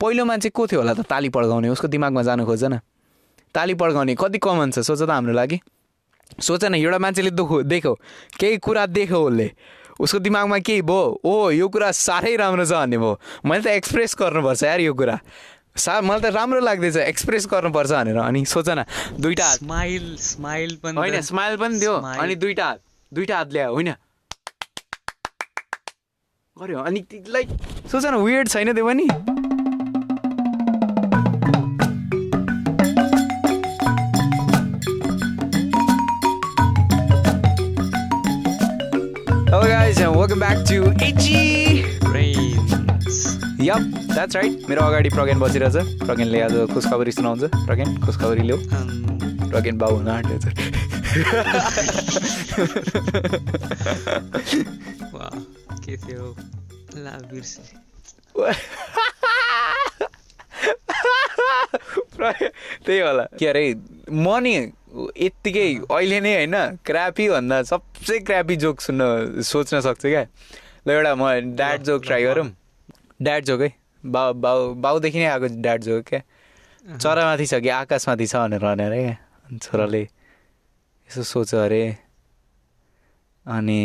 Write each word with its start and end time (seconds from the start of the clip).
पहिलो 0.00 0.24
मान्छे 0.24 0.48
को 0.50 0.66
थियो 0.66 0.80
होला 0.80 0.94
त? 0.94 1.00
ताली 1.08 1.28
पड्काउने 1.28 1.68
उसको 1.68 1.88
दिमागमा 1.88 2.22
जानु 2.22 2.44
खोज 2.46 2.64
न 2.64 2.80
ताली 3.54 3.74
पड्काउने 3.74 4.14
कति 4.14 4.38
कमन 4.38 4.70
छ? 4.70 4.78
सोच 4.80 5.02
त 5.02 5.10
हाम्रो 5.10 5.32
लागि। 5.32 5.60
सोच 6.40 6.64
न 6.64 6.74
एउटा 6.74 6.98
मान्छेले 6.98 7.30
दुख 7.30 7.50
देख्यो। 7.64 7.92
केही 8.38 8.56
कुरा 8.58 8.86
देख्यो 8.86 9.20
उसले। 9.26 9.50
उसको 9.96 10.18
दिमागमा 10.18 10.58
केही 10.60 10.82
भयो 10.82 11.20
ओ 11.24 11.50
यो 11.50 11.68
कुरा 11.68 11.90
साह्रै 11.96 12.36
राम्रो 12.36 12.64
छ 12.68 12.72
भन्ने 12.76 12.98
भयो। 12.98 13.12
मैले 13.48 13.62
त 13.64 13.66
एक्सप्रेस 13.80 14.16
गर्नुपर्छ 14.20 14.62
यार 14.62 14.80
यो 14.80 14.92
कुरा। 14.92 15.16
सा 15.76 16.00
मलाई 16.00 16.20
त 16.20 16.26
राम्रो 16.36 16.60
लाग्दैछ 16.60 16.96
एक्सप्रेस 16.96 17.46
गर्नुपर्छ 17.48 17.90
भनेर। 17.90 18.18
अनि 18.20 18.44
सोच 18.44 18.68
न 18.68 18.84
दुइटा 19.16 19.44
हात। 19.46 19.58
स्माइल 19.64 20.16
स्माइल 20.20 20.76
पनि 20.84 20.96
होइन 20.96 21.20
स्माइल 21.20 21.56
पनि 21.56 21.78
दियो. 21.80 21.94
अनि 21.96 22.34
दुइटा 22.36 22.64
हात 22.66 22.80
दुइटा 23.12 23.36
हात 23.36 23.48
ल्यायो 23.52 23.72
होइन। 23.72 23.90
गऱ्यो 26.56 26.78
अनि 26.80 27.00
लाइक 27.28 27.48
सोच 27.88 28.04
न 28.04 28.14
वियर्ड 28.20 28.48
छैन 28.48 28.72
त्यो 28.74 28.84
पनि। 28.84 29.08
Hello 39.96 40.04
guys 40.04 40.04
and 40.04 40.16
welcome 40.16 40.38
back 40.38 40.64
to 40.66 40.92
HG. 41.00 42.00
brains. 42.00 43.38
Yup, 43.58 43.80
that's 44.12 44.34
right. 44.36 44.52
मेरो 44.68 44.82
अगाडि 44.82 45.08
प्रज्ञान 45.08 45.38
बसिरहेछ 45.40 45.76
प्रज्ञानले 46.04 46.40
आज 46.40 46.54
खुसखबरी 46.72 47.12
सुनाउँछ 47.12 47.42
प्रज्ञान 47.66 47.96
खुसखबरी 48.04 48.42
ल्याऊ 48.42 48.58
प्रज्ञान 49.50 49.78
बाबु 49.78 49.96
हुन 49.96 50.08
आँट्यो 50.08 50.36
वा 55.16 55.28
के 55.84 55.96
थियो 55.96 56.24
त्यही 62.84 63.00
होला 63.00 63.24
के 63.38 63.46
अरे 63.48 63.64
म 64.12 64.38
नि 64.44 64.54
यत्तिकै 64.96 65.68
अहिले 65.90 66.20
नै 66.20 66.32
होइन 66.34 66.56
क्रापी 66.84 67.28
भन्दा 67.28 67.62
सबसे 67.62 68.18
क्रापी 68.24 68.56
जोक 68.56 68.80
सुन्न 68.80 69.42
सोच्न 69.42 69.80
सक्छु 69.80 70.08
क्या। 70.08 70.24
ल 70.86 70.90
एउटा 70.90 71.14
म 71.14 71.56
ड्याड 71.56 71.82
जोक 71.82 72.02
ट्राई 72.04 72.22
गरौँ। 72.24 72.48
ड्याड 73.22 73.44
जोक 73.44 73.60
है? 73.60 73.70
बाउ 74.04 74.32
बाउ 74.34 74.74
बाउदेखि 74.74 75.18
नै 75.18 75.26
आएको 75.26 75.46
ड्याड 75.60 75.80
जोक 75.84 76.04
क्या। 76.08 76.20
चरामाथि 76.96 77.46
छ 77.46 77.54
कि 77.60 77.68
आकाशमाथि 77.68 78.26
छ 78.26 78.34
भनेर 78.36 78.62
भने 78.62 78.84
अरे 78.86 79.00
क्या। 79.02 79.16
अनि 79.46 79.58
छोराले 79.58 80.02
यसो 80.02 81.22
सोच्यो 81.22 81.58
अरे 81.60 81.82
अनि 83.46 83.80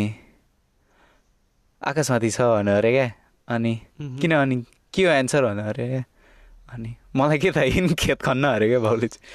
आकाशमाथि 1.82 2.30
छ 2.30 2.40
भने 2.40 2.72
अरे 2.78 2.90
क्या। 2.92 3.08
अनि। 3.48 3.74
किन 4.20 4.32
अनि 4.32 4.56
के 4.94 5.02
हो 5.04 5.10
एन्सर 5.12 5.44
भन्नु 5.44 5.62
अरे 5.68 5.88
क्या। 5.88 6.04
अनि 6.72 6.94
मलाई 7.16 7.38
के 7.38 7.50
थाहा 7.52 7.94
खेत 7.98 8.22
खन्न 8.22 8.44
अरे 8.46 8.68
क्या 8.68 8.78
बाउले 8.80 9.08
चाहिँ। 9.08 9.26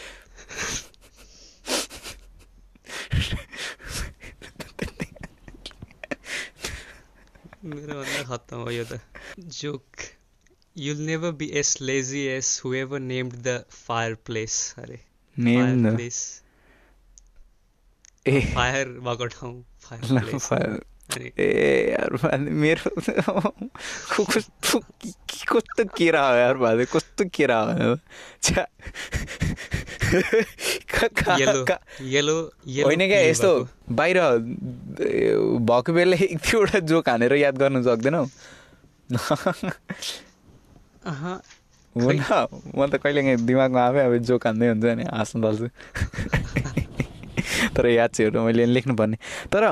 मेरो 7.63 7.93
भन्दा 7.99 8.21
खत्तम 8.23 8.57
हो 8.57 8.69
यो 8.71 8.83
त 8.91 8.99
joke. 9.59 9.83
You'll 10.75 10.99
never 11.05 11.31
be 11.39 11.47
as 11.59 11.69
lazy 11.81 12.21
as 12.33 12.49
whoever 12.65 12.99
named 12.99 13.33
the 13.47 13.63
fire 13.71 14.13
place 14.25 14.57
अरे 14.79 14.99
नेम 15.37 15.63
फायर 15.63 15.75
न 15.75 15.95
प्लेस 15.95 16.19
ए 18.27 18.41
फायर 18.55 18.85
भएको 19.07 19.25
ठाउँ 19.35 19.55
फायर 19.81 20.79
ए 21.15 21.95
यार 21.95 22.11
मेरो 22.37 22.91
कस्तो 22.99 24.79
कस्तो 25.47 25.83
केरा 25.95 26.23
हो 26.27 26.35
यार 26.35 26.55
भाइ 26.59 26.85
कस्तो 26.91 27.23
केरा 27.31 27.59
हो 27.63 27.95
होइन 32.83 33.01
क्या 33.07 33.21
यस्तो। 33.31 33.51
बाहिर 33.87 34.17
भएको 35.63 35.89
बेला 35.95 36.15
एक 36.27 36.37
दुईवटा 36.43 36.79
जोक 36.91 37.07
हानेर 37.09 37.33
याद 37.39 37.55
गर्नु 37.57 37.79
सक्दैनौ 37.87 38.23
हुन 41.95 42.19
म 42.75 42.79
त 42.91 42.99
कहिले 42.99 43.21
काहीँ 43.23 43.47
दिमागमा 43.47 43.81
आफै 43.87 44.01
अब 44.05 44.13
जोक 44.27 44.43
हान्दै 44.47 44.67
हुन्छ 44.75 44.85
नि 44.99 45.03
हाँस्नु 45.07 45.39
थाल्छु 45.39 45.67
तर 47.75 47.85
याद 47.95 48.09
चाहिँ 48.11 48.31
मैले 48.43 48.65
लेख्नुपर्ने 48.75 49.17
तर। 49.49 49.63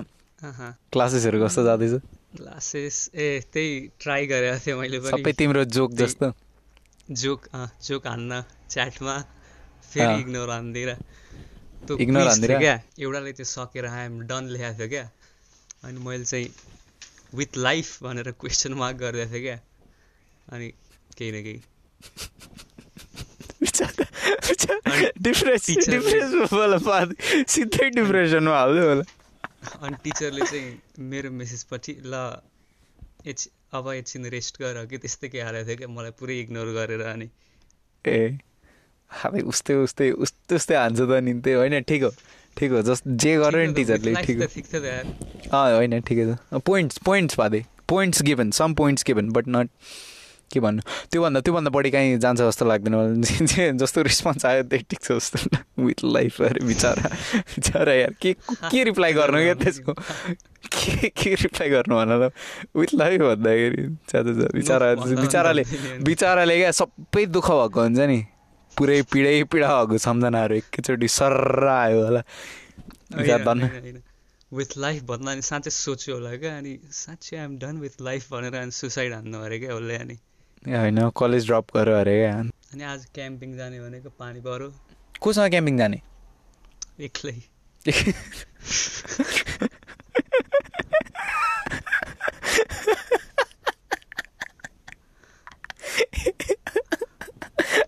क्लासेसहरू 0.94 1.38
कस्तो 1.46 1.64
जाँदैछ 1.64 1.94
क्लासेस 2.38 2.98
ए 3.16 3.28
त्यही 3.54 3.72
ट्राई 4.00 4.26
गरेको 4.28 4.58
थिएँ 4.66 4.76
मैले 4.80 5.00
सबै 5.02 5.22
पनि 5.24 5.34
तिम्रो 5.34 5.64
जोक 5.76 5.92
जस्तो 6.02 6.32
जोक 7.22 7.42
जोक 7.84 8.08
हान्न 8.08 8.42
च्याटमा 8.70 9.16
फेरि। 9.92 10.20
इग्नोर 10.22 10.50
हानिदिएर 10.52 10.92
त्यो 11.88 11.98
quiz 11.98 12.28
हानिदिएर? 12.28 12.58
क्या 12.60 12.76
एउटाले 13.00 13.32
त्यो 13.34 13.46
सकेर 13.48 13.86
आइएम 13.88 14.20
डन 14.28 14.44
लेखाएको 14.54 14.78
थियो 14.78 14.90
क्या 14.90 15.06
अनि 15.84 16.00
मैले 16.00 16.26
चाहिँ 16.26 16.50
विथ 17.36 17.58
लाइफ 17.58 18.04
भनेर 18.04 18.32
क्वेसन 18.42 18.74
मार्क 18.74 18.98
गरिदिएको 18.98 19.34
थिएँ 19.34 19.44
क्या 19.44 19.58
अनि 20.48 20.68
केही 21.18 21.32
न 21.32 21.44
केही 21.44 21.62
डिप्रेस 25.22 25.66
Teacher 25.66 25.88
ले- 25.88 26.00
डिप्रेसमा 26.00 26.46
होला 26.52 26.78
बाद 26.86 27.14
सिधै 27.48 27.90
डिप्रेसनमा 27.96 28.58
हाल्दै 28.58 28.84
होला 28.88 29.04
अनि 29.82 29.96
टिचरले 30.04 30.46
चाहिँ 30.46 30.70
मेरो 31.00 31.32
मेसेजपछि 31.32 31.94
ल 32.06 32.14
एकछि 33.26 33.50
अब 33.74 33.86
एकछिन 33.92 34.26
रेस्ट 34.32 34.62
गर 34.62 34.86
कि 34.86 34.98
त्यस्तै 34.98 35.28
के 35.30 35.42
हालेको 35.42 35.68
थियो 35.68 35.78
क्या 35.78 35.88
मलाई 35.88 36.12
पुरै 36.20 36.40
इग्नोर 36.40 36.68
गरेर 36.74 37.02
अनि। 37.02 37.28
ए 38.06 38.38
अब 39.12 39.34
उस्तै 39.48 39.74
उस्तै 39.84 40.12
उस्तै 40.12 40.56
उस्तै 40.56 40.76
हान्छ 40.76 41.00
त 41.00 41.12
नि 41.22 41.34
त्यही 41.42 41.56
होइन 41.56 41.82
ठिक 41.84 42.04
हो 42.04 42.12
ठिक 42.58 42.72
हो 42.72 42.82
जस 42.82 43.02
जे 43.08 43.32
गर्यो 43.38 43.66
नि 43.66 43.74
टिचरले 43.74 44.12
ठिक 44.24 44.38
हो। 44.40 44.48
अँ 45.52 45.76
होइन 45.76 46.00
ठिकै 46.02 46.26
छ। 46.26 46.62
Points 46.66 46.98
points 47.06 47.36
पाँदै 47.36 47.62
points 47.88 48.22
given 48.22 48.52
some 48.52 48.74
points 48.74 49.04
given 49.08 49.30
but 49.30 49.48
not 49.48 49.70
के 50.52 50.60
भन्नु? 50.60 50.82
त्योभन्दा 51.12 51.40
त्योभन्दा 51.42 51.70
बढी 51.76 51.90
कहीँ 51.92 52.18
जान्छ 52.20 52.42
जस्तो 52.42 52.66
लाग्दैन 52.66 52.96
मलाई। 52.96 53.72
जस्तो 53.82 54.02
रिस्पोन्स 54.08 54.46
आयो 54.46 54.64
त्यही 54.70 54.84
ठिक 54.90 55.02
छ 55.04 55.12
जस्तो। 55.20 55.38
विथ 55.86 56.00
लाइफ 56.04 56.42
अरे 56.42 56.66
बिचरा। 56.66 57.10
बिचरा 57.56 57.94
यार 57.94 58.14
के 58.22 58.34
के 58.72 58.84
रिप्लाई 58.84 59.14
गर्नु 59.14 59.40
क्या 59.44 59.54
त्यसको? 59.64 59.94
के 60.76 61.10
के 61.10 61.34
रिप्लाई 61.44 61.70
गर्नु 61.70 61.96
भन 61.96 62.12
त 62.22 62.32
विथ 62.78 62.92
लाइफ 62.94 63.22
भन्दाखेरि 63.22 63.84
बिचरा 64.56 64.94
बिचराले 65.22 65.64
बिचराले 66.06 66.56
क्या 66.58 66.72
सबै 66.82 67.26
दुःख 67.36 67.48
भएको 67.52 67.82
हुन्छ 67.82 68.00
नि। 68.12 68.20
पुरै 68.78 69.02
पिडै 69.12 69.44
पिडा 69.52 69.68
भएको 69.68 69.98
सम्झनाहरू 70.08 70.56
एकैचोटि 70.56 71.08
सर्र 71.08 71.68
आयो 71.68 72.00
होला। 72.06 72.22
विथ 74.54 74.72
लाइफ 74.78 75.04
भन्दा 75.10 75.32
अनि 75.32 75.42
साँच्चै 75.42 75.72
सोच्यो 75.72 76.16
होला 76.16 76.32
क्या। 76.40 76.58
अनि 76.58 76.74
साँच्चै 76.92 77.38
आइएम 77.38 77.58
डन 77.60 77.78
विथ 77.82 77.96
लाइफ 78.02 78.32
भनेर 78.32 78.56
अनि 78.56 78.72
सुसाइड 78.72 79.14
हान्नु 79.14 79.40
अरे 79.42 79.60
क्या 79.60 79.76
उसले 79.76 79.96
अनि। 79.98 80.16
होइन 80.66 81.10
कलेज 81.18 81.46
ड्रप 81.48 81.66
गर्यो 81.76 81.96
अरे 81.96 82.16
अनि 82.26 82.84
आज 82.84 83.06
क्याम्पिङ 83.16 83.56
जाने 83.58 83.80
भनेको 83.80 84.10
पानी 84.20 84.40
पऱ्यो 84.42 84.70
कोसँग 85.22 85.50
क्याम्पिङ 85.50 85.78
जाने? 85.78 86.02
एक्लै। 87.00 87.36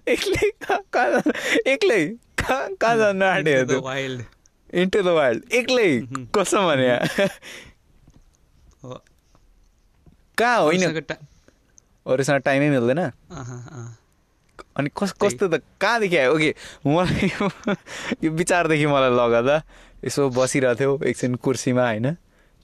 एक्लै 0.08 0.50
कहाँ 0.64 0.82
कहाँ 0.94 1.10
जानु? 1.12 1.32
एक्लै? 1.72 2.04
कहाँ 2.40 2.68
कहाँ 2.82 2.96
जानु 2.98 3.82
वाइल्ड 3.84 4.22
इन्टु 4.74 5.02
द 5.02 5.08
वाइल्ड 5.18 5.54
एक्लै. 5.54 5.90
कसो 6.36 6.60
भने 6.68 6.88
कहाँ 10.38 10.60
होइन। 10.62 10.82
अरूसँग 12.08 12.40
टाइमै 12.48 12.70
मिल्दैन। 12.70 13.02
अनि 14.78 14.90
कस 14.98 15.12
कस्तो 15.22 15.48
त? 15.48 15.62
कहाँदेखि 15.82 16.18
आयो? 16.18 16.34
ओके 16.36 16.50
मलाई 16.86 17.30
यो- 18.24 18.32
विचारदेखि 18.34 18.86
मलाई 18.86 19.12
लग 19.18 19.34
त 19.48 19.64
यसो 20.06 20.30
बसिरहेको 20.30 20.76
थियो 20.80 20.92
एकछिन 21.10 21.36
कुर्सीमा 21.42 21.84
होइन? 21.88 22.08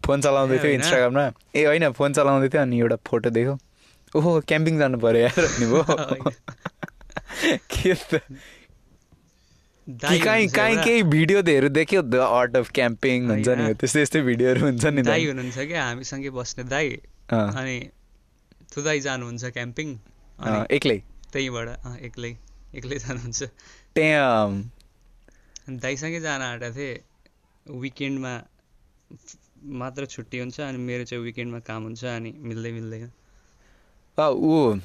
फोन 0.01 0.21
चलाउँदै 0.21 0.57
थियो? 0.59 0.71
इन्स्टाग्राममा। 0.77 1.25
ए 1.55 1.63
होइन 1.65 1.91
फोन 1.97 2.13
चलाउँदै 2.13 2.49
थियो 2.49 2.61
अनि 2.61 2.79
एउटा 2.79 2.97
फोटो 3.07 3.29
देख्यो। 3.29 3.57
ओहो 4.15 4.31
क्याम्पिङ 4.47 4.77
जानु 4.79 4.97
पऱ्यो 4.99 5.21
यार 5.21 5.43
अनि 5.43 5.65
भयो 5.65 5.83
के 7.73 7.93
काहीँ 9.87 10.47
काहीँ 10.47 10.77
केही 10.83 11.03
भिडियोहरू 11.03 11.69
देख्यो? 11.69 12.01
द 12.01 12.15
आर्ट 12.15 12.55
अफ 12.57 12.69
क्याम्पिङ 12.71 13.27
हुन्छ 13.29 13.47
नि। 13.47 13.73
त्यस्तै 13.75 14.01
यस्तै 14.01 14.21
भिडियोहरू 14.21 14.61
हुन्छ 14.65 14.85
नि 14.85 15.01
दाई 15.01 15.25
हुनुहुन्छ 15.27 15.57
क्या? 15.67 15.81
हामीसँगै 15.83 16.29
बस्ने 16.29 16.63
दाई। 16.63 16.89
अनि 17.31 17.77
दाई 18.81 18.99
जानुहुन्छ 18.99 19.43
क्याम्पिङ? 19.45 19.87
एक्लै। 20.71 20.97
त्यहीँबाट 21.33 21.67
एक्लै 22.07 22.31
एक्लै 22.75 22.97
जानुहुन्छ। 23.05 23.43
त्यहाँ 23.95 25.77
दाइसँगै 25.83 26.19
जान 26.19 26.41
आँटेको 26.41 26.75
थिएँ। 26.75 26.97
विकेन्डमा 27.81 28.33
मात्र 29.79 30.05
छुट्टी 30.05 30.37
हुन्छ 30.39 30.59
अनि 30.61 30.77
मेरो 30.77 31.03
चाहिँ 31.09 31.23
विकेन्डमा 31.23 31.59
काम 31.67 31.83
हुन्छ 31.83 32.03
अनि 32.05 32.31
मिल्दै 32.39 32.71
मिल्दैन 32.71 33.11
ऊ 34.17 34.77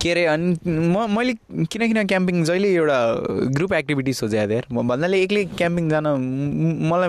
के 0.00 0.10
अरे 0.10 0.24
अनि 0.26 0.46
म 0.66 1.06
मैले 1.16 1.32
किनकिन 1.66 2.06
क्याम्पिङ 2.06 2.44
जहिले 2.44 2.68
एउटा 2.74 2.98
ग्रुप 3.56 3.72
एक्टिभिटिज 3.72 4.20
हो 4.22 4.28
ज्यादा 4.28 4.54
यार 4.54 4.66
म 4.72 4.88
भन्नाले 4.88 5.22
एक्लै 5.22 5.44
क्याम्पिङ 5.58 5.88
जान 5.90 6.06
मलाई 6.90 7.08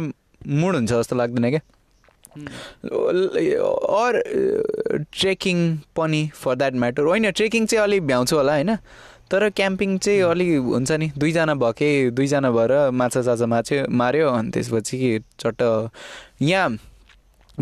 मुड 0.59 0.75
हुन्छ 0.75 0.91
जस्तो 0.91 1.15
लाग्दैन 1.15 1.49
क्या। 1.49 1.61
अर 2.33 4.21
ट्रेकिङ 5.13 5.57
पनि 5.95 6.21
फर 6.35 6.55
द्याट 6.55 6.73
म्याटर 6.83 7.03
होइन 7.03 7.31
ट्रेकिङ 7.31 7.65
चाहिँ 7.65 7.83
अलिक 7.83 8.01
भ्याउँछु 8.07 8.35
होला 8.35 8.53
होइन? 8.53 8.75
तर 9.31 9.49
क्याम्पिङ 9.49 9.97
चाहिँ 9.97 10.21
अलिक 10.21 10.49
हुन्छ 10.61 10.91
नि। 10.91 11.11
दुईजना 11.17 11.53
भएकै 11.55 12.09
दुईजना 12.11 12.51
भएर 12.51 12.71
माछा 12.91 13.21
साछा 13.21 13.45
माछ्यो 13.45 13.85
माऱ्यो 13.89 14.29
अनि 14.29 14.51
त्यसपछि 14.51 15.19
चट्ट 15.39 15.61
यहाँ 16.41 16.69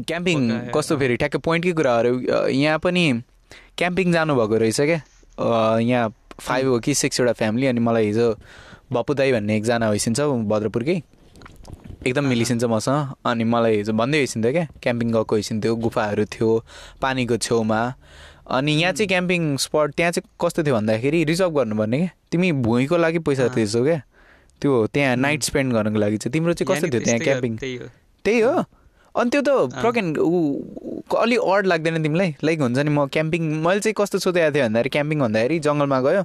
क्याम्पिङ 0.07 0.39
कस्तो 0.75 0.97
फेरि? 0.97 1.15
ठ्याक्कै 1.17 1.39
पोइन्टकै 1.39 1.74
कुराहरू 1.74 2.13
यहाँ 2.50 2.79
पनि 2.79 3.06
क्याम्पिङ 3.77 4.12
जानुभएको 4.12 4.56
रहेछ 4.57 4.81
क्या? 4.81 5.00
यहाँ 5.79 6.13
फाइभ 6.39 6.67
हो 6.67 6.79
कि 6.79 6.94
सिक्सवटा 6.95 7.33
फ्यामिली 7.39 7.67
अनि 7.67 7.79
मलाई 7.79 8.06
हिजो 8.06 8.27
बप्पु 8.91 9.13
दाई 9.13 9.31
भन्ने 9.31 9.56
एकजना 9.57 9.88
होइसिन्छ 9.88 10.19
भद्रपुरकै। 10.51 11.01
एकदम 12.07 12.25
मिलिसिन्छ 12.25 12.63
मसँग। 12.63 13.13
अनि 13.25 13.44
मलाई 13.44 13.75
हिजो 13.77 13.94
भन्दै 13.94 14.18
होइसिन्थ्यो 14.18 14.51
क्या 14.51 14.65
क्याम्पिङ 14.83 15.07
गएको 15.12 15.36
होइसिन्थ्यो 15.36 15.75
गुफाहरू 15.75 16.25
थियो 16.25 16.50
पानीको 17.01 17.38
छेउमा। 17.38 17.81
अनि 18.50 18.71
यहाँ 18.71 18.94
चाहिँ 18.94 19.07
क्याम्पिङ 19.07 19.42
स्पट 19.57 19.94
त्यहाँ 19.95 20.12
चाहिँ 20.12 20.30
कस्तो 20.42 20.63
थियो 20.63 20.75
भन्दाखेरि 20.75 21.24
रिजर्भ 21.24 21.51
गर्नुपर्ने 21.57 21.98
क्या। 21.98 22.09
तिमी 22.31 22.51
भुइँको 22.65 22.98
लागि 22.98 23.19
पैसा। 23.19 23.48
तिर्छौ 23.48 23.83
क्या। 23.83 24.01
त्यो 24.62 24.88
त्यहाँ 24.94 25.15
नाइट 25.15 25.44
स्पेन्ड 25.44 25.74
गर्नको 25.74 26.00
लागि 26.00 26.18
चाहिँ। 26.18 26.33
तिम्रो 26.33 26.53
चाहिँ 26.53 26.75
कस्तो 26.75 26.88
थियो 26.89 27.01
त्यहाँ 27.06 27.19
क्याम्पिङ? 27.19 27.57
त्यही 27.57 27.75
हो। 27.77 27.88
त्यही 28.25 28.39
हो। 28.39 28.56
अनि 29.15 29.30
त्यो 29.30 29.42
त 29.42 29.50
प्रकेन 29.81 30.18
ऊ 30.18 30.90
अलिक 31.16 31.40
अड 31.40 31.66
लाग्दैन 31.68 32.04
तिमीलाई? 32.04 32.36
लाइक 32.44 32.60
हुन्छ 32.62 32.78
नि 32.78 32.90
म 32.90 33.06
क्याम्पिङ 33.08 33.42
मैले 33.66 33.80
चाहिँ 33.80 33.96
कस्तो 33.98 34.19
सोधेको 34.19 34.52
थिएँ 34.56 34.63
भन्दाखेरि 34.63 34.90
क्याम्पिङ 34.90 35.19
भन्दाखेरि 35.19 35.60
जङ्गलमा 35.60 36.00
गयो। 36.02 36.24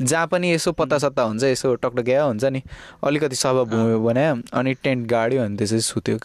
जहाँ 0.00 0.26
पनि 0.28 0.52
यसो 0.52 0.72
पत्ता 0.72 0.98
सत्ता 0.98 1.22
हुन्छ 1.22 1.44
यसो 1.44 1.74
टकटक्या 1.80 2.22
हुन्छ 2.24 2.44
नि। 2.44 2.62
अलिकति 3.04 3.36
सभा 3.36 3.62
भूमि 3.72 3.96
बनायो 4.04 4.34
अनि 4.52 4.74
टेन्ट 4.84 5.08
गाड्यो 5.08 5.42
अनि 5.44 5.56
त्यसपछि 5.56 5.80
सुत्यो। 5.82 6.16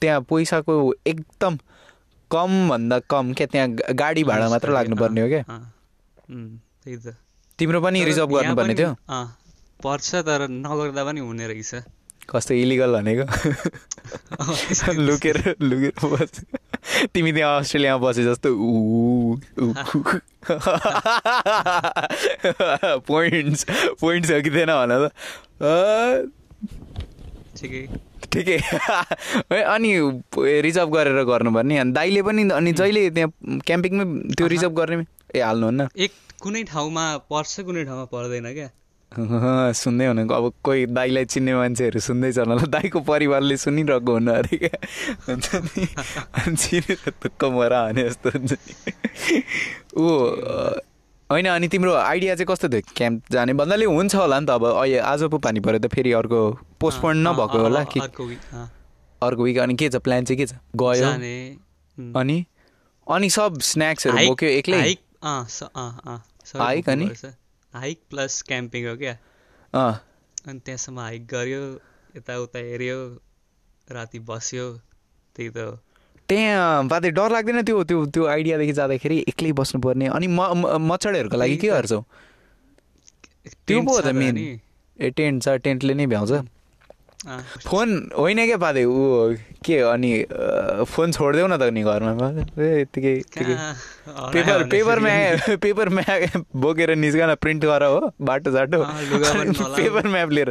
त्यहाँ 0.00 0.20
पैसाको 0.30 0.72
एकदम 1.06 1.58
कमभन्दा 2.30 2.98
कम 3.10 3.32
क्या 3.32 3.46
त्यहाँ 3.52 3.68
गाडी 3.96 4.24
भाडा 4.24 4.48
मात्र 4.48 4.72
लाग्नुपर्ने 4.72 5.20
हो 5.20 5.28
क्या? 5.28 5.42
तिम्रो 7.58 7.80
पनि 7.80 8.04
रिजर्भ 8.04 8.30
गर्नुपर्ने 8.34 8.74
थियो? 8.74 8.94
पर्छ 9.82 10.14
तर 10.26 10.46
नगर्दा 10.50 11.04
पनि 11.04 11.20
हुने 11.20 11.46
रहेछ। 11.48 11.74
कस्तो 12.28 12.54
इलिगल 12.54 12.92
भनेको? 12.92 13.24
लुकेर 15.00 15.36
लुकेर 15.60 15.92
बस। 16.04 16.30
तिमी 17.12 17.32
त्यहाँ 17.32 17.58
अस्ट्रेलियामा 17.60 17.98
बसे 18.06 18.22
जस्तो 18.24 18.48
पोइन्ट्स 23.08 23.64
पोइन्ट्स 24.00 24.30
हो 24.30 24.40
कि 24.42 24.50
थिएन 24.50 24.72
भन 24.72 24.92
त। 24.98 25.10
ठिकै। 27.58 27.82
ठिकै। 28.32 28.58
है, 29.52 29.62
अनि 29.64 29.90
रिजर्भ 30.36 30.88
गरेर 30.94 31.22
गर्नुपर्ने। 31.24 31.78
अनि 31.78 31.92
दाइले 31.92 32.22
पनि 32.22 32.42
अनि 32.50 32.72
जहिले 32.72 33.10
त्यहाँ 33.10 33.30
क्याम्पिङमै 33.66 34.04
त्यो 34.36 34.46
रिजर्भ 34.46 34.72
गर्ने 34.78 35.04
ए 35.34 35.40
हाल्नुहुन्न। 35.40 35.88
एक 35.96 36.12
कुनै 36.42 36.62
ठाउँमा 36.70 37.04
पर्छ 37.32 37.60
कुनै 37.66 37.84
ठाउँमा 37.84 38.04
पर्दैन 38.12 38.46
क्या? 38.54 38.68
सुन्दै 39.12 40.06
हुनु 40.06 40.22
अब 40.28 40.52
कोही 40.64 40.86
दाईलाई 40.92 41.24
चिन्ने 41.24 41.54
मान्छेहरू 41.54 42.00
सुन्दैछ 42.00 42.38
होला। 42.38 42.54
दाईको 42.68 43.00
परिवारले 43.00 43.56
सुनिरहेको 43.56 44.12
हुनु 44.12 44.32
अरे 44.32 44.56
क्या। 44.56 44.78
हुन्छ 45.28 45.48
नि? 45.54 45.84
चिनेर 46.54 47.12
तुक्क 47.22 47.44
मरा 47.56 47.80
भने 47.88 48.02
जस्तो 48.08 48.28
हुन्छ 48.30 48.52
नि। 48.52 49.42
ऊ 49.96 50.04
होइन 51.30 51.46
अनि 51.48 51.68
तिम्रो 51.68 51.92
आइडिया 51.94 52.34
चाहिँ 52.34 52.46
कस्तो 52.48 52.68
थियो? 52.68 52.82
क्याम्प 52.96 53.32
जाने? 53.32 53.52
भन्नाले 53.56 53.84
हुन्छ 53.84 54.14
होला 54.16 54.40
नि 54.40 54.46
त 54.46 54.50
अब। 54.50 54.64
अहिले 54.76 54.98
आज 54.98 55.22
पो 55.32 55.38
पानी 55.40 55.60
पऱ्यो 55.60 55.78
त 55.78 55.86
फेरि 55.92 56.12
अर्को 56.12 56.40
पोस्टपोन 56.80 57.16
नभएको 57.26 57.58
होला 57.58 57.84
कि? 57.84 58.00
अर्को 59.20 59.42
विक 59.42 59.58
अनि 59.58 59.74
के 59.74 59.88
छ? 59.88 59.96
प्लान 60.04 60.24
चाहिँ 60.24 60.38
के 60.38 60.46
छ? 60.46 60.60
गयो? 60.76 61.08
अनि? 62.16 62.36
अनि 63.06 63.28
सब 63.30 63.60
स्न्याक्सहरू 63.64 64.16
बोक्यो 64.28 64.48
एक्लै? 64.48 64.80
हाइक 66.54 66.88
अनि? 66.88 67.06
हाइक 67.74 68.00
प्लस 68.10 68.42
क्याम्पिङ 68.48 68.86
हो 68.88 68.96
क्या? 68.96 69.14
अनि 69.74 70.60
त्यहाँसम्म 70.64 70.98
हाइक 71.00 71.26
गऱ्यो 71.26 71.62
यताउता 72.16 72.58
हेऱ्यो 72.58 72.98
राति 73.92 74.18
बस्यो 74.28 74.66
त्यही 75.36 75.50
त 75.50 75.58
हो। 75.58 75.72
त्यहाँ 76.28 76.86
बाधे 76.88 77.10
डर 77.10 77.30
लाग्दैन 77.32 77.62
त्यो 77.64 77.82
त्यो 77.84 78.04
त्यो 78.14 78.24
आइडियादेखि 78.26 78.72
जाँदाखेरि 78.72 79.18
एक्लै 79.28 79.52
बस्नुपर्ने? 79.60 80.06
अनि 80.16 80.26
म 80.28 80.40
मच्छडहरूको 80.88 81.36
लागि 81.36 81.56
के। 81.56 81.68
गर्छौ? 81.68 82.00
त्यो 83.66 83.82
पो 83.82 83.92
हो 83.96 84.00
त 84.00 84.12
मेन। 84.12 84.36
ए 84.98 85.10
टेन्ट 85.16 85.42
छ 85.44 85.48
टेन्टले 85.64 85.94
नै 85.94 86.06
भ्याउँछ। 86.06 86.32
फोन 87.18 87.88
होइन 88.18 88.38
क्या 88.46 88.56
पादे 88.56 88.84
ऊ 88.84 89.34
के 89.66 89.78
अनि 89.82 90.10
फोन 90.86 91.12
छोडिदेऊ 91.12 91.46
न 91.46 91.56
त 91.58 91.62
नि 91.74 91.82
घरमा 91.82 92.28
यत्तिकै 92.62 93.14
पेपर 94.34 94.62
पेपरमा 94.70 95.10
पेपर 95.56 95.88
म्याप 95.98 96.44
बोकेर 96.54 96.94
निस्कन 96.94 97.34
प्रिन्ट 97.42 97.64
गर 97.64 97.82
हो 97.84 98.12
बाटो 98.22 98.50
साटो 98.52 98.78
नलाऊ। 98.78 99.74
पेपर 99.76 100.04
म्याप 100.08 100.30
लिएर। 100.30 100.50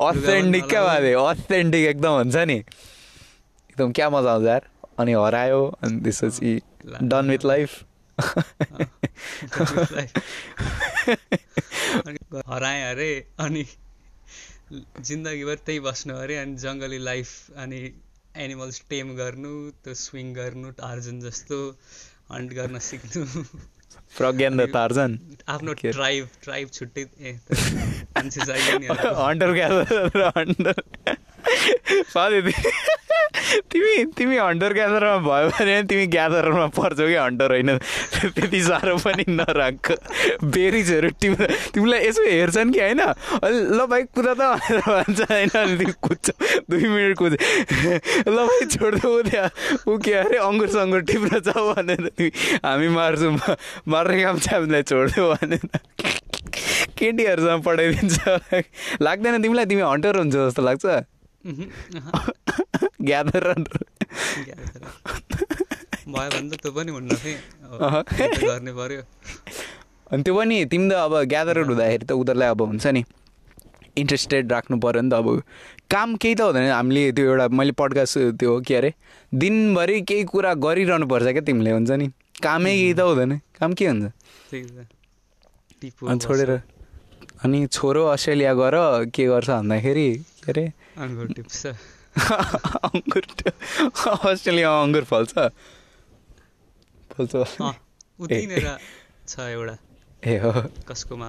अथेन्टिक 0.00 0.64
क्या। 0.64 0.82
बाधे 0.84 1.12
अथेन्टिक 1.12 1.82
एकदम 1.88 2.12
हुन्छ 2.12 2.36
नि। 2.48 2.56
एकदम 2.56 3.92
क्या 3.92 4.10
मजा 4.10 4.30
आउँछ 4.32 4.46
यार। 4.46 4.62
अनि 4.98 5.12
हरायो 5.12 5.60
अनि 5.84 6.00
त्यसपछि 6.00 6.52
डन 7.02 7.30
विथ 7.30 7.44
लाइफ 7.44 7.70
हराएँ 12.48 12.82
अरे 12.90 13.12
अनि 13.38 13.64
जिन्दगीभर 14.70 15.58
त्यही 15.66 15.80
बस्नु 15.80 16.14
अरे 16.16 16.36
अनि 16.36 16.56
जङ्गली 16.56 16.98
लाइफ 17.04 17.58
अनि 17.58 17.80
एनिमल्स 18.36 18.82
टेम 18.90 19.14
गर्नु 19.16 19.52
त्यो 19.84 19.94
स्विङ 20.02 20.32
गर्नु 20.34 20.70
टार्जन 20.78 21.20
जस्तो 21.20 21.58
हन्ट 22.32 22.52
गर्न 22.52 22.78
सिक्नु। 22.88 23.24
प्रज्ञान 24.18 24.66
टार्जन 24.66 25.18
आफ्नो 25.48 25.72
ट्राइब 25.80 26.28
ट्राइब 26.42 26.68
छुट्टै 26.70 27.04
ए 27.20 27.32
मान्छे 28.16 28.46
चाहियो 28.46 28.78
नि 28.78 28.86
हन्टर 29.24 29.54
सधैँ 32.08 32.52
तिमी 33.70 34.04
तिमी 34.12 34.36
हन्टर 34.38 34.72
ग्यादरमा 34.72 35.16
भयो 35.18 35.48
भने 35.50 35.82
तिमी 35.84 36.06
ग्यादरमा 36.08 36.66
पर्छौ 36.70 37.06
कि 37.06 37.14
हन्टर 37.16 37.50
होइन 37.50 37.76
त्यति 38.26 38.60
साह्रो 38.62 38.96
पनि 38.98 39.24
नराख 39.30 39.90
बेरिजहरू 40.46 41.10
तिमी 41.16 41.46
तिमीलाई 41.74 42.00
यसो 42.02 42.22
हेर्छन् 42.24 42.72
कि 42.72 42.80
होइन 42.80 43.00
ल 43.70 43.86
भाइ 43.86 44.02
कुदा 44.10 44.34
त 44.34 44.42
भन्छ 44.86 45.20
होइन 45.22 45.50
अनि 45.54 45.92
कुद्छौ 46.00 46.34
दुई 46.70 46.84
मिनट 46.86 47.16
कुद 47.18 47.36
ल 48.28 48.36
भाइ 48.40 48.66
छोड्दै 48.68 49.30
त्यहाँ 49.30 49.50
ऊ 49.88 49.98
के 49.98 50.12
अरे 50.20 50.38
अङ्गुर 50.40 50.68
सङ्गुर 50.70 51.02
टिप्न 51.04 51.40
छ 51.40 51.56
भनेर 51.70 52.10
हामी 52.64 52.88
मार्छौँ 52.90 53.32
मार्ने 53.88 54.22
काम 54.22 54.38
चाहिँ 54.38 54.58
हामीलाई 54.58 54.82
छोड्देऊ 54.84 55.32
भनेर 55.34 55.64
केटीहरूसँग 56.98 57.62
पठाइदिन्छ 57.64 59.00
लाग्दैन 59.02 59.42
तिमीलाई 59.42 59.66
तिमी 59.66 59.82
हन्टर 59.84 60.16
हुन्छ 60.18 60.34
जस्तो 60.36 60.62
लाग्छ 60.62 60.86
ग्यादर 63.08 63.44
ग्यादर। 64.48 64.82
भयो 66.10 66.28
भने 66.30 66.48
त 66.50 66.60
त्यो 66.62 66.70
पनि 66.76 66.90
हुन्न 66.92 67.10
गर्ने 68.44 68.72
पर्यो 68.76 69.02
अनि 70.12 70.22
त्यो 70.22 70.34
पनि 70.36 70.56
तिमी 70.70 70.86
त 70.90 70.92
अब 71.06 71.14
ग्यादर 71.32 71.56
हुँदाखेरि 71.64 72.04
त 72.04 72.12
उनीहरूलाई 72.12 72.48
अब 72.50 72.62
हुन्छ 72.62 72.86
नि 72.86 73.02
इन्ट्रेस्टेड 73.96 74.52
राख्नु 74.52 74.76
पऱ्यो 74.84 75.02
नि 75.02 75.10
त 75.10 75.12
अब 75.14 75.28
काम 75.90 76.08
केही 76.20 76.34
त 76.34 76.40
हुँदैन 76.40 76.70
हामीले 76.70 77.02
त्यो 77.16 77.24
एउटा 77.30 77.46
मैले 77.56 77.72
पडकास्ट 77.80 78.18
त्यो 78.40 78.52
के 78.66 78.74
अरे 78.76 78.90
दिनभरि 79.32 80.00
केही 80.10 80.24
कुरा 80.32 80.52
गरिरहनु 80.66 81.06
पर्छ 81.12 81.26
क्या 81.32 81.44
तिमीले 81.48 81.70
हुन्छ 81.78 81.90
नि 82.02 82.06
कामै 82.42 82.72
केही 82.80 82.92
त 82.92 83.00
हुँदैन 83.00 83.32
काम 83.60 83.70
के 83.80 83.84
हुन्छ 83.88 84.04
अनि 85.80 86.18
छोडेर 86.20 86.50
अनि 87.44 87.58
छोरो 87.72 88.02
अस्ट्रेलिया 88.12 88.52
गएर 88.60 88.76
के 89.14 89.24
गर्छ 89.32 89.48
भन्दाखेरि 89.50 90.08
के 90.44 90.50
अरे 90.52 90.64
अङ्गुर 91.04 91.28
टिप्छ 91.36 91.60
अङ्गुर 92.88 93.24
अस्ट्रेलियामा 94.30 94.78
अङ्गुर 94.86 95.04
फल्छ 95.10 95.32
फल्छ 97.14 97.32
उतिनेर 98.24 98.66
छ 99.30 99.32
एउटा 99.54 99.76
ए 100.30 100.34
हो 100.44 100.50
कसकोमा 100.88 101.28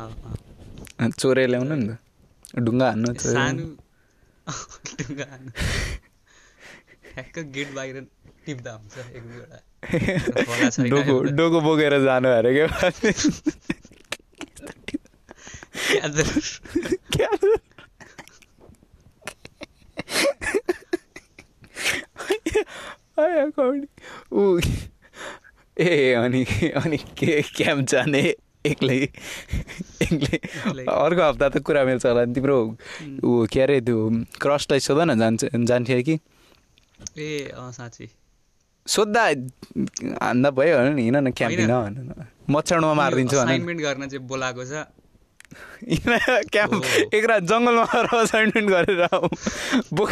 चोरे 1.22 1.44
ल्याउनु 1.52 1.76
नि 1.82 1.86
त 1.90 2.60
ढुङ्गा 2.66 2.88
हान्नु 2.92 3.10
सानो 3.26 3.66
ढुङ्गा 5.00 5.26
हान्नु। 5.32 5.52
ठ्याक्क 7.12 7.36
गेट 7.56 7.70
बाहिर 7.78 7.96
टिप्दा 8.46 8.72
हुन्छ 8.78 8.96
एक 9.18 9.24
दुईवटा 9.30 9.60
डोको। 10.94 11.16
डोको 11.38 11.60
बोकेर 11.68 11.94
जानु 12.06 12.30
अरे 12.40 12.52
क्या 12.58 12.68
ग्यादर 15.92 16.28
क्या 17.14 17.30
आया 17.32 17.50
कौडी 19.92 20.01
ऊ 24.32 24.60
ए 25.78 26.14
अनि 26.14 26.42
अनि 26.76 26.98
के 27.18 27.42
क्याम्प 27.56 27.88
जाने 27.90 28.22
एक्लै 28.66 28.98
एक्लै। 30.06 30.86
अर्को 30.86 31.22
हप्ता 31.22 31.48
त 31.50 31.58
कुरा 31.66 31.84
मिल्छ 31.86 32.06
होला 32.06 32.26
नि 32.26 32.34
तिम्रो 32.34 32.58
ऊ 33.24 33.46
के 33.52 33.62
अरे 33.62 33.82
त्यो 33.82 33.98
क्रसलाई 34.42 34.80
सोध 34.80 35.00
न 35.10 35.18
जान्छ 35.20 35.42
जान्थ्यो 35.54 36.02
कि? 36.08 36.16
ए 37.18 37.50
अँ 37.58 37.72
साँच्ची। 37.72 38.06
सोद्धा 38.88 39.24
हान्दा 40.22 40.50
भयो 40.52 40.78
नि 40.94 41.02
हिँड 41.02 41.18
न 41.18 41.32
क्याम्पिङ 41.32 41.68
न। 41.70 42.26
मच्छरमा 42.50 42.94
मारिदिन्छु। 42.94 43.38
असाइनमेन्ट 43.38 43.82
गर्न 43.82 44.08
चाहिँ 44.10 44.28
बोलाएको 44.28 44.64
छ। 44.66 44.86
क्याम्प। 46.54 46.84
एक 47.14 47.26
रात 47.26 47.44
जङ्गलमा 47.44 47.86
असाइनमेन्ट 48.22 48.68
गरेर 48.70 49.02
बोक 49.94 50.12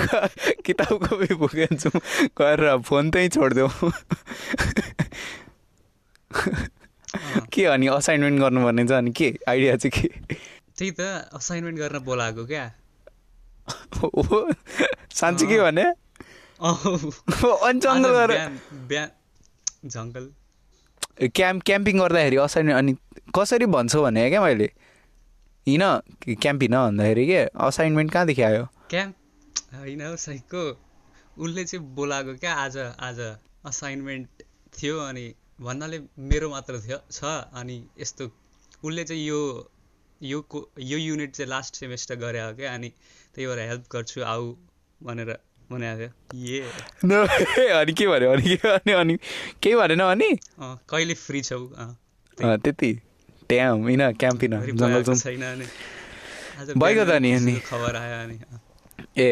किताब 0.65 0.93
कपी 1.05 1.33
बोकेछु। 1.33 1.89
गरेर 2.37 2.77
फोन 2.81 3.11
त्यहीँ 3.11 3.29
छोडिदेऊ। 3.29 3.69
के 7.53 7.65
अनि 7.65 7.87
असाइनमेन्ट 7.87 8.41
गर्नुपर्ने 8.41 8.83
चाहिँ 8.87 9.01
अनि 9.01 9.11
के? 9.11 9.27
आइडिया 9.47 9.75
चाहिँ 9.77 9.93
के? 10.01 10.07
त्यही 10.77 10.91
त 10.91 11.01
असाइनमेन्ट 11.33 11.77
गर्न 11.79 11.99
बोलाएको 11.99 12.45
क्या। 12.45 12.65
हो। 13.97 14.51
साँच्ची 15.15 15.45
के 15.47 15.59
भने 15.61 15.85
अनि 16.61 17.79
जङ्गल 17.79 18.11
बिहान 18.89 19.09
जङ्गल। 19.85 20.25
क्याम्प 21.35 21.63
क्याम्पिङ 21.65 21.99
गर्दाखेरि 21.99 22.37
असाइनमेन्ट 22.37 22.77
अनि 22.77 22.93
कसरी 23.35 23.65
भन्छौ 23.65 24.03
भने 24.03 24.29
क्या 24.29 24.41
मैले? 24.41 24.69
हिँड 25.69 26.35
क्याम्प 26.41 26.61
हिँड 26.61 26.75
भन्दाखेरि 26.75 27.25
के 27.27 27.39
असाइनमेन्ट 27.67 28.11
कहाँदेखि 28.11 28.41
आयो? 28.41 28.63
क्याम्प? 28.89 29.15
होइन 29.75 30.01
हौ 30.01 30.15
साइको 30.25 30.61
उसले 31.37 31.63
चाहिँ 31.65 31.85
बोलाएको 31.95 32.33
क्या 32.37 32.53
आज 32.65 32.77
आज 32.77 33.19
असाइनमेन्ट 33.65 34.43
थियो 34.73 34.97
अनि 34.99 35.25
भन्नाले 35.61 35.99
मेरो 36.29 36.49
मात्र 36.49 36.79
थियो 36.81 36.97
छ। 37.11 37.23
अनि 37.53 37.77
यस्तो 37.99 38.25
उसले 38.85 39.03
चाहिँ 39.03 39.25
यो 39.25 39.39
यो 40.21 40.39
को 40.51 40.59
यो 40.79 40.97
युनिट 40.97 41.31
चाहिँ 41.35 41.49
लास्ट 41.49 41.75
सेमेस्टर 41.75 42.15
गरे 42.15 42.41
हो 42.41 42.53
क्या 42.55 42.73
अनि 42.73 42.89
त्यही 43.35 43.47
भएर 43.47 43.59
हेल्प 43.67 43.85
गर्छु 43.91 44.21
आऊ 44.23 44.53
भनेर 45.03 45.31
भनेको 45.71 46.07
थियो। 46.33 46.63
ए 47.05 47.69
अनि 47.81 47.93
के 47.93 48.07
भन्यो 48.07 48.31
अनि 48.31 48.91
अनि 48.93 49.17
केही 49.63 49.75
भनेन 49.75 49.99
अनि? 49.99 50.29
कहिले 50.59 51.13
फ्री 51.13 51.41
छौ? 51.41 51.59
त्यति। 52.37 52.91
त्यहाँ 53.49 53.77
हिँड 53.89 54.01
क्याम्प 54.19 54.41
हिँड 54.41 54.53
घरि 54.55 54.71
जङ्गल 54.71 54.79
बोलाएको 54.79 55.03
जाउँ 55.03 55.17
छैन 55.17 55.43
अनि 55.43 55.65
आज 56.61 56.67
भइगयो 56.77 57.05
त 57.05 57.11
नि, 57.23 57.31
अनि। 57.33 57.53
खबर 57.65 57.95
आयो 57.95 58.17
अनि। 58.23 58.37
ए 59.17 59.27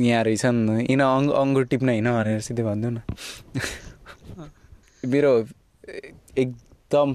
यहाँ 0.00 0.22
रहेछन् 0.24 0.58
हिँड 0.90 1.02
अङ्ग 1.02 1.30
अङ्गुर 1.32 1.64
टिप्न 1.70 1.88
हिँड 1.90 2.08
भनेर 2.08 2.40
सिधै 2.42 2.62
भनिदिउँ 2.62 2.92
न 2.92 3.00
मेरो 5.12 5.32
एकदम 6.36 7.08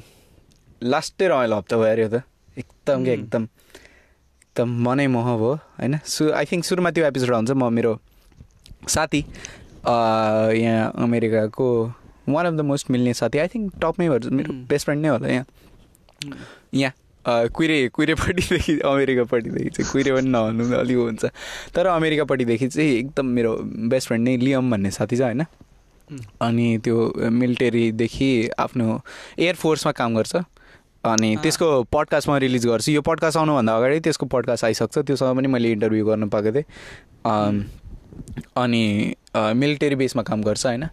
लास्टै 0.81 1.27
रमाइलो 1.27 1.55
हप्ता 1.57 1.75
भयो 1.77 1.91
अरे 1.91 2.07
त 2.07 2.23
एकदम 2.57 3.03
के. 3.05 3.11
एकदम 3.13 3.43
एकदम 3.43 4.69
मनै 4.87 5.07
मोह 5.11 5.27
भयो 5.35 5.53
होइन 5.75 5.99
सु 6.07 6.31
आई 6.31 6.45
थिङ्क 6.51 6.63
सुरुमा 6.65 6.91
त्यो 6.95 7.05
एपिसोड 7.05 7.35
हुन्छ 7.35 7.51
म 7.51 7.67
मेरो 7.73 7.93
साथी 8.87 9.21
यहाँ 10.55 10.91
अमेरिकाको 11.03 11.67
वान 12.29 12.45
अफ 12.45 12.53
द 12.53 12.61
मोस्ट 12.71 12.91
मिल्ने 12.91 13.13
साथी 13.19 13.37
आई 13.39 13.47
थिङ्क 13.53 13.73
टपमै 13.81 14.07
भन्छ 14.09 14.25
मेरो. 14.29 14.53
बेस्ट 14.69 14.85
फ्रेन्ड 14.85 15.01
नै 15.03 15.09
होला 15.09 15.27
यहाँ. 15.29 15.45
यहाँ 16.73 16.93
कुहिरे 17.53 17.87
कुहिरेपट्टिदेखि 17.93 18.79
अमेरिकापट्टिदेखि 18.79 19.69
चाहिँ 19.69 19.91
कुहिरे 19.91 20.11
पनि 20.13 20.29
नभन्नु 20.29 20.63
पनि 20.65 20.75
अलिक 20.77 20.97
हुन्छ। 20.97 21.25
तर 21.75 21.87
अमेरिकापट्टिदेखि 21.87 22.67
चाहिँ 22.67 22.91
एकदम 22.97 23.25
मेरो 23.25 23.55
बेस्ट 23.89 24.07
फ्रेन्ड 24.07 24.27
नै 24.27 24.37
लियम 24.37 24.71
भन्ने 24.71 24.91
साथी 24.91 25.17
छ 25.17 25.21
होइन. 25.21 25.45
अनि 26.41 26.77
त्यो 26.83 27.29
मिलिटेरीदेखि 27.29 28.29
आफ्नो 28.59 29.01
एयरफोर्समा 29.39 29.91
काम 29.91 30.15
गर्छ। 30.15 30.35
अनि। 31.05 31.35
त्यसको 31.43 31.67
पडकास्टमा 31.93 32.37
रिलिज 32.37 32.65
गर्छु। 32.67 32.91
यो 32.91 33.01
पडकास्ट 33.01 33.37
आउनुभन्दा 33.37 33.75
अगाडि 33.77 33.99
त्यसको 33.99 34.25
पडकास्ट 34.25 34.65
आइसक्छ। 34.65 34.97
त्योसँग 34.97 35.35
पनि 35.37 35.47
मैले 35.47 35.71
इन्टरभ्यू 35.71 36.05
गर्न 36.05 36.29
पाएको 36.29 36.51
थिएँ। 36.55 36.65
अनि 38.57 38.83
मिलिटेरी 39.35 39.95
बेसमा 39.95 40.23
काम 40.23 40.41
गर्छ 40.43 40.65
होइन? 40.65 40.83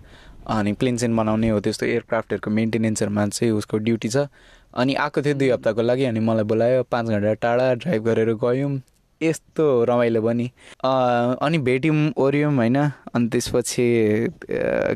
अनि 0.46 0.72
प्लेन 0.78 0.96
सेन 0.96 1.16
बनाउने 1.16 1.48
हो 1.48 1.60
त्यस्तो 1.60 1.86
एयरक्राफ्टहरूको 1.86 2.50
मेन्टेनेन्सहरूमा 2.50 3.26
चाहिँ 3.28 3.52
उसको 3.52 3.78
ड्युटी 3.78 4.08
छ। 4.08 4.28
अनि 4.76 4.94
आएको 4.94 5.22
थियो 5.22 5.34
दुई 5.34 5.48
हप्ताको 5.50 5.82
लागि 5.82 6.04
अनि 6.04 6.20
मलाई 6.20 6.44
बोलायो 6.44 6.82
पाँच 6.92 7.06
घन्टा 7.08 7.32
टाढा 7.34 7.74
ड्राइभ 7.74 8.04
गरेर 8.04 8.32
गयौँ। 8.36 8.80
यस्तो 9.20 9.84
रमाइलो 9.88 10.20
पनि। 10.22 10.46
अँ, 10.84 11.36
अनि 11.40 11.58
भेट्यौँ 11.58 12.12
ओऱ्यौँ 12.16 12.52
होइन। 12.52 12.76
अनि 13.16 13.28
त्यसपछि 13.32 13.86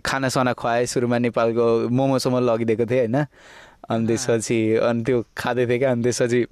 खानासाना 0.05 0.53
खुवाएँ 0.53 0.87
सुरुमा 0.87 1.19
नेपालको 1.19 1.89
मोमोसोमो 1.89 2.41
लगिदिएको 2.41 2.85
थिएँ 2.85 3.01
होइन। 3.01 3.17
अनि 3.89 4.07
त्यसपछि 4.07 4.59
अनि 4.77 5.03
त्यो 5.05 5.25
खाँदै 5.37 5.67
थिएँ 5.67 5.79
क्या। 5.79 5.93
अनि 5.93 6.03
त्यसपछि 6.03 6.45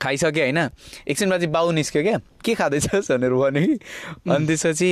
खाइसकेँ 0.00 0.42
होइन। 0.42 0.58
एकछिनमा 1.08 1.36
चाहिँ 1.36 1.52
बाउ 1.52 1.70
निस्क्यो 1.76 2.02
क्या। 2.02 2.18
के 2.44 2.54
खाँदैछस्? 2.54 3.12
भनेर 3.12 3.32
भन्यो 3.36 3.66
कि। 3.68 3.76
अनि 4.32 4.46
त्यसपछि 4.46 4.90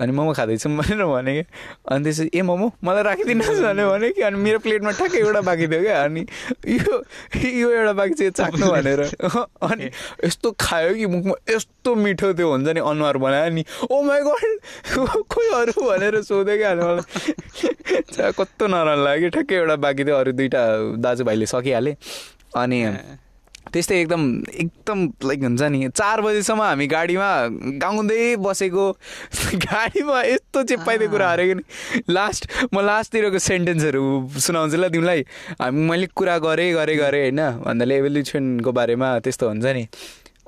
अनि 0.00 0.12
मोमो 0.12 0.32
खाँदैछु 0.32 0.68
भनेर 0.80 1.04
भने 1.04 1.32
कि? 1.36 1.44
अनि 1.92 2.04
त्यसपछि 2.04 2.38
ए 2.38 2.42
मोमो 2.42 2.66
मलाई 2.84 3.02
राखिदिनुहोस् 3.02 3.60
भनेर 3.60 3.86
भने 3.86 4.10
कि? 4.10 4.22
अनि 4.22 4.36
मेरो 4.36 4.58
प्लेटमा 4.64 4.90
ठ्याक्कै 4.96 5.18
एउटा 5.18 5.40
बाँकी 5.44 5.66
थियो 5.68 5.82
क्या 5.82 6.02
अनि 6.04 6.22
यो 6.66 6.94
यो 7.36 7.68
एउटा 7.70 7.92
बाँकी 7.92 8.14
चाहिँ 8.14 8.32
चाख्नु 8.32 8.66
भनेर। 8.70 9.00
अनि 9.68 9.90
यस्तो 10.24 10.50
खायो 10.60 10.94
कि 10.94 11.06
मुखमा 11.06 11.34
यस्तो 11.54 11.94
मिठो 11.94 12.32
त्यो 12.32 12.48
हुन्छ 12.50 12.68
नि 12.68 12.80
अनुहार 12.80 13.16
बनायो 13.20 13.50
नि 13.54 13.64
ओ 13.90 14.02
माई 14.02 14.20
गड 14.24 15.24
खोइ 15.30 15.48
अरू 15.60 15.76
भनेर 15.84 16.20
सोधेँ 16.22 16.56
क्या? 16.58 16.70
अनि 16.70 16.82
मलाई 16.82 18.32
कस्तो 18.38 18.66
नराम्रो 18.66 19.04
लाग्यो। 19.04 19.28
कि 19.30 19.34
ठ्याक्कै 19.36 19.56
एउटा 19.56 19.76
बाँकी 19.76 20.04
थियो 20.04 20.16
अरू 20.16 20.32
दुइटा 20.32 20.62
दाजुभाइले 21.04 21.46
सकिहाले। 21.46 21.92
अनि 22.56 22.78
त्यस्तै 23.72 23.96
एकदम 24.00 24.22
एकदम 24.54 24.98
लाइक 25.24 25.42
हुन्छ 25.42 25.62
नि 25.62 25.88
चार 25.94 26.20
बजीसम्म 26.20 26.62
हामी 26.62 26.86
गाडीमा 26.86 27.30
गाउँदै 27.78 28.36
बसेको 28.36 28.86
गाडीमा 29.66 30.22
यस्तो 30.22 30.62
चेप्पाइदियो 30.62 31.10
कुरा 31.10 31.28
हारेको 31.28 31.54
नि। 31.54 31.62
लास्ट 32.10 32.48
म 32.74 32.80
लास्टतिरको 32.80 33.38
सेन्टेन्सहरू 33.38 34.02
सुनाउँछु 34.38 34.76
ल 34.76 34.88
तिमीलाई। 34.88 35.20
हामी 35.60 35.80
मैले 35.90 36.06
कुरा 36.14 36.38
गरेँ 36.38 36.72
गरेँ 36.74 36.96
गरेँ 36.98 37.22
होइन। 37.22 37.40
भन्नाले 37.64 37.94
एभोल्युसनको 37.98 38.72
बारेमा 38.72 39.08
त्यस्तो 39.18 39.48
हुन्छ 39.48 39.66
नि। 39.66 39.84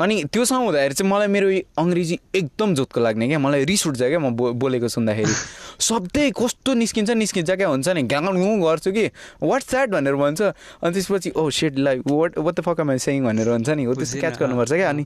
अनि 0.00 0.24
त्योसँग 0.32 0.62
हुँदाखेरि 0.64 0.94
चाहिँ 0.94 1.10
मलाई 1.12 1.28
मेरो 1.28 1.48
अङ्ग्रेजी 1.78 2.18
एकदम 2.34 2.74
जोतको 2.74 3.00
लाग्ने 3.00 3.28
क्या। 3.28 3.38
मलाई 3.38 3.64
रिस 3.64 3.86
उठ्छ 3.86 4.00
क्या 4.02 4.18
म 4.18 4.30
बो 4.34 4.52
बोलेको 4.56 4.88
सुन्दाखेरि। 4.88 5.34
शब्दै 5.80 6.30
कस्तो 6.32 6.74
निस्किन्छ 6.74 7.10
निस्किन्छ 7.10 7.50
क्या 7.50 7.68
हुन्छ 7.68 7.88
नि? 7.88 8.02
घाँ 8.08 8.22
गर्छु 8.32 8.90
कि? 8.92 9.04
वाट्स 9.42 9.70
द्याट 9.70 9.88
भनेर 9.90 10.14
भन्छ। 10.16 10.40
अनि 10.82 10.92
त्यसपछि 10.92 11.30
ओ 11.36 11.50
said 11.50 11.78
like 11.78 12.02
what 12.08 12.38
what 12.38 12.54
the 12.56 12.60
fuck 12.64 12.80
am 12.80 12.96
saying 12.96 13.24
भनेर 13.24 13.48
हुन्छ 13.48 13.68
नि। 13.68 13.84
हो 13.84 13.94
त्यस्तो 13.94 14.20
क्याच 14.20 14.38
गर्नुपर्छ 14.40 14.72
क्या। 14.72 14.88
अनि 14.88 15.04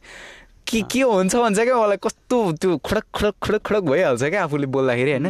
के 0.66 0.80
के 0.86 1.00
हुन्छ 1.02 1.34
भन्छ 1.34 1.58
क्या 1.58 1.76
मलाई। 1.76 1.98
कस्तो 2.00 2.36
त्यो 2.62 2.76
खडक 2.78 3.04
खडक 3.14 3.34
खडक 3.42 3.62
खडक 3.66 3.82
भइहाल्छ 3.90 4.22
क्या 4.22 4.42
आफूले 4.44 4.66
बोल्दाखेरि 4.70 5.10
होइन? 5.10 5.26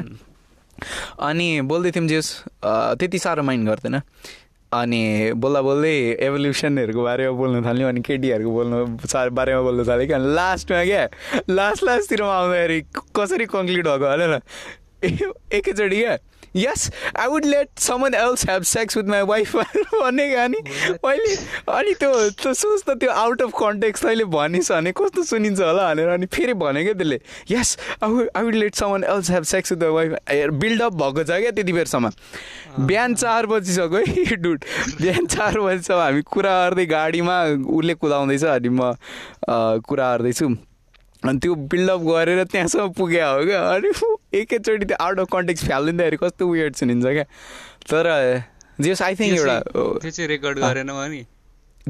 अनि 1.18 1.46
बोल्दै 1.64 1.90
थियौँ 1.96 2.08
जेस 2.08 2.26
त्यति 2.62 3.18
साह्रो 3.18 3.42
माइन्ड 3.42 3.68
गर्दैन। 3.68 4.00
अनि 4.72 5.32
बोल्दा 5.32 5.60
बोल्दै 5.62 5.92
एभोल्युसनहरूको 6.26 7.02
बारेमा 7.02 7.32
बोल्नु 7.38 7.62
थाल्यो 7.64 7.88
अनि 7.88 8.00
केटीहरूको 8.00 8.50
बोल्नु 8.50 8.78
बारेमा 9.30 9.60
बोल्नु 9.62 9.84
थाल्यो 9.88 10.06
क्या 10.06 10.18
लास्टमा 10.18 10.84
क्या 10.84 11.02
लास्ट 11.50 11.84
लास्टतिरमा 11.84 12.32
आउँदाखेरि 12.34 12.80
कसरी 13.16 13.46
कन्क्लुड 13.46 13.86
भएको? 13.86 14.06
होला 14.10 14.40
ए- 15.04 15.32
एकैचोटि 15.58 15.96
क्या? 15.96 16.16
Yes 16.56 16.90
I 17.16 17.26
would 17.28 17.44
let 17.44 17.68
someone 17.78 18.14
else 18.14 18.48
have 18.50 18.62
sex 18.72 18.96
with 18.96 19.08
my 19.14 19.22
wife 19.32 19.56
भन्ने 19.56 20.34
अनि 20.44 20.62
मैले 21.04 21.34
अनि 21.72 21.94
त्यो 22.00 22.12
त्यो 22.42 22.54
सोच 22.54 22.82
त 22.82 22.98
त्यो 23.00 23.10
आउट 23.24 23.42
अफ 23.42 23.52
कन्टेक्स्ट 23.60 24.04
तैँले 24.06 24.24
भनिस् 24.34 24.72
भने 24.72 24.92
कस्तो 24.96 25.22
सुनिन्छ 25.30 25.60
होला 25.60 25.88
भनेर 25.88 26.08
अनि 26.08 26.26
फेरि 26.34 26.54
भने 26.64 26.84
क्या 26.84 26.94
त्यसले 26.94 27.20
yes 27.50 27.76
I 28.02 28.10
would 28.10 28.28
I 28.36 28.44
would 28.44 28.54
let 28.54 28.74
someone 28.74 29.04
else 29.14 29.30
have 29.30 29.44
sex 29.52 29.72
with 29.72 29.82
my 29.82 30.08
wife 30.08 30.50
buildup 30.60 30.92
भएको 31.02 31.24
छ 31.24 31.40
क्या 31.40 31.50
त्यति 31.50 31.72
बेरसम्म। 31.72 32.10
बिहान 32.86 33.14
चार 33.14 33.46
बजीसक्यो 33.46 34.04
है 34.06 34.36
डुट 34.42 34.64
बिहान 35.00 35.26
चार 35.26 35.60
बजीसम्म 35.60 36.00
हामी 36.00 36.22
कुरा 36.32 36.54
गर्दै 36.62 36.86
गाडीमा 36.86 37.36
उसले 37.76 37.94
कुदाउँदैछ 37.94 38.44
अनि 38.44 38.68
म 38.68 38.94
कुरा 39.88 40.16
गर्दैछु। 40.16 40.48
अनि 41.24 41.38
त्यो 41.42 41.54
बिल्डअप 41.72 42.00
गरेर 42.08 42.42
त्यहाँसम्म 42.44 42.88
पुगे 42.98 43.20
हो 43.22 43.44
क्या। 43.44 43.60
अनि 43.74 43.90
एकैचोटि 44.40 44.84
त्यो 44.84 44.96
आउट 45.04 45.20
अफ 45.20 45.28
कन्टेक्स्ट 45.32 45.66
फालिदिँदाखेरि 45.68 46.16
कस्तो 46.22 46.48
वेट 46.50 46.76
सुनिन्छ 46.76 47.06
क्या। 47.06 47.24
तर 47.90 48.06
जेस 48.80 49.02
आई 49.02 49.14
थिङ्क 49.16 49.38
एउटा 49.38 49.58
त्यो 49.70 50.10
चाहिँ 50.10 50.28
रेकर्ड 50.28 50.58
गरेन 50.58 50.92
भने 50.92 51.24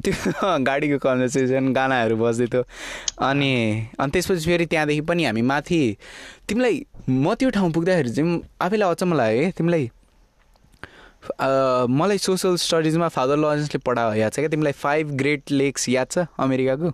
त्यो 0.05 0.15
गाडीको 0.69 0.99
कन्भर्सेसन 1.03 1.73
गानाहरू 1.73 2.17
बज्दै 2.17 2.47
थियो 2.53 2.63
अनि 3.29 3.53
अनि 3.99 4.11
त्यसपछि 4.13 4.45
फेरि 4.45 4.67
त्यहाँदेखि 4.73 5.01
पनि 5.11 5.25
हामी 5.25 5.43
माथि 5.51 5.81
तिमीलाई 6.49 6.85
म 7.09 7.35
त्यो 7.35 7.51
ठाउँ 7.57 7.71
पुग्दाखेरि 7.73 8.11
चाहिँ 8.15 8.41
आफैलाई 8.63 8.91
अचम्म 8.95 9.15
लाग्यो 9.17 9.43
है 9.43 9.51
तिमीलाई 9.59 9.91
मलाई 11.91 12.19
सोसल 12.23 12.57
स्टडिजमा 12.63 13.09
फादर 13.09 13.37
लरेन्सले 13.37 13.79
पढाएको 13.87 14.15
याद 14.21 14.33
छ 14.33 14.39
क्या? 14.39 14.49
तिमीलाई 14.49 14.73
फाइभ 14.85 15.11
ग्रेट 15.23 15.51
लेक्स 15.51 15.89
याद 15.89 16.09
छ 16.11 16.27
अमेरिकाको? 16.39 16.91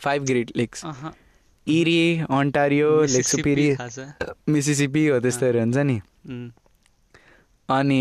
Five 0.00 0.24
great 0.24 0.50
lakes 0.56 0.84
Erie 1.66 2.00
Ontario 2.30 2.90
lake 3.02 3.16
Mississippi 3.16 3.74
Superior 3.74 4.52
Mississippi 4.52 5.06
हो 5.06 5.20
त्यस्तोहरू 5.20 5.58
हुन्छ 5.60 5.76
नि। 5.76 6.00
उम्, 6.28 6.50
अनि 7.68 8.00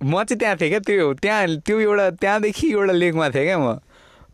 म 0.00 0.24
चाहिँ 0.24 0.38
त्यहाँ 0.38 0.56
थिएँ 0.60 0.70
क्या 0.70 0.80
त्यो 0.80 1.12
त्यहाँ 1.14 1.56
त्यो 1.66 1.80
एउटा 1.80 2.10
त्यहाँदेखि 2.22 2.66
एउटा 2.72 2.92
लेकमा 2.92 3.28
थिएँ 3.30 3.44
क्या 3.44 3.58
म। 3.58 3.78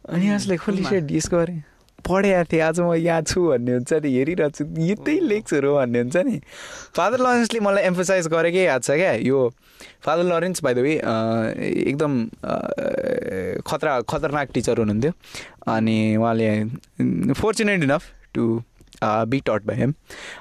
अनि 0.08 0.28
यसले 0.28 0.56
खोली 0.56 0.84
सेट 0.84 1.10
यसको 1.12 1.36
गरेँ 1.36 1.62
पढेको 2.08 2.44
थिएँ 2.52 2.62
आज 2.62 2.80
म 2.80 2.94
यहाँ 2.94 3.22
छु 3.22 3.40
भन्ने 3.48 3.72
हुन्छ 3.72 3.92
नि 4.02 4.08
हेरिरहेको 4.16 4.50
छु 4.56 4.64
यतै 4.90 5.18
लेक्सहरू 5.32 5.74
भन्ने 5.74 5.98
हुन्छ 5.98 6.16
नि। 6.26 6.36
फादर 6.96 7.18
लरेन्सले 7.20 7.60
मलाई 7.60 7.82
एम्फोसाइज 7.90 8.26
गरेकै 8.34 8.64
याद 8.64 8.82
छ 8.82 8.90
क्या 8.98 9.12
यो 9.22 9.38
Father 10.04 10.24
Lawrence 10.24 10.62
by 10.62 10.74
the 10.74 10.78
way 10.86 10.94
एकदम 11.90 12.12
खतरा 13.66 13.92
खतरनाक 14.10 14.48
टिचर 14.54 14.78
हुनुहुन्थ्यो। 14.78 15.12
अनि 15.72 15.98
उहाँले 16.16 16.50
फोर्चुनेट 17.34 17.82
इनफ 17.82 18.02
टु 18.34 18.44
बी 19.02 19.40
टट 19.46 19.70
हेम 19.70 19.92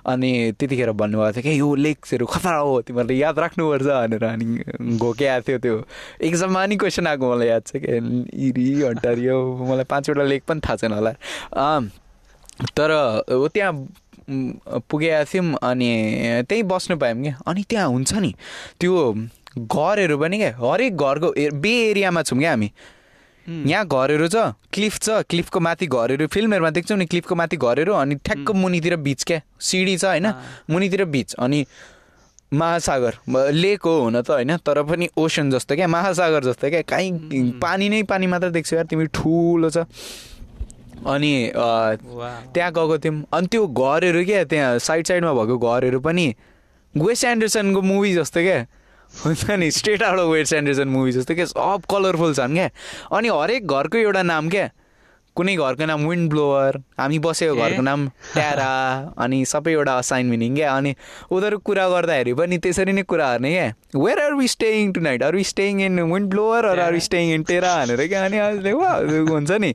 अनि 0.08 0.32
त्यतिखेर 0.60 0.91
भन्नुभएको 0.94 1.32
थियो 1.34 1.44
कि 1.44 1.60
यो 1.60 1.74
लेक्सहरू 1.75 2.25
खतरा 2.25 2.58
हो 2.58 2.82
तिमीहरूले 2.82 3.15
याद 3.18 3.39
राख्नुपर्छ 3.39 3.86
भनेर। 3.86 4.24
अनि 4.24 4.98
घोके 4.98 5.39
थियो 5.41 5.58
त्यो। 5.58 5.75
एक्जाममा 6.22 6.65
नि 6.65 6.75
क्वेसन 6.77 7.08
आएको 7.08 7.34
मलाई 7.34 7.48
याद 7.48 7.63
छ 7.68 7.82
कि। 7.86 7.98
इरी 8.48 8.70
हटारियो 8.82 9.38
मलाई 9.70 9.84
पाँचवटा 9.89 10.24
लेक 10.24 10.44
पनि 10.48 10.62
थाहा 10.62 10.75
छैन 10.75 10.94
होला। 10.94 11.12
तर 12.77 12.91
त्यहाँ 13.27 13.74
पुगेका 14.89 15.24
थियौँ 15.25 15.58
अनि 15.63 15.89
त्यहीँ 16.50 16.63
बस्नु 16.63 16.98
पायौँ 16.98 17.22
क्या 17.22 17.36
अनि 17.48 17.63
त्यहाँ 17.70 17.88
हुन्छ 17.89 18.13
नि 18.13 18.34
त्यो 18.80 19.13
घरहरू 19.58 20.18
पनि 20.18 20.38
क्या 20.38 20.56
हरेक 20.58 20.98
घरको 20.98 21.30
बे 21.58 21.74
एरियामा 21.89 22.22
छौँ 22.24 22.39
क्या 22.39 22.51
हामी। 22.51 22.72
यहाँ 23.48 23.86
घरहरू 23.88 24.28
छ 24.28 24.36
क्लिफ 24.74 25.00
छ 25.00 25.22
क्लिफको 25.30 25.60
माथि 25.60 25.88
घरहरू 25.88 26.28
फिल्महरूमा 26.28 26.70
देख्छौँ 26.72 26.98
नि 26.98 27.06
क्लिफको 27.06 27.36
माथि 27.36 27.58
घरहरू 27.58 27.94
अनि 27.94 28.16
ठ्याक्क 28.26 28.52
मुनितिर 28.56 28.96
बिच 29.08 29.24
क्या 29.24 29.42
सिडी 29.60 29.98
छ 29.98 30.06
होइन 30.06 30.32
मुनितिर 30.70 31.06
बिच 31.06 31.34
अनि 31.40 31.66
महासागर 32.52 33.14
लेक 33.52 33.82
हो 33.86 33.92
हुन 34.02 34.22
त 34.22 34.30
होइन 34.30 34.56
तर 34.58 34.82
पनि 34.84 35.08
ओसन 35.18 35.52
जस्तो 35.52 35.76
क्या 35.76 35.88
महासागर 35.88 36.44
जस्तो 36.44 36.70
क्या 36.70 36.82
काहीँ 36.84 37.52
पानी 37.62 37.90
नै 37.90 38.04
पानी 38.04 38.28
मात्र 38.28 38.50
देख्छौ 38.52 38.76
यार 38.76 38.86
तिमी 38.86 39.06
ठुलो 39.16 39.70
छ। 39.70 39.88
अनि 41.02 41.34
त्यहाँ 41.56 42.72
गएको 42.72 42.98
थियौँ 42.98 43.24
अनि 43.34 43.48
त्यो 43.48 43.68
घरहरू 43.68 44.24
क्या 44.26 44.44
त्यहाँ 44.52 44.80
साइड 44.80 45.08
साइडमा 45.08 45.34
भएको 45.34 45.58
घरहरू 45.58 46.00
पनि 46.00 46.28
वेस्ट 46.96 47.26
एन्डरसनको 47.26 47.82
मुभी 47.82 48.14
जस्तो 48.14 48.40
क्या। 48.42 48.60
हुन्छ 49.24 49.50
नि 49.62 49.72
straight 49.72 50.03
out 50.03 50.20
of 50.20 50.27
Wes 50.27 50.53
Anderson 50.53 50.88
movie 50.88 51.12
जस्तो 51.12 51.36
क्या 51.36 51.46
सब 51.46 51.82
कलरफुल 51.91 52.34
छन् 52.34 52.53
क्या? 52.53 52.70
अनि 53.18 53.27
हरेक 53.30 53.68
घरको 53.68 53.98
एउटा 53.98 54.24
नाम 54.24 54.50
क्या? 54.50 54.70
कुनै 55.36 55.56
घरको 55.56 55.86
नाम 55.86 56.06
विन्ड 56.08 56.30
ब्लोवर 56.30 56.77
हामी 57.00 57.20
बसेको 57.24 57.56
घरको 57.56 57.82
नाम 57.82 58.08
ट्यारा 58.34 58.72
अनि 59.24 59.44
सबै 59.46 59.72
एउटा 59.72 59.94
असाइन 59.98 60.25
मिनिङ 60.27 60.56
क्या? 60.56 60.75
अनि 60.75 60.96
उनीहरू 61.32 61.58
कुरा 61.70 61.88
गर्दाखेरि 61.89 62.34
पनि 62.39 62.58
त्यसरी 62.58 62.94
नै 62.94 63.03
कुरा 63.03 63.27
गर्ने 63.32 63.51
क्या? 63.51 63.68
Where 63.96 64.20
are 64.20 64.34
we 64.36 64.48
staying 64.48 64.91
tonight 65.01 65.24
are 65.24 65.36
we 65.36 65.44
staying 65.53 65.82
in 65.82 66.00
Wind 66.12 66.30
Blower 66.30 66.65
or 66.65 66.80
are 66.80 66.94
we 66.94 67.00
staying 67.08 67.34
in 67.34 67.44
Terra 67.51 67.75
भनेर 67.84 68.08
क्या? 68.08 68.25
अनि 68.25 68.38
हुन्छ 69.32 69.51
नि। 69.51 69.74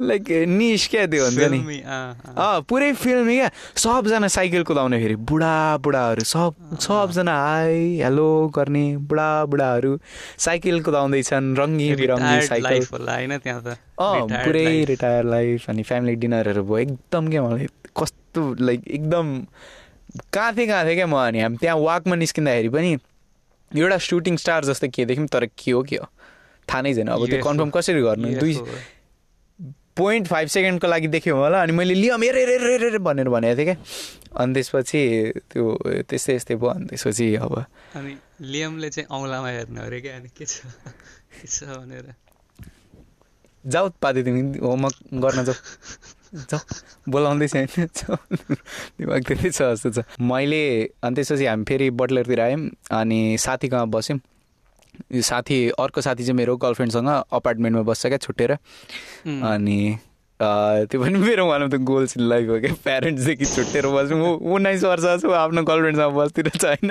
लाइक 0.00 0.30
निस 0.48 0.86
क्या 0.88 1.06
त्यो 1.06 1.24
हुन्छ 1.24 1.48
नि 1.50 1.80
अँ 1.80 2.60
पुरै 2.68 2.92
फिल्मी 2.94 3.36
क्या 3.36 3.50
सबजना 3.76 4.28
साइकल 4.28 4.62
कुदाउने 4.62 4.98
फेरि 5.00 5.14
बुढा 5.24 5.76
बुढाहरू 5.78 6.24
सब 6.26 6.76
सबजना 6.80 7.36
हाई 7.38 8.00
हेलो 8.00 8.28
गर्ने 8.56 8.84
बुढा 9.08 9.28
बुढाहरू 9.46 9.98
साइकल 10.38 10.80
कुदाउँदैछन् 10.82 11.56
रङ्गी 11.56 11.94
बिरङ्गी 11.96 12.46
साइकल 12.46 12.84
अँ 13.98 14.44
पुरै 14.44 14.84
रिटायर 14.92 15.24
लाइफ 15.26 15.70
अनि 15.70 15.82
फ्यामिली 15.82 16.14
डिनरहरू 16.24 16.64
भयो 16.64 16.78
एकदम 16.78 17.30
क्या 17.30 17.42
मलाई 17.42 17.68
कस्तो 17.96 18.42
लाइक 18.60 18.88
एकदम 18.90 19.34
कहाँ 20.32 20.52
थिएँ 20.56 20.66
कहाँ 20.66 20.84
थिएँ 20.84 20.94
क्या 20.94 21.06
म 21.06 21.16
अनि 21.18 21.40
हामी 21.40 21.56
त्यहाँ 21.56 21.76
वाकमा 21.78 22.16
निस्किँदाखेरि 22.16 22.68
पनि 22.68 22.96
एउटा 23.70 23.98
सुटिङ 24.00 24.36
स्टार 24.36 24.64
जस्तो 24.64 24.88
के 24.88 25.04
देख्यौँ 25.04 25.26
तर 25.28 25.46
के 25.56 25.70
हो 25.70 25.82
के 25.82 25.96
हो 25.96 26.06
थाहा 26.68 26.82
नै 26.82 26.94
छैन 26.94 27.08
अब 27.08 27.26
त्यो 27.26 27.42
कन्फर्म 27.44 27.70
कसरी 27.70 28.02
गर्नु 28.02 28.28
दुई 28.38 28.54
पोइन्ट 29.96 30.28
फाइभ 30.28 30.48
सेकेन्डको 30.48 30.86
लागि 30.86 31.08
देख्यो 31.08 31.36
होला 31.36 31.62
अनि 31.62 31.72
मैले 31.72 31.94
लियम 31.94 32.22
हेरे 32.22 32.44
हेरे 32.44 32.98
भनेर 32.98 33.28
भनेको 33.28 33.56
थिएँ 33.56 33.66
क्या। 33.66 33.76
अनि 34.40 34.54
त्यसपछि 34.54 35.00
त्यो 35.52 35.64
त्यस्तै 36.08 36.34
यस्तै 36.34 36.54
भयो 36.54 36.70
अनि 36.70 36.86
त्यसपछि 36.86 37.34
अब 37.36 37.54
अनि 37.96 38.16
लियमले 38.40 38.90
चाहिँ 38.90 39.08
औँलामा 39.08 39.48
हेर्नु 39.48 39.80
अरे 39.82 40.00
क्या 40.00 40.16
अनि 40.16 40.28
के 40.36 40.44
छ? 40.44 40.60
के 41.40 41.48
छ 41.48 41.64
भनेर? 41.64 42.14
जाऊ 43.64 43.90
पाते 44.02 44.22
तिमी 44.22 44.58
होमवर्क 44.58 44.96
गर्न 45.24 45.44
जाऊ। 45.44 45.58
जाऊ 46.36 47.10
बोलाउँदैछ 47.10 47.54
होइन 47.56 47.88
दिमाग 49.00 49.22
त्यति 49.26 49.50
छ 49.50 49.62
जस्तो 49.72 49.90
छ। 49.90 50.04
मैले 50.20 50.62
अनि 51.02 51.14
त्यसपछि 51.16 51.46
हामी 51.46 51.64
फेरि 51.64 51.90
बटलरतिर 51.96 52.40
आयौँ 52.40 52.60
अनि 53.00 53.20
साथीकोमा 53.40 53.84
बस्यौँ। 53.96 54.20
साथी 55.22 55.58
अर्को 55.78 56.00
साथी 56.00 56.24
चाहिँ 56.24 56.36
मेरो 56.36 56.56
गर्लफ्रेन्डसँग 56.56 57.08
अपार्टमेन्टमा 57.32 57.82
बस्छ 57.82 58.06
क्या 58.06 58.18
छुट्टेर 58.18 58.52
अनि 58.52 59.78
त्यो 60.40 61.00
पनि 61.00 61.18
मेरो 61.18 61.46
one 61.46 61.62
of 61.62 61.70
the 61.70 61.74
goals 61.88 62.16
in 62.16 62.22
life 62.28 62.48
हो 62.48 62.58
क्या 62.60 62.74
प्यारेन्ट्सदेखि 62.84 63.44
छुट्टेर 63.44 63.86
बस्नु 63.88 64.16
म 64.16 64.52
उन्नाइस 64.54 64.84
वर्ष 64.84 65.04
छु 65.22 65.30
आफ्नो 65.32 65.62
गर्लफ्रेन्डसँग 65.64 66.12
बस्दिरहेको 66.16 66.58
छ 66.58 66.64
होइन। 66.64 66.90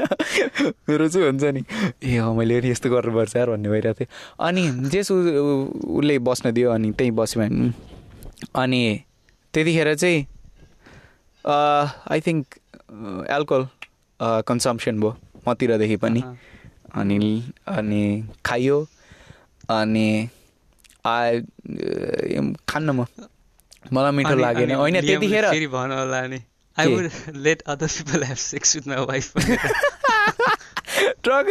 मेरो 0.90 1.08
चाहिँ 1.08 1.28
हुन्छ 1.28 1.44
नि। 1.54 1.62
ए 2.04 2.18
हो 2.18 2.34
मैले 2.34 2.58
यस्तो 2.66 2.90
गर्नुपर्छ 2.90 3.36
यार 3.36 3.50
भन्ने 3.50 3.70
भइरहेको 3.70 4.00
थिएँ 4.00 4.10
अनि 4.48 4.90
जेस 4.90 5.12
उसले 5.12 6.18
बस्न 6.26 6.52
दियो 6.58 6.72
अनि 6.72 6.92
त्यहीँ 6.98 7.14
बस्यो 7.14 7.42
भने। 7.42 7.70
अनि 8.56 8.82
त्यतिखेर 9.54 9.94
चाहिँ 9.94 10.26
आई 11.46 12.20
थिङ्क 12.26 12.46
एल्कोहल 13.30 13.64
कन्सम्सन 14.50 15.00
भयो 15.00 15.12
मतिरदेखि 15.48 15.98
पनि। 16.02 16.22
अनि 16.96 17.20
अनि 17.68 18.04
खाइयो 18.46 18.78
अनि 19.78 20.10
खान्न 22.70 22.90
म। 22.90 23.06
मलाई 23.94 24.12
मिठो 24.18 24.36
लागेन। 24.36 24.72
होइन 24.76 24.96
त्यतिखेर 25.02 25.46
let 27.46 27.60
other 27.74 27.88
people 27.98 28.24
have 28.24 28.40
sex 28.44 28.76
with 28.76 28.86
my 28.88 29.00
wife 29.06 29.26
truck 31.24 31.48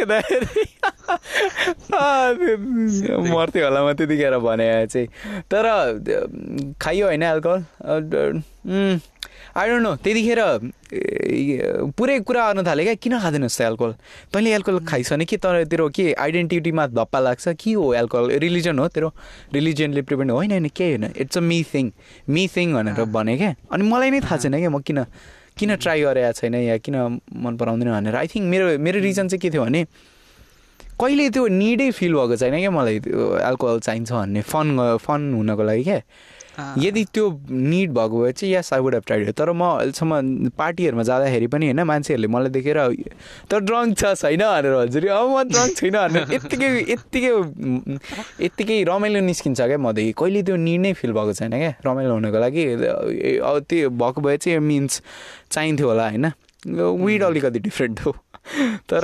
मर्थ्यो 3.33 3.63
होला 3.65 3.79
म 3.85 3.93
त्यतिखेर 3.93 4.37
भने 4.41 4.67
चाहिँ। 4.87 5.07
तर 5.51 5.65
खाइयो 6.81 7.05
होइन 7.07 7.23
एल्कोहल 7.23 7.61
आई 9.55 9.67
डोन्ट 9.69 9.83
नो 9.83 9.95
त्यतिखेर 10.03 10.39
पुरै 11.95 12.19
कुरा 12.27 12.41
गर्नु 12.47 12.61
थाल्यो 12.67 12.85
क्या 12.85 12.95
किन 13.03 13.13
खाँदैनस् 13.23 13.57
त 13.57 13.61
एल्कोहल 13.61 13.93
तैँले 14.33 14.49
एल्कोहल 14.51 14.79
खाइस 14.83 15.11
भने 15.13 15.25
के 15.25 15.37
तर 15.37 15.63
तेरो 15.71 15.87
के 15.95 16.11
आइडेन्टिटीमा 16.13 16.87
धप्पा 16.91 17.19
लाग्छ? 17.19 17.47
के 17.55 17.71
हो 17.73 17.93
एल्कोहल 17.93 18.25
रिलिजन 18.43 18.79
हो 18.79 18.87
तेरो? 18.91 19.09
रिलिजनले 19.53 20.01
प्रिभेन्ट 20.01 20.31
होइन 20.31 20.51
होइन 20.51 20.67
केही 20.75 20.91
होइन। 20.91 21.05
It's 21.15 21.37
a 21.37 21.41
me 21.41 21.63
thing 21.73 21.91
me 22.29 22.47
thing 22.55 22.73
भनेर 22.73 23.03
भने 23.15 23.37
क्या। 23.37 23.55
अनि 23.71 23.83
मलाई 23.87 24.09
नै 24.11 24.19
थाहा 24.27 24.37
छैन 24.43 24.59
क्या 24.59 24.69
म 24.69 24.79
किन 24.83 25.05
किन 25.57 25.75
ट्राई 25.75 26.01
गरेको 26.01 26.31
छैन 26.33 26.55
या 26.55 26.77
किन 26.77 26.95
मन 27.43 27.53
पराउँदैन 27.57 27.91
भनेर 27.91 28.15
आई 28.15 28.27
थिङ्क 28.27 28.45
मेरो 28.51 28.77
मेरो 28.79 28.99
रिजन 28.99 29.27
चाहिँ 29.27 29.39
के 29.39 29.49
थियो 29.49 29.63
भने 29.63 29.83
कहिले 30.99 31.29
त्यो 31.29 31.47
निडै 31.47 31.89
फिल 31.91 32.13
भएको 32.13 32.35
छैन 32.35 32.55
क्या 32.59 32.71
मलाई 32.71 32.99
त्यो 32.99 33.37
एल्कोहल 33.39 33.79
चाहिन्छ 33.79 34.11
भन्ने 34.11 34.41
फन 34.41 34.67
फन 34.99 35.21
हुनको 35.33 35.63
लागि 35.63 35.83
क्या। 35.83 35.99
यदि 36.79 37.03
त्यो 37.13 37.25
निड 37.51 37.91
भएको 37.91 38.21
भए 38.21 38.31
चाहिँ 38.31 38.53
yes 38.53 38.73
I 38.73 38.79
would 38.79 38.93
have 38.95 39.03
tried 39.05 39.31
तर 39.33 39.51
म 39.51 39.63
अहिलेसम्म 39.65 40.49
पार्टीहरूमा 40.57 41.03
जाँदाखेरि 41.03 41.47
पनि 41.47 41.65
होइन 41.65 41.81
मान्छेहरूले 41.91 42.27
मलाई 42.27 42.49
देखेर 42.57 42.79
त 43.49 43.53
ड्रङ्क 43.67 43.97
छ 43.97 44.13
छैन 44.21 44.43
भनेर 44.43 44.73
भन्छ 44.75 44.95
अब 44.95 45.27
म 45.29 45.43
ड्रङ्क 45.51 45.77
छैन 45.77 45.95
भनेर 45.97 46.33
यत्तिकै 46.33 46.69
यत्तिकै 46.91 47.33
यत्तिकै 48.45 48.77
रमाइलो 48.91 49.19
निस्किन्छ 49.27 49.59
क्या 49.61 49.77
मदेखि 49.87 50.13
कहिले 50.17 50.43
त्यो 50.47 50.55
निड 50.63 50.79
नै 50.81 50.93
फिल 51.01 51.11
भएको 51.19 51.33
छैन 51.41 51.53
क्या 51.59 51.73
रमाइलो 51.85 52.13
हुनको 52.13 52.39
लागि। 52.39 52.63
अब 53.41 53.55
त्यो 53.69 53.89
भएको 54.01 54.19
भए 54.21 54.37
चाहिँ 54.37 54.59
मिन्स 54.71 55.01
चाहिन्थ्यो 55.51 55.87
होला 55.87 56.09
होइन। 56.09 56.31
विड 57.05 57.23
अलिकति 57.23 57.59
डिफ्रेन्ट 57.59 57.99
हो। 58.05 58.11
तर 58.89 59.03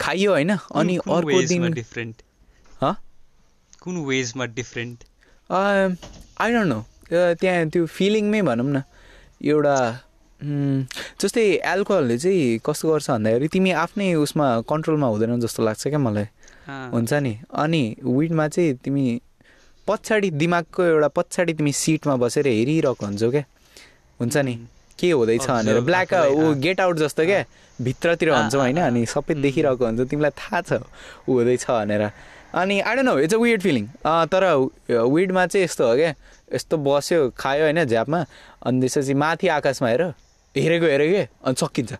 खाइयो 0.00 0.30
होइन 0.30 0.50
अनि 0.50 0.96
अर्को 0.96 1.42
दिन 1.48 1.72
डिफ्रेन्ट 1.72 2.16
कुन 3.82 3.96
वेजमा 4.06 4.46
डिफ्रेन्ट 4.56 5.04
आई 5.50 6.52
डोन्ट 6.52 6.68
नो 6.72 6.80
त्यहाँ 7.10 7.68
त्यो 7.70 7.86
फिलिङमै 7.86 8.42
भनौँ 8.42 8.66
न 8.70 8.82
एउटा 9.42 9.76
जस्तै 11.20 11.42
एल्कोहलले 11.72 12.16
चाहिँ 12.18 12.58
कस्तो 12.64 12.84
गर्छ 12.90 13.10
भन्दाखेरि 13.10 13.48
तिमी 13.52 13.70
आफ्नै 13.76 14.14
उसमा 14.24 14.46
कन्ट्रोलमा 14.70 15.06
हुँदैन 15.06 15.40
जस्तो 15.40 15.62
लाग्छ 15.62 15.82
क्या 15.88 15.98
मलाई। 15.98 16.26
हुन्छ 16.94 17.12
नि? 17.12 17.32
अनि 17.52 17.82
विडमा 18.04 18.46
चाहिँ 18.48 18.74
तिमी 18.84 19.04
पछाडि 19.88 20.30
दिमागको 20.30 20.82
एउटा 20.82 21.08
पछाडि 21.18 21.52
तिमी 21.58 21.72
सिटमा 21.72 22.14
बसेर 22.22 22.46
हेरिरहेको 22.46 23.06
हुन्छौ 23.06 23.30
क्या। 23.30 23.44
हुन्छ 24.20 24.36
नि? 24.36 24.54
के 24.98 25.10
हुँदैछ 25.10 25.46
भनेर। 25.50 25.80
ब्ल्याक 25.80 26.12
ऊ 26.14 26.54
गेट 26.62 26.80
आउट 26.80 26.96
जस्तो 27.04 27.24
क्या। 27.26 27.44
भित्रतिर 27.82 28.28
हुन्छौ 28.30 28.58
होइन 28.60 28.78
अनि 28.80 29.04
सबै 29.06 29.34
देखिरहेको 29.34 29.84
हुन्छ। 29.84 30.08
तिमीलाई 30.08 30.32
थाहा 30.40 30.60
छ 30.62 30.72
ऊ 31.28 31.32
हुँदैछ 31.36 31.64
भनेर। 31.68 32.02
अनि 32.54 32.80
I 32.80 32.96
don't 32.96 33.08
know 33.08 33.18
it's 33.18 33.34
a 33.34 33.38
weed 33.38 33.62
feeling 33.62 33.86
तर 34.06 34.44
विडमा 34.90 35.46
चाहिँ 35.46 35.64
यस्तो 35.64 35.88
हो 35.88 35.96
क्या 35.96 36.14
यस्तो 36.54 36.76
बस्यो 36.76 37.30
खायो 37.38 37.64
होइन 37.64 37.84
झ्यापमा 37.84 38.24
अनि 38.66 38.80
त्यसपछि 38.80 39.14
माथि 39.14 39.48
आकाशमा 39.48 39.88
हेर 39.88 40.02
हेरेको 40.54 40.86
हेरेको 40.86 41.46
अनि 41.46 41.54
सकिन्छ। 41.60 41.92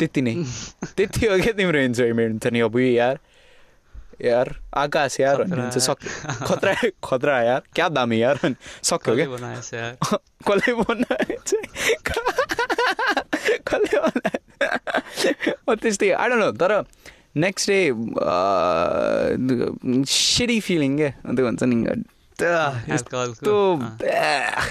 त्यति 0.00 0.22
नै। 0.22 0.34
त्यति 0.96 1.26
हो 1.26 1.38
क्या 1.42 1.52
तिम्रो 1.52 1.78
इन्जोयमेन्ट 1.78 2.42
छ 2.42 2.46
नि 2.52 2.60
अब 2.60 2.78
यार। 2.78 3.18
यार 4.18 4.48
आकाश 4.74 5.20
यार 5.20 5.42
भन्ने 5.42 5.62
हुन्छ 5.62 5.78
सक्यो 5.78 6.46
खतरा 6.46 6.74
खतरा 7.04 7.40
यार। 7.42 7.62
क्या 7.74 7.88
दामी 7.88 8.22
यार 8.22 8.54
सक्यो 8.82 9.14
क्या? 9.14 9.26
कसले 10.48 10.74
बनाएछ? 10.74 11.54
यार 11.54 11.62
कसले 13.68 13.98
बनायो 14.00 15.74
त्यस्तै। 15.74 16.10
आड 16.10 16.32
न 16.32 16.50
तर 16.56 16.82
नेक्स्ट 17.36 17.70
डे 17.70 17.78
सिडी 20.08 20.58
फिलिङ 20.60 20.96
क्या 20.96 21.10
त्यो 21.34 21.44
भन्छ 21.46 21.62
नि 21.62 21.76
यस्तो 22.92 23.54
ब्याह। 24.02 24.66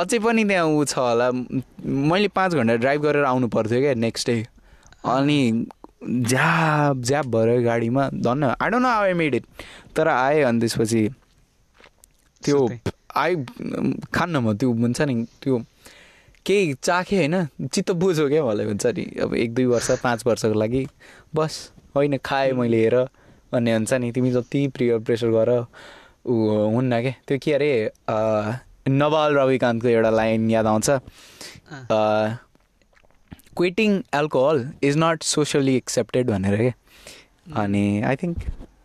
अझै 0.00 0.18
पनि 0.24 0.44
त्यहाँ 0.48 0.66
ऊ 0.66 0.84
छ 0.84 0.98
होला 0.98 1.30
मैले 1.30 2.28
पाँच 2.34 2.54
घन्टा 2.54 2.74
ड्राइभ 2.82 3.00
गरेर 3.02 3.24
आउनु 3.24 3.48
पर्थ्यो 3.54 3.80
क्या 3.80 3.94
नेक्स्ट 3.94 4.30
डे 4.30 4.36
अनि 5.14 5.40
झ्याप 6.02 6.96
झ्याप 6.96 7.26
भएर 7.34 7.60
गाडीमा 7.64 8.08
धन्न 8.24 8.42
I 8.60 8.70
don't 8.70 8.82
know 8.82 8.88
I 8.88 9.12
made 9.20 9.34
it 9.34 9.44
तर 9.96 10.08
आएँ 10.08 10.42
अनि 10.42 10.60
त्यसपछि 10.60 11.08
त्यो। 12.42 12.68
आइ 13.16 13.34
खान्न 14.14 14.36
म 14.36 14.52
त्यो 14.56 14.72
हुन्छ 14.72 15.00
नि 15.00 15.14
त्यो 15.42 15.56
केही 16.46 16.74
चाखेँ 16.82 17.18
होइन 17.18 17.68
चित्त 17.72 17.90
बुझ्यो 17.92 18.28
क्या 18.28 18.44
मलाई 18.44 18.66
हुन्छ 18.66 18.86
नि। 18.86 19.04
अब 19.22 19.34
एक 19.34 19.54
दुई 19.54 19.64
वर्ष 19.64 19.90
पाँच 20.02 20.26
वर्षको 20.26 20.54
लागि 20.58 20.86
बस 21.34 21.72
होइन 21.96 22.16
खाएँ 22.24 22.52
मैले 22.52 22.80
हेर 22.82 22.96
भन्ने 23.52 23.72
हुन्छ 23.72 23.92
नि। 23.94 24.10
तिमी 24.12 24.30
जति 24.32 24.66
प्रिय 24.74 24.98
प्रेसर 24.98 25.30
गर 25.30 25.50
ऊ 26.26 26.34
हुन्न 26.74 27.00
क्या। 27.02 27.14
त्यो 27.28 27.38
के 27.42 27.52
अरे 27.52 27.90
नवल 28.88 29.34
रविकान्तको 29.38 29.88
एउटा 29.88 30.10
लाइन 30.10 30.50
याद 30.50 30.66
आउँछ। 30.66 30.90
Quitting 33.56 34.00
alcohol 34.14 34.68
is 34.82 34.96
not 34.98 35.22
socially 35.22 35.76
accepted 35.76 36.30
भनेर 36.30 36.56
क्या। 36.56 37.62
अनि 37.62 38.02
आई 38.02 38.16
थिङ्क 38.16 38.38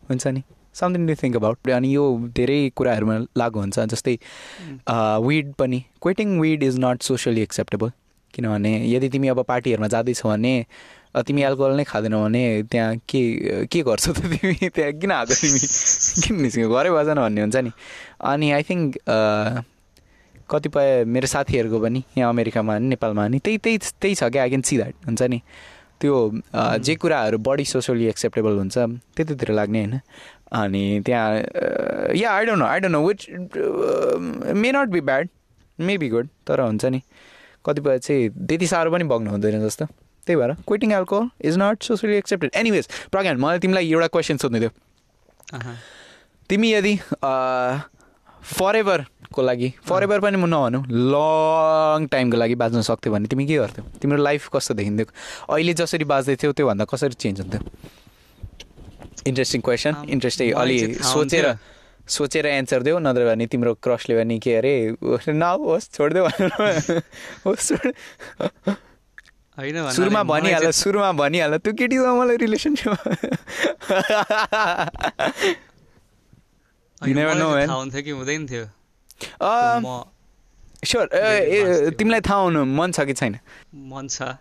हुन्छ 0.10 0.28
नि। 0.28 0.44
समथिङ 0.80 1.08
टु 1.08 1.16
थिङ्क 1.24 1.36
अबाउट 1.36 1.70
अनि 1.78 1.94
यो 1.96 2.04
धेरै 2.36 2.60
कुराहरूमा 2.76 3.16
लागु 3.38 3.60
हुन्छ 3.60 3.80
जस्तै 3.94 4.16
विड 5.28 5.54
पनि. 5.60 5.80
Quitting 6.02 6.40
weed 6.42 6.64
is 6.64 6.80
not 6.80 7.02
socially 7.04 7.42
acceptable 7.42 7.92
किनभने 8.34 8.72
यदि 8.94 9.10
तिमी 9.10 9.28
अब 9.28 9.42
पार्टीहरूमा 9.48 9.88
जाँदैछौ 9.88 10.30
भने 10.30 10.54
तिमी 11.28 11.42
एल्कोहल 11.44 11.76
नै 11.78 11.84
खाँदैनौ 11.90 12.20
भने 12.24 12.42
त्यहाँ 12.72 12.96
के 13.10 13.22
के 13.74 13.82
गर्छौ 13.84 14.12
त 14.14 14.20
तिमी? 14.22 14.70
त्यहाँ 14.76 14.92
किन 15.02 15.12
आएको 15.12 15.34
तिमी? 15.42 15.60
किन 16.24 16.36
निस्क्यौ 16.42 16.70
घरै 16.70 16.92
बजान 16.94 17.18
भन्ने 17.18 17.42
हुन्छ 17.42 17.58
नि। 17.66 17.72
अनि 18.22 18.52
आई 18.58 18.64
थिङ्क 18.70 18.90
कतिपय 20.52 21.04
मेरो 21.14 21.28
साथीहरूको 21.28 21.80
पनि 21.84 22.04
यहाँ 22.18 22.30
अमेरिकामा 22.34 22.78
नि 22.80 22.88
नेपालमा 22.94 23.28
नि 23.34 23.40
त्यही 23.44 23.58
त्यही 23.58 23.78
त्यही 24.02 24.14
छ 24.16 24.30
क्या 24.32 24.44
आई 24.44 24.50
क्यान 24.50 24.62
सी 24.70 24.78
द्याट 24.78 24.94
हुन्छ 25.08 25.22
नि। 25.34 25.40
त्यो 26.02 26.14
अ, 26.54 26.78
जे 26.78 26.94
कुराहरू 27.02 27.38
बढी 27.42 27.66
सोसियली 27.66 28.06
एक्सेप्टेबल 28.14 28.54
हुन्छ 28.62 28.78
त्यतातिर 29.18 29.52
लाग्ने 29.60 29.80
होइन। 29.84 30.00
अनि 30.52 31.02
त्यहाँ 31.06 32.14
yeah 32.16 32.32
I 32.32 32.46
don't 32.46 32.60
know 32.60 32.66
I 32.66 32.80
don't 32.80 32.96
know 32.96 33.08
which 33.08 33.30
may 34.56 34.72
not 34.72 34.90
be 34.90 35.02
bad 35.02 35.30
may 35.80 35.98
be 35.98 36.10
good 36.10 36.28
तर 36.48 36.62
हुन्छ 36.62 36.86
नि। 36.86 37.02
कतिपय 37.66 38.00
चाहिँ 38.00 38.30
त्यति 38.48 38.68
साह्रो 38.68 38.92
पनि 38.92 39.04
बग्नु 39.04 39.32
हुँदैन 39.32 39.62
जस्तो। 39.66 39.86
त्यही 40.28 40.36
भएर 40.36 40.54
quitting 40.68 40.92
alcohol 40.94 41.30
is 41.48 41.58
not 41.58 41.84
socially 41.84 42.18
accepted 42.18 42.52
anyways 42.56 42.88
Pragyan 43.12 43.38
मलाई 43.40 43.60
तिमीलाई 43.60 43.92
एउटा 43.92 44.08
क्वेसन 44.08 44.38
सोध्नु 44.38 44.60
थियो। 44.60 44.72
तिमी 46.50 46.72
यदि 46.74 46.96
फर 48.56 48.76
एभरको 48.76 49.42
लागि 49.42 49.74
फर 49.86 50.04
एभर 50.04 50.20
पनि 50.20 50.38
म 50.38 50.46
नभनौँ 50.48 50.84
लङ 51.14 52.08
टाइमको 52.08 52.38
लागि 52.38 52.56
बाँच्न 52.56 52.82
सक्थ्यौ 52.88 53.14
भने 53.14 53.28
तिमी 53.28 53.46
के 53.48 53.58
गर्थ्यौ? 53.58 53.84
तिम्रो 54.02 54.18
लाइफ 54.24 54.50
कस्तो 54.54 54.74
देखिन्थ्यो? 54.74 55.06
अहिले 55.52 55.74
जसरी 55.74 56.06
बाँच्दै 56.08 56.36
थियौ 56.36 56.52
त्योभन्दा 56.52 56.86
कसरी 56.88 57.16
चेन्ज 57.20 57.42
हुन्थ्यो? 57.42 57.62
इन्ट्रेस्टिङ 59.26 59.62
क्वेसन 59.62 59.94
इन्ट्रेस्टिङ 60.10 60.52
अलि 60.54 60.78
सोचेर। 61.04 61.46
सोचेर 62.08 62.46
एन्सर 62.48 62.82
देऊ 62.84 62.98
नत्र 63.00 63.26
भने 63.28 63.46
तिम्रो 63.52 63.74
क्रसले 63.84 64.16
भने 64.16 64.38
के 64.40 64.56
अरे 64.56 64.74
न 65.04 65.44
होस् 65.60 65.92
छोडिदेऊ 65.96 66.26
होस् 67.46 67.68
छोड 67.68 67.92
होइन 69.58 69.76
सुरुमा 69.92 70.22
भनिहाल 70.24 70.72
सुरुमा 70.72 71.12
भनिहाल 71.20 71.58
त्यो 71.58 71.74
केटीसँग 71.74 72.20
मलाई 72.20 72.38
रिलेसनसिप 72.38 72.90
हुन्थ्यो 77.02 78.02
कि 78.02 78.12
हुँदैन 78.12 78.42
थियो 78.48 78.66
स्योर। 80.86 81.06
तिमीलाई 81.98 82.22
थाहा 82.22 82.40
हुनु 82.40 82.62
मन 82.66 82.92
छ 82.92 83.00
कि 83.10 83.14
छैन 83.14 83.34
मन 83.92 84.08
छ 84.08 84.38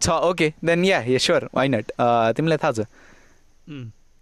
छ 0.00 0.06
okay 0.28 0.52
then 0.64 0.84
yeah 0.84 0.98
sure 1.16 1.48
why 1.54 1.68
not 1.68 1.86
तिमीलाई 2.36 2.58
थाहा 2.58 2.72
छ 2.72 2.80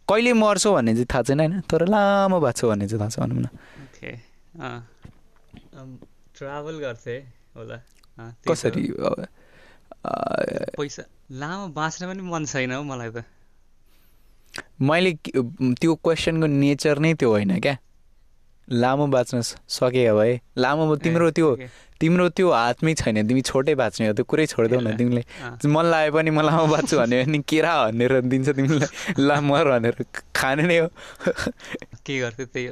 कहिले 0.08 0.32
मर्छौ 0.32 0.70
भन्ने 0.74 0.92
चाहिँ 0.94 1.06
थाहा 1.12 1.22
छैन 1.22 1.40
होइन 1.40 1.60
तर 1.70 1.86
लामो 1.88 2.38
भएको 2.40 2.52
छ 2.52 2.64
भन्ने 2.64 2.86
चाहिँ 2.88 3.00
थाहा 3.00 3.10
छ 3.10 3.18
भनौँ 3.20 3.40
न। 3.40 3.46
ओके 3.84 4.10
ट्राभल 6.36 6.76
गर्थे 6.78 7.16
होला। 7.56 7.78
कसरी? 8.48 8.84
पैसा 10.76 11.02
लामो 11.32 11.66
बाँच्न 11.72 12.02
पनि 12.06 12.22
मन 12.22 12.44
छैन 12.44 12.72
हौ 12.72 12.82
मलाई 12.82 13.10
त। 13.10 13.24
मैले 14.80 15.10
त्यो 15.24 15.94
क्वेसनको 15.94 16.46
नेचर 16.46 16.98
नै 16.98 17.14
त्यो 17.14 17.30
होइन 17.30 17.52
क्या। 17.60 17.74
लामो 18.72 19.07
बाँच्न 19.07 19.40
सके 19.42 20.12
भए। 20.12 20.40
लामो 20.59 20.96
तिम्रो 20.96 21.31
त्यो। 21.31 21.57
तिम्रो 22.00 22.29
त्यो 22.37 22.50
हातमै 22.50 22.94
छैन 22.94 23.27
तिमी 23.29 23.42
छोटै 23.42 23.74
बाँच्ने 23.74 24.07
हो 24.09 24.12
त्यो 24.14 24.24
कुरै 24.24 24.46
छोडिदेऊ 24.46 24.81
न 24.81 24.96
तिमीले। 24.96 25.22
मन 25.64 25.85
लागे 25.85 26.11
पनि 26.11 26.31
म 26.31 26.40
लामो 26.42 26.66
बाँच्छु 26.72 26.96
भन्यो 26.96 27.24
भने 27.24 27.38
केरा 27.48 27.72
भनेर 27.92 28.20
दिन्छ 28.29 28.48
तिमीलाई। 28.57 28.88
ला 29.18 29.37
मर 29.40 29.64
भनेर 29.72 29.94
खाने 30.35 30.62
नै 30.68 30.79
हो। 30.79 30.88
के 32.05 32.18
गर्थ्यो 32.20 32.46
त्यही 32.50 32.68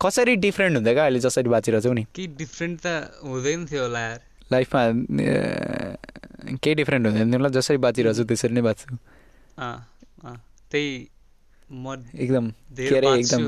कसरी 0.00 0.34
डिफ्रेन्ट 0.36 0.76
हुँदै 0.76 0.92
क्या 0.94 1.04
अहिले 1.04 1.20
जसरी 1.20 1.48
बाँचिरहेछौ 1.50 1.92
नि? 1.92 2.04
केही 2.14 2.26
डिफ्रेन्ट 2.38 2.76
त 2.86 2.86
हुँदैन 3.24 3.66
थियो 3.66 3.82
होला 3.82 4.02
लाइफमा 4.52 4.82
केही 6.62 6.74
डिफ्रेन्ट 6.74 7.02
हुँदैन 7.06 7.26
तिमीलाई 7.32 7.52
जसरी 7.58 7.78
बाँचिरहेछु 7.82 8.24
त्यसरी 8.24 8.54
नै 8.54 8.62
बाँच्छु। 8.62 8.86
त्यही 10.70 10.88
म 11.72 11.84
एकदम 12.14 12.44
धेरै 12.78 13.10
एकदम। 13.18 13.42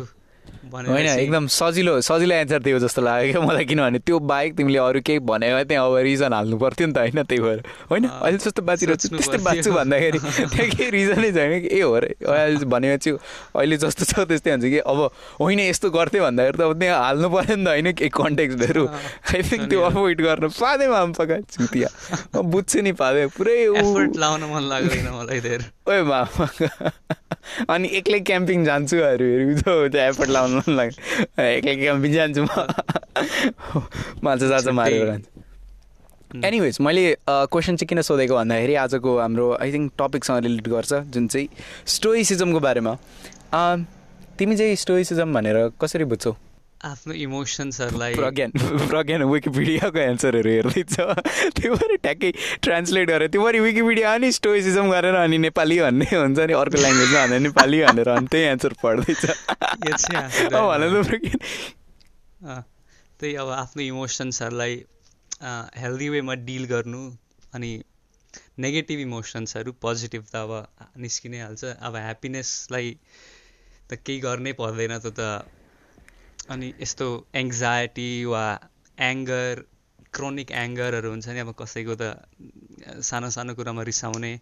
होइन 0.71 1.07
एकदम 1.07 1.47
सजिलो 1.47 2.01
सजिलो 2.01 2.35
एन्सर 2.35 2.63
थियो 2.63 2.79
जस्तो 2.79 3.03
लाग्यो 3.03 3.33
क्या 3.33 3.41
मलाई 3.43 3.65
किनभने 3.65 3.99
त्यो 3.99 4.19
बाहेक 4.19 4.57
तिमीले 4.57 4.79
अरू 4.79 5.01
केही 5.01 5.19
भनेको 5.19 5.57
भए 5.57 5.65
त्यहाँ 5.65 5.87
अब 5.87 5.97
रिजन 5.97 6.33
हाल्नु 6.33 6.57
पर्थ्यो 6.59 6.87
नि 6.87 6.93
त 6.93 6.99
होइन? 6.99 7.23
त्यही 7.23 7.41
भएर। 7.43 7.63
होइन? 7.91 8.05
अहिले 8.07 8.39
जस्तो 8.39 8.63
बाँचिरहेछु 8.63 9.09
सोच्नु 9.09 9.19
त्यस्तै। 9.19 9.39
बाँच्छु 9.45 9.73
भन्दाखेरि 9.73 10.19
त्यहाँ 10.53 10.69
केही 10.71 10.91
रिजनै 10.91 11.33
छैन 11.33 11.61
कि? 11.61 11.69
ए 11.75 11.81
हो 11.81 11.99
रे 11.99 12.15
अहिले 12.23 12.65
भनेको 12.65 12.97
छु। 12.97 13.17
अहिले 13.57 13.77
जस्तो 13.77 14.05
छ 14.05 14.27
त्यस्तै 14.31 14.51
हुन्छ 14.51 14.65
कि? 14.65 14.79
अब 14.79 14.99
होइन 15.41 15.61
यस्तो 15.61 15.91
गर्थ्यो 15.91 16.23
भन्दाखेरि 16.25 16.59
त 16.59 16.61
अब 16.61 16.73
त्यहाँ 16.79 16.99
हाल्नु 17.05 17.29
पऱ्यो 17.31 17.57
नि 17.57 17.65
त 17.65 17.69
होइन 17.69 17.93
केही 17.93 18.11
कन्टेक्स्टहरू। 18.11 18.87
अँ, 18.87 19.01
आई 19.35 19.43
थिङ्क 19.43 19.69
त्यो। 19.71 19.81
अभोइड 19.81 20.19
गर्न 20.21 20.49
पाँदैमा 20.61 20.99
आम 20.99 21.13
पका 21.13 21.41
चुतिया। 21.51 21.89
म 22.37 22.43
बुझ्छु 22.51 22.81
नि 22.81 22.93
पाँदै 22.93 23.27
पुरै 23.35 23.59
लाउन 24.17 24.43
मन 24.55 24.63
लाग्दैन 24.71 25.09
मलाई 25.11 25.41
धेरै। 25.41 25.67
ओए 25.89 26.03
मामा। 26.03 26.47
अनि 27.73 27.89
एक्लै 27.89 28.21
क्याम्पिङ 28.21 28.65
जान्छु 28.65 28.97
अरू 29.01 29.29
जो 29.61 29.75
एफर्ट 29.99 30.31
लाउनु 30.41 30.57
मन 30.57 30.73
लाग्यो 30.81 30.97
एक्लै 31.45 31.75
क्याम्पिङ 31.85 32.13
जान्छु 32.13 32.43
म 32.43 32.51
माछा 34.25 34.47
साछा 34.49 34.73
मारेर। 34.73 35.07
जान्छु। 35.07 35.31
एनिवेज 36.31 36.77
मैले 36.81 37.05
क्वेसन 37.29 37.75
चाहिँ 37.77 37.89
किन 37.91 38.01
सोधेको 38.07 38.35
भन्दाखेरि 38.35 38.75
आजको 38.83 39.11
हाम्रो 39.19 39.47
आई 39.61 39.73
थिङ्क 39.73 39.93
टपिकसँग 39.99 40.39
रिलेट 40.45 40.69
गर्छ 40.75 40.93
जुन 41.11 41.27
चाहिँ 41.29 41.49
स्टोइसिजमको 41.95 42.61
बारेमा। 42.67 42.93
तिमी 44.39 44.57
चाहिँ 44.57 44.77
स्टोइसिजम 44.79 45.29
भनेर 45.35 45.57
कसरी 45.83 46.05
बुझ्छौ? 46.07 46.33
आफ्नो 46.81 47.15
इमोसन्सहरूलाई 47.23 48.15
प्रज्ञान 48.17 48.51
प्रज्ञान 48.91 49.23
विकिपिडियाको 49.31 49.99
एन्सरहरू 50.03 50.51
हेर्दैछ 50.51 50.95
त्यो 51.59 51.75
पनि 51.81 51.97
ट्याक्कै 52.07 52.31
ट्रान्सलेट 52.67 53.09
गरेर 53.11 53.29
त्यो 53.35 53.43
पनि 53.45 53.59
विकिपिडिया 53.67 54.13
अनि 54.15 54.31
स्टोइसिजम 54.39 54.89
गरेर 54.93 55.15
अनि 55.23 55.39
नेपाली 55.45 55.79
भन्ने 55.81 56.09
हुन्छ 56.13 56.39
नि 56.41 56.57
अर्को 56.61 56.81
ल्याङ्ग्वेजमा 56.85 57.21
भन्दा 57.25 57.39
नेपाली 57.49 57.83
भनेर 57.85 58.09
अनि 58.17 58.27
त्यही 58.33 58.45
एन्सर 58.53 58.73
पढ्दैछ 58.83 59.25
त 59.25 59.29
त्यही 63.21 63.35
अब 63.37 63.49
आफ्नो 63.59 63.83
इमोसन्सहरूलाई 63.83 64.75
हेल्दी 65.85 66.09
वेमा 66.17 66.35
डिल 66.49 66.65
गर्नु 66.73 67.03
अनि 67.55 67.71
नेगेटिभ 68.65 68.99
इमोसन्सहरू 69.01 69.73
पोजिटिभ 69.85 70.25
त 70.33 70.37
अब 70.37 70.53
निस्कि 71.05 71.29
नै 71.29 71.39
हाल्छ। 71.41 71.63
अब 71.87 71.97
ह्याप्पिनेसलाई 71.97 72.89
त 73.91 74.01
केही 74.07 74.19
गर्नै 74.25 74.53
पर्दैन 74.61 74.99
त्यो 75.05 75.13
त 75.19 75.21
अनि 76.51 76.69
यस्तो 76.81 77.07
एङ्जाइटी 77.43 78.11
वा 78.33 78.45
एङ्गर 78.99 79.65
क्रोनिक 80.15 80.51
एङ्गरहरू 80.63 81.11
हुन्छ 81.11 81.29
नि 81.29 81.41
अब 81.41 81.51
कसैको 81.59 81.95
त 82.01 82.03
सानो 83.09 83.31
सानो 83.31 83.55
कुरामा 83.55 83.83
रिसाउने। 83.91 84.33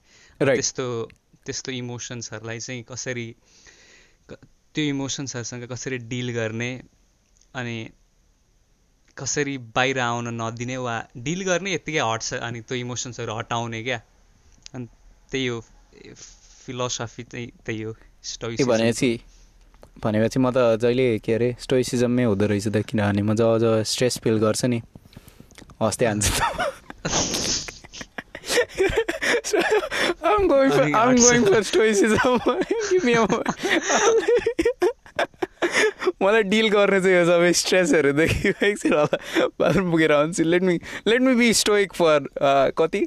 त्यस्तो 0.40 0.86
त्यस्तो 1.46 1.72
इमोसन्सहरूलाई 1.72 2.60
चाहिँ 2.66 2.82
कसरी 2.88 3.26
त्यो 4.28 4.84
इमोसन्सहरूसँग 4.94 5.64
कसरी 5.72 5.98
डिल 6.12 6.32
गर्ने 6.32 6.70
अनि 7.54 7.78
कसरी 9.16 9.56
बाहिर 9.76 9.98
आउन 10.00 10.34
नदिने 10.40 10.76
वा 10.86 10.96
डिल 11.28 11.40
गर्ने 11.44 11.74
यत्तिकै 11.74 12.02
हट्छ 12.10 12.34
अनि 12.48 12.60
त्यो 12.68 12.76
इमोसन्सहरू 12.84 13.32
हटाउने 13.38 13.82
क्या। 13.82 14.00
अनि 14.74 14.86
त्यही 15.30 15.46
हो 15.46 15.60
फिलोसफी 16.66 17.22
चाहिँ 17.22 17.48
त्यही 17.66 17.82
हो 17.82 17.92
भनेपछि 18.68 19.10
भनेपछि 20.02 20.38
म 20.38 20.50
त 20.54 20.78
जहिले 20.82 21.18
के 21.18 21.32
अरे 21.34 21.54
स्टोइसिजममै 21.60 22.24
हुँदो 22.24 22.46
रहेछु 22.46 22.70
त 22.70 22.82
किनभने 22.86 23.22
म 23.22 23.34
जब 23.34 23.58
जब 23.62 23.82
स्ट्रेस 23.82 24.18
फिल 24.22 24.38
गर्छु 24.38 24.66
नि 24.68 24.82
हस्दै 25.82 26.06
हान्छु 26.06 26.32
I'm 30.28 30.48
going 30.48 30.70
for 30.70 30.82
I'm 30.82 31.16
going 31.16 31.46
for 31.46 31.64
stoicism. 31.64 32.40
मलाई 36.22 36.42
डिल 36.42 36.68
गर्ने 36.68 37.00
चाहिँ 37.00 37.16
यो 37.16 37.24
सबै 37.24 37.52
स्ट्रेसहरूदेखि 37.52 38.48
एकछिन 38.48 38.92
होला। 38.92 39.18
बाथरुम 39.60 39.90
पुगेर 39.90 40.12
आउँछु। 40.12 40.42
Let 40.44 40.62
me 40.62 40.78
let 41.08 41.20
me 41.20 41.34
be 41.34 41.52
stoic 41.54 41.92
for 41.94 42.28
कति? 42.78 43.06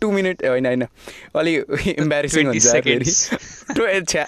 टु 0.00 0.10
मिनट 0.10 0.44
होइन 0.44 0.66
होइन। 0.66 0.82
अलिक 1.36 1.96
इम्बेरेसिङ 1.98 2.50
20 2.50 2.66
हुन्छ 2.66 2.84
फेरि. 2.84 3.04
टु 3.76 3.82
छ्या। 4.08 4.24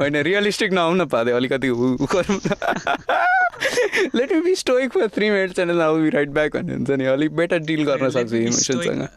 होइन 0.00 0.16
रियलिस्टिक 0.22 0.72
नहुँ 0.72 0.96
न 0.96 1.04
पाँदै 1.06 1.32
अलिकति 1.32 1.68
गरौँ 2.14 2.38
न 2.38 2.48
let 4.14 4.32
me 4.32 4.40
be 4.40 4.54
stoic 4.56 4.90
for 4.92 5.08
three 5.14 5.30
minutes 5.30 5.58
and 5.58 5.72
be 5.72 6.10
right 6.10 6.28
back 6.30 6.56
भन्ने 6.56 6.74
हुन्छ 6.74 6.90
नि। 6.90 7.04
अलिक 7.12 7.36
बेटर 7.36 7.58
डिल 7.66 7.84
गर्न 7.84 8.10
सक्छु 8.10 8.36
इमोसनसँग 8.36 9.08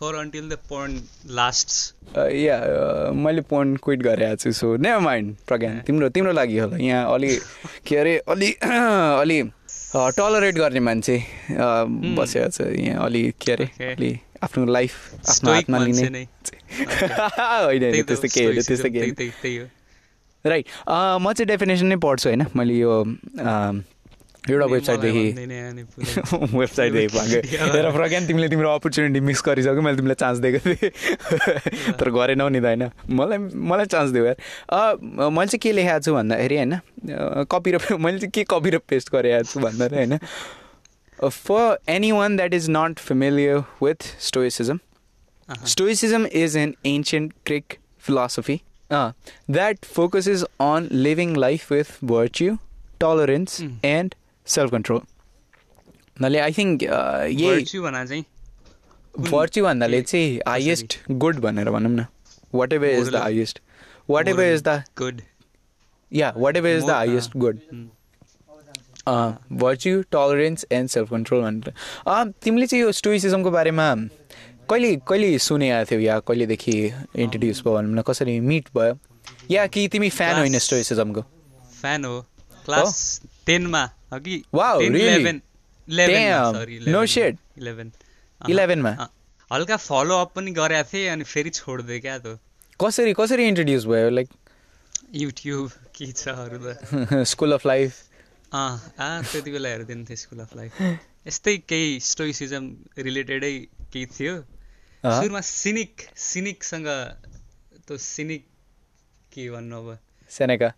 for 0.00 0.14
until 0.14 0.48
the 0.48 0.56
pain 0.70 1.00
lasts 1.34 1.76
या 2.34 2.56
मैले 3.24 3.40
पोन 3.50 3.76
क्विट 3.84 4.02
गरेको 4.02 4.36
छु 4.42 4.52
सो 4.58 4.76
नेभर 4.76 5.00
माइन्ड 5.04 5.34
प्रज्ञान 5.48 5.80
तिम्रो 5.86 6.08
तिम्रो 6.16 6.32
लागि 6.32 6.58
होला। 6.58 6.76
यहाँ 6.76 7.14
अलि 7.14 7.30
के 7.86 7.96
अरे 7.96 8.16
अलि 8.28 8.50
अलि 8.62 9.42
टलरेट 9.94 10.54
गर्ने 10.54 10.80
मान्छे 10.80 11.16
अ, 11.18 11.66
बसेको 12.18 12.48
छ 12.50 12.60
यहाँ 12.78 13.04
अलि 13.04 13.22
के 13.42 13.52
अरे. 13.52 13.64
अलि 13.92 14.10
आफ्नो 14.42 14.64
लाइफ 14.72 14.94
आफ्नो 15.28 15.52
हातमा 15.52 15.78
लिने। 15.78 16.02
होइन 16.78 17.82
होइन 17.82 18.02
त्यस्तो 18.04 18.28
केही 18.34 18.46
होइन 18.46 18.62
त्यस्तो 18.62 18.88
केही 18.96 19.58
राइट 20.44 20.66
म 21.20 21.32
चाहिँ 21.32 21.46
डेफिनेसन 21.46 21.86
नै 21.86 21.96
पढ्छु 22.04 22.28
होइन। 22.28 22.46
मैले 22.56 22.74
यो 22.78 22.92
एउटा 24.52 24.64
अनि 24.64 24.72
वेबसाइटदेखि 24.74 25.24
अनि। 25.58 25.82
वेबसाइटदेखि 26.58 27.08
पाएको 27.16 27.72
हेर 27.76 27.90
प्रज्ञान 27.92 28.26
तिमीले 28.26 28.48
तिम्रो 28.48 28.70
अपर्च्युनिटी 28.74 29.20
मिस 29.28 29.42
गरिसक्यो 29.46 29.82
मैले 29.82 29.96
तिमीलाई 29.96 30.18
चान्स 30.24 30.38
दिएको 30.38 30.58
थिएँ 30.66 31.94
तर 32.00 32.10
गरेनौ 32.10 32.48
नि 32.48 32.60
त 32.60 32.64
होइन 32.64 32.90
मलाई 33.20 33.38
मलाई 33.38 33.86
चान्स 33.96 34.10
दियो 34.10 34.24
यार 34.26 34.36
मैले 35.04 35.46
चाहिँ 35.46 35.62
के 35.62 35.72
लेखाएको 35.72 36.04
छु 36.04 36.14
भन्दाखेरि 36.14 36.56
होइन 36.56 36.72
कपी 37.52 37.70
र 37.70 37.78
मैले 38.06 38.18
चाहिँ 38.18 38.30
के 38.30 38.44
कपी 38.50 38.70
र 38.70 38.78
पेस्ट 38.88 39.12
गरेको 39.12 39.44
छु 39.52 39.60
भन्दाखेरि 39.60 40.04
होइन 40.04 40.18
for 41.30 41.78
anyone 42.12 42.36
that 42.36 42.54
is 42.54 42.70
not 42.70 42.98
familiar 42.98 43.64
with 43.82 44.12
stoicism. 44.20 44.78
Stoicism 45.64 46.24
is 46.38 46.54
an 46.54 46.72
ancient 46.84 47.30
Greek 47.46 47.80
philosophy 47.98 48.56
uh, 48.90 49.12
that 49.48 49.86
focuses 49.92 50.42
on 50.60 50.88
living 50.90 51.32
life 51.32 51.70
with 51.70 51.92
virtue, 52.02 52.58
tolerance, 53.00 53.54
Mm. 54.48 54.54
and 54.54 54.60
self 54.60 54.78
control. 54.78 55.00
नाले 56.20 56.38
आई 56.38 56.52
थिङ्क 56.52 56.82
यही 56.82 57.64
चाहिँ 57.64 58.24
virtue 59.20 59.64
भन्नाले 59.64 60.00
के- 60.00 60.10
चाहिँ 60.10 60.40
हाइएस्ट 60.48 60.98
गुड 61.10 61.36
भनेर 61.36 61.70
भनौँ 61.70 61.90
न। 61.90 62.06
Whatever 62.72 62.86
is 62.86 63.08
the 63.08 63.16
highest 63.16 63.60
whatever 64.28 64.42
is 64.42 64.62
the 64.62 64.84
good 65.02 65.20
yeah 66.12 66.34
whatever 66.56 66.68
is 66.68 66.84
the 66.84 66.90
highest 66.90 67.36
good. 67.36 67.58
Virtue 69.52 70.02
tolerance 70.02 70.66
and 70.72 70.90
self 70.90 71.10
control 71.10 71.42
भनेर 71.42 72.32
तिमीले 72.42 72.66
चाहिँ 72.66 72.84
यो 72.84 72.92
स्टोइसिजमको 72.92 73.50
बारेमा 73.50 73.94
कहिले 74.70 74.96
कहिले 74.96 75.38
सुनेको 75.38 75.84
थियौ 75.90 76.00
या 76.00 76.20
कहिलेदेखि 76.20 76.92
इन्ट्रोड्युस 77.16 77.60
भयो 77.60 77.74
भनौँ 77.74 77.94
न 77.94 78.02
कसरी 78.02 78.40
मिट 78.40 78.68
भयो 78.76 78.98
या 79.50 79.66
कि 79.66 79.88
तिमी 79.88 80.10
फ्यान 80.10 80.36
होइन 80.36 80.58
स्टोइसिजमको 80.58 81.20
फ्यान 81.80 82.04
हो। 82.04 82.26
क्लास 82.64 83.22
टेनमा 83.46 83.90
कि 84.12 84.42
Wow, 84.54 84.78
really? 84.78 85.00
Eleven 85.00 85.40
Damn, 85.88 86.92
no 86.94 87.04
shit. 87.06 87.36
Eleven 87.58 87.92
इलेभेनमा 88.40 88.90
हल्का 89.52 89.76
फलो 89.76 90.16
अप 90.20 90.32
पनि 90.36 90.50
गरेको 90.52 90.88
थिएँ 90.92 91.08
अनि 91.12 91.24
फेरि 91.24 91.50
छोडिदिएँ 91.50 92.00
क्या 92.00 92.18
त। 92.18 92.38
कसरी 92.80 93.12
कसरी 93.20 93.46
इन्ट्रोड्युस 93.48 93.84
भयो? 93.86 94.10
लाइक 94.10 94.28
युट्युब 95.14 95.70
के 95.96 96.12
छ 96.12 96.28
अरू 96.28 96.58
त। 96.64 97.24
स्कुल 97.32 97.52
अफ 97.52 97.66
लाइफ 97.66 98.02
अँ 98.52 98.92
आ 99.00 99.08
त्यति 99.32 99.50
बेला 99.50 99.68
हेर्दैन 99.68 100.04
थिएँ 100.08 100.16
स्कुल 100.16 100.38
अफ 100.40 100.56
लाइफ 100.56 100.72
यस्तै 101.26 101.56
केही 101.68 101.98
स्टोइसिजम 102.00 102.64
रिलेटेडै 102.98 103.52
केही 103.92 104.06
थियो। 104.18 104.34
सुरुमा 105.04 105.40
सिनिक 105.40 106.02
सिनिकसँग 106.28 106.86
त्यो 107.88 107.96
सिनिक 108.04 108.44
के 109.32 109.48
भन्नु 109.50 109.76
अब? 109.78 109.98
सेनेका 110.30 110.68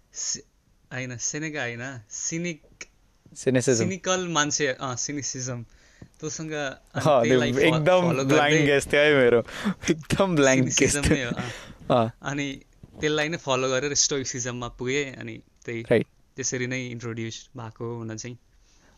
होइन 0.95 1.17
सेनेका 1.19 1.63
होइन 1.63 1.85
सिनिक 2.11 2.89
सिनिकल 3.35 4.27
मान्छे 4.29 4.67
सिनिसिजम 4.81 5.61
तँसँग 6.21 6.53
एकदम 6.53 8.03
गर्दै 8.25 8.63
गेस 8.67 8.87
थियो 8.93 9.01
है 9.01 9.13
मेरो। 9.17 9.41
एकदम 9.91 10.37
ब्लाइन्ड 10.37 10.67
गेस 10.79 10.97
थियो 11.07 11.31
अनि 11.91 12.47
त्यसलाई 13.01 13.29
नै 13.29 13.39
फलो 13.41 13.69
गरेर 13.71 13.95
स्टोइसिजममा 13.95 14.69
पुगेँ 14.79 15.05
अनि 15.21 15.35
त्यही 15.65 16.03
त्यसरी 16.37 16.67
नै 16.67 16.81
इन्ट्रोड्युस 16.97 17.37
भएको 17.57 17.85
हुन 17.97 18.17
चाहिँ। 18.17 18.37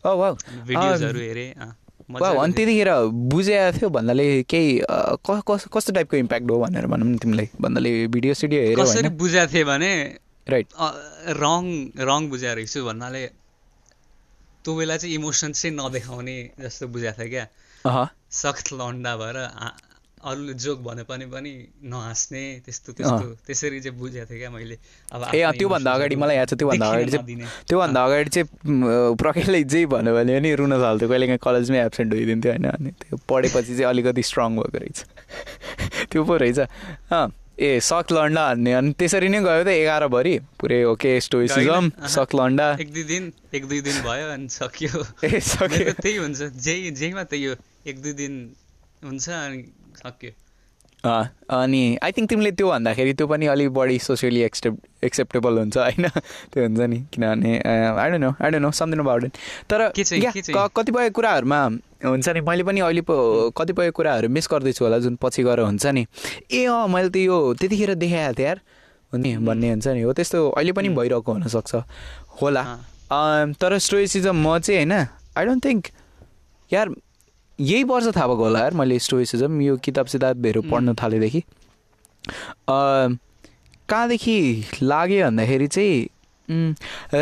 भिडियोजहरू 0.03 1.19
हेरेँ 1.19 1.51
अँ, 1.53 1.71
वा 2.11 2.19
मजाको 2.19 2.39
अनि। 2.39 2.53
त्यतिखेर 2.53 2.89
बुझेको 3.31 3.77
थियो 3.77 3.89
भन्नाले 3.89 4.27
केही 4.43 4.69
कस्तो 5.75 5.93
टाइपको 5.93 6.15
इम्प्याक्ट 6.17 6.51
हो 6.51 6.57
भनेर 6.63 6.85
भनौँ 6.87 7.07
न 7.07 7.17
तिमीलाई। 7.23 7.47
भन्नाले 7.61 7.91
भिडियो 8.07 8.33
सिडियो 8.33 8.59
कसरी 8.79 9.09
बुझाएको 9.23 9.53
थिएँ 9.53 9.65
भने 9.65 9.91
राइट 10.47 10.67
रङ 11.39 11.63
रङ 12.09 12.21
बुझाएर 12.29 12.55
रहेछु 12.57 12.83
भन्नाले 12.85 13.23
त्यो 14.63 14.75
बेला 14.75 14.97
चाहिँ 14.97 15.15
इमोसन 15.15 15.51
चाहिँ 15.51 15.75
नदेखाउने 15.75 16.35
जस्तो 16.59 16.87
बुझाएको 16.87 17.19
थियो 17.19 17.29
क्या। 17.29 17.45
सख्त 18.31 18.73
लन्डा 18.73 19.11
भएर 19.17 19.37
अरूले 20.23 20.53
जोक 20.55 20.79
भने 20.79 21.03
पनि 21.03 21.25
पनि 21.27 21.51
नहाँस्ने 21.83 22.63
त्यस्तो 22.63 22.93
त्यस्तो 22.95 23.25
त्यसरी 23.43 23.79
चाहिँ 23.83 23.99
बुझेको 23.99 24.25
थिएँ 24.31 24.39
क्या 24.39 24.49
मैले। 24.55 24.77
अब 25.11 25.35
ए 25.35 25.51
त्योभन्दा 25.59 25.91
अगाडि 25.91 26.15
मलाई 26.15 26.35
याद 26.35 26.47
छ 26.47 26.53
त्योभन्दा 26.63 26.87
अगाडि 26.87 27.11
चाहिँ। 27.11 27.47
त्योभन्दा 27.67 27.99
अगाडि 28.07 28.29
चाहिँ 28.31 28.47
म, 28.71 29.15
प्रकेलले 29.19 29.63
जे 29.67 29.85
भन्यो 29.91 30.13
भने 30.15 30.39
पनि 30.39 30.55
रुन 30.55 30.71
थाल्थ्यो। 30.79 31.09
कहिले 31.11 31.27
काहीँ 31.27 31.43
कलेजमै 31.43 31.79
एब्सेन्ट 31.85 32.09
भइदिन्थ्यो 32.15 32.51
होइन 32.55 32.65
अनि 32.71 32.89
त्यो 33.03 33.19
पढेपछि 33.27 33.73
चाहिँ 33.75 33.89
अलिकति 33.91 34.23
स्ट्रङ 34.23 34.49
भएको 34.63 34.77
रहेछ। 34.79 34.99
त्यो 36.11 36.23
पो 36.23 36.33
रहेछ। 36.39 36.59
अँ 37.11 37.27
ए 37.59 37.79
सक 37.79 38.11
लन्डा 38.11 38.43
भन्ने 38.49 38.71
अनि 38.73 38.91
त्यसरी 38.97 39.27
नै 39.29 39.39
गयो 39.45 39.63
त 39.63 39.73
एघारभरि 39.77 40.33
पुरै 40.59 40.79
ओके 40.91 41.11
स्टोइसिजम। 41.21 41.89
सक 42.13 42.35
लन्डा 42.35 42.67
एक 42.83 42.93
दुई 42.93 43.03
दिन 43.11 43.31
एक 43.53 43.65
दुई 43.69 43.81
दिन 43.87 44.01
भयो 44.01 44.27
अनि 44.33 44.47
सक्यो। 44.49 45.03
ए 45.23 45.39
सक्यो। 45.39 45.93
त 45.93 46.01
त्यही 46.01 46.17
हुन्छ। 46.17 46.49
जेही 46.65 46.91
जेहीमा 47.01 47.23
त्यही 47.29 47.45
हो 47.45 47.55
एक 47.85 48.01
दुई 48.01 48.13
दिन 48.21 48.39
हुन्छ 49.05 49.29
अनि 49.29 49.61
सक्यो। 50.01 50.31
अनि 51.03 51.97
आई 52.03 52.11
थिङ्क 52.11 52.29
तिमीले 52.29 52.51
त्यो 52.51 52.67
भन्दाखेरि 52.69 53.13
त्यो 53.13 53.27
पनि 53.27 53.45
अलिक 53.53 53.69
बढी 53.73 53.97
सोसियली 53.99 54.41
एक्सेप्ट 54.41 55.03
एक्सेप्टेबल 55.03 55.57
हुन्छ 55.59 55.77
होइन? 55.77 56.07
त्यो 56.53 56.63
हुन्छ 56.63 56.79
नि 56.79 56.99
किनभने 57.13 57.51
I 57.59 58.09
don't 58.09 58.23
know 58.23 58.31
I 58.39 58.51
don't 58.51 58.63
know 58.63 59.03
about 59.03 59.23
it 59.23 59.37
तर 59.69 59.91
कतिपय 60.75 61.09
कुराहरूमा 61.09 61.59
हुन्छ 62.05 62.29
नि 62.29 62.41
मैले 62.41 62.63
पनि 62.63 62.79
अहिले 62.79 63.01
पो 63.03 63.15
कतिपय 63.57 63.91
कुराहरू 63.91 64.29
मिस 64.29 64.47
गर्दैछु 64.51 64.83
होला 64.85 64.97
जुन 65.03 65.15
पछि 65.21 65.43
गएर 65.43 65.59
हुन्छ 65.59 65.85
नि। 65.87 66.05
ए 66.51 66.65
अँ 66.65 66.87
मैले 66.87 67.09
त 67.09 67.15
यो 67.17 67.37
त्यतिखेर 67.59 67.93
देखाएको 67.95 68.33
थिएँ 68.39 68.47
यार 68.47 68.59
नि 69.13 69.35
भन्ने 69.43 69.69
हुन्छ 69.69 69.87
नि 69.87 70.01
हो 70.01 70.13
त्यस्तो 70.13 70.49
अहिले 70.49 70.71
पनि 70.71 70.89
भइरहेको 70.89 71.31
हुनसक्छ 71.31 71.75
होला। 72.41 72.63
तर 73.59 73.77
स्टोइसिजम 73.77 74.35
म 74.39 74.59
चाहिँ 74.59 74.79
होइन 74.79 74.93
आई 75.37 75.45
डोन्ट 75.45 75.65
थिङ्क 75.65 75.83
यार 76.71 76.87
यही 77.59 77.83
वर्ष 77.83 78.07
थाहा 78.15 78.27
भएको 78.27 78.43
होला 78.43 78.59
यार 78.59 78.73
मैले 78.73 78.99
स्टोइसिजम 78.99 79.61
यो 79.61 79.77
किताब 79.83 80.05
सिताबहरू 80.05 80.61
पढ्न 80.71 80.93
थालेदेखि। 81.01 81.43
कहाँदेखि 82.69 84.37
लाग्यो 84.81 85.25
भन्दाखेरि 85.25 85.67
चाहिँ 85.67 86.07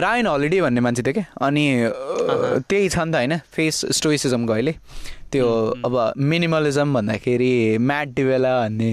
रायन 0.02 0.28
हलिडे 0.28 0.62
भन्ने 0.62 0.82
मान्छे 0.82 1.02
थियो 1.04 1.14
क्या? 1.14 1.26
अनि 1.42 1.66
त्यही 2.70 2.90
छ 2.90 2.98
नि 2.98 3.12
त 3.12 3.16
होइन 3.16 3.38
फेस 3.54 3.86
स्टोइसिजमको 3.98 4.54
अहिले। 4.54 4.74
त्यो 5.32 5.48
अब 5.86 6.14
मिनिमलिजम 6.18 6.94
भन्दाखेरि 6.94 7.78
म्याट 7.78 8.08
डिवेला 8.16 8.52
भन्ने 8.62 8.92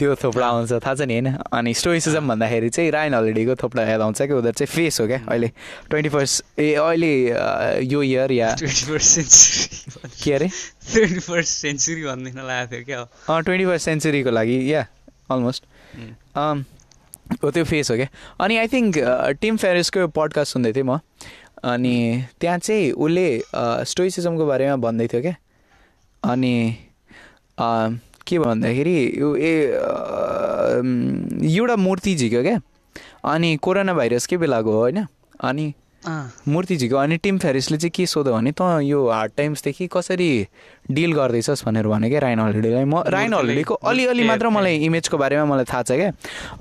त्यो 0.00 0.14
थोप्ला 0.16 0.46
आउँछ 0.48 0.72
थाहा 0.80 0.94
छ 0.96 1.04
नि 1.04 1.14
होइन? 1.14 1.28
अनि 1.52 1.72
स्टोइसिजम 1.76 2.28
भन्दाखेरि 2.28 2.68
चाहिँ 2.72 2.90
रायन 2.90 3.14
हलिडेको 3.14 3.54
थोप्ला 3.60 3.82
याद 3.84 4.00
आउँछ 4.00 4.18
कि? 4.22 4.32
उनीहरू 4.32 4.56
चाहिँ 4.56 4.72
फेस 4.72 5.00
हो 5.00 5.06
क्या 5.06 5.20
अहिले। 5.28 5.48
ट्वेन्टी 5.90 6.08
फर्स्ट 6.08 6.58
ए 6.58 6.74
अहिले 6.74 7.12
यो 7.84 8.02
year 8.02 8.32
yeah 8.32 8.48
twenty 8.58 8.84
first 8.88 9.08
century 9.10 10.08
के 10.24 10.32
अरे? 10.32 10.48
ट्वेन्टी 10.92 11.20
फर्स्ट 11.20 11.52
सेन्चुरी 11.60 12.02
भनिदिन 12.04 12.40
लागेको 12.48 12.72
थियो 12.72 13.04
क्या 13.28 13.40
ट्वेन्टी 13.40 13.66
फर्स्ट 13.66 13.84
सेन्चुरीको 13.84 14.30
लागि 14.30 14.58
या 14.72 14.86
अलमोस्ट 15.30 15.64
उम्. 15.94 16.64
हो 17.44 17.50
त्यो 17.50 17.64
फेस 17.64 17.90
हो 17.90 17.96
क्या। 17.96 18.08
अनि 18.40 18.56
आई 18.56 18.66
थिङ्क 18.72 18.98
टिम 19.40 19.56
फेरिसको 19.56 20.06
पडकास्ट 20.16 20.52
सुन्दै 20.52 20.72
थिएँ 20.72 20.84
म। 20.84 20.98
अनि 21.60 22.24
त्यहाँ 22.40 22.58
चाहिँ 22.58 22.90
उसले 22.96 23.26
स्टोइसिजमको 23.84 24.46
बारेमा 24.46 24.76
भन्दै 24.80 25.06
थियो 25.12 25.22
क्या। 25.22 25.36
अनि 26.22 26.54
के 28.30 28.38
भन्दाखेरि 28.38 28.96
यो 29.18 29.34
ए 29.36 29.52
एउटा 31.50 31.76
मूर्ति 31.76 32.14
झिक्यो 32.16 32.42
क्या। 32.42 32.60
अनि 33.32 33.56
कोरोना 33.62 33.94
भाइरस 33.94 34.26
के 34.26 34.36
बेलाको 34.38 34.72
हो 34.72 34.80
होइन? 34.80 35.06
अनि 35.42 35.72
मूर्ति 36.48 36.76
झिक्यो। 36.76 36.98
अनि 36.98 37.16
टिम 37.20 37.38
फेरिसले 37.38 37.76
चाहिँ 37.78 37.90
के 37.94 38.06
सोध्यो 38.06 38.32
भने 38.34 38.52
त 38.56 38.62
यो 38.82 39.08
हार्ड 39.08 39.32
टाइम्सदेखि 39.36 39.86
कसरी 39.92 40.30
डिल 40.90 41.12
गर्दैछस् 41.12 41.64
भनेर 41.64 41.86
भने 41.88 42.08
क्या 42.10 42.20
रायन 42.20 42.40
हलिडेलाई 42.40 42.84
म 42.84 42.90
मूर्तिले- 42.90 43.38
हलिडेको 43.38 43.74
अलिअलि 43.74 44.24
मात्र 44.24 44.48
मलाई 44.48 44.76
इमेजको 44.88 45.16
बारेमा 45.18 45.44
मलाई 45.44 45.64
थाहा 45.68 45.82
छ 45.82 45.92
क्या। 46.00 46.12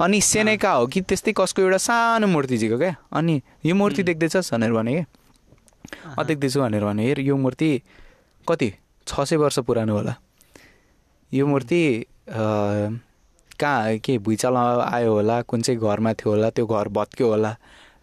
अनि 0.04 0.22
सेनेका 0.22 0.72
हो 0.72 0.88
कि 0.92 1.02
त्यस्तै 1.02 1.32
कसको 1.38 1.62
एउटा 1.62 1.78
सानो 1.78 2.28
मूर्ति 2.28 2.58
झिक्यो 2.58 2.78
क्या। 2.78 2.96
अनि 3.16 3.42
यो 3.66 3.76
मूर्ति 3.76 4.04
देख्दैछस् 4.04 4.54
भनेर 4.54 4.72
भने 4.76 4.94
क्या 4.94 5.06
अँ 6.20 6.26
देख्दैछु 6.26 6.60
भनेर 6.62 6.84
भने 6.84 7.04
हेर 7.08 7.20
यो 7.20 7.36
मूर्ति 7.38 7.72
कति? 8.48 8.74
छ 9.08 9.24
सय 9.24 9.36
वर्ष 9.40 9.60
पुरानो 9.60 9.94
होला। 9.96 10.14
यो 11.34 11.46
मूर्ति 11.48 12.06
कहाँ 12.30 13.98
के 14.04 14.18
भुइँचालो 14.18 14.58
आयो 14.82 15.14
होला 15.14 15.42
कुन 15.46 15.62
चाहिँ 15.62 15.80
घरमा 15.80 16.14
थियो 16.14 16.30
होला 16.34 16.50
त्यो 16.50 16.66
घर 16.66 16.88
भत्क्यो 16.90 17.28
होला 17.30 17.56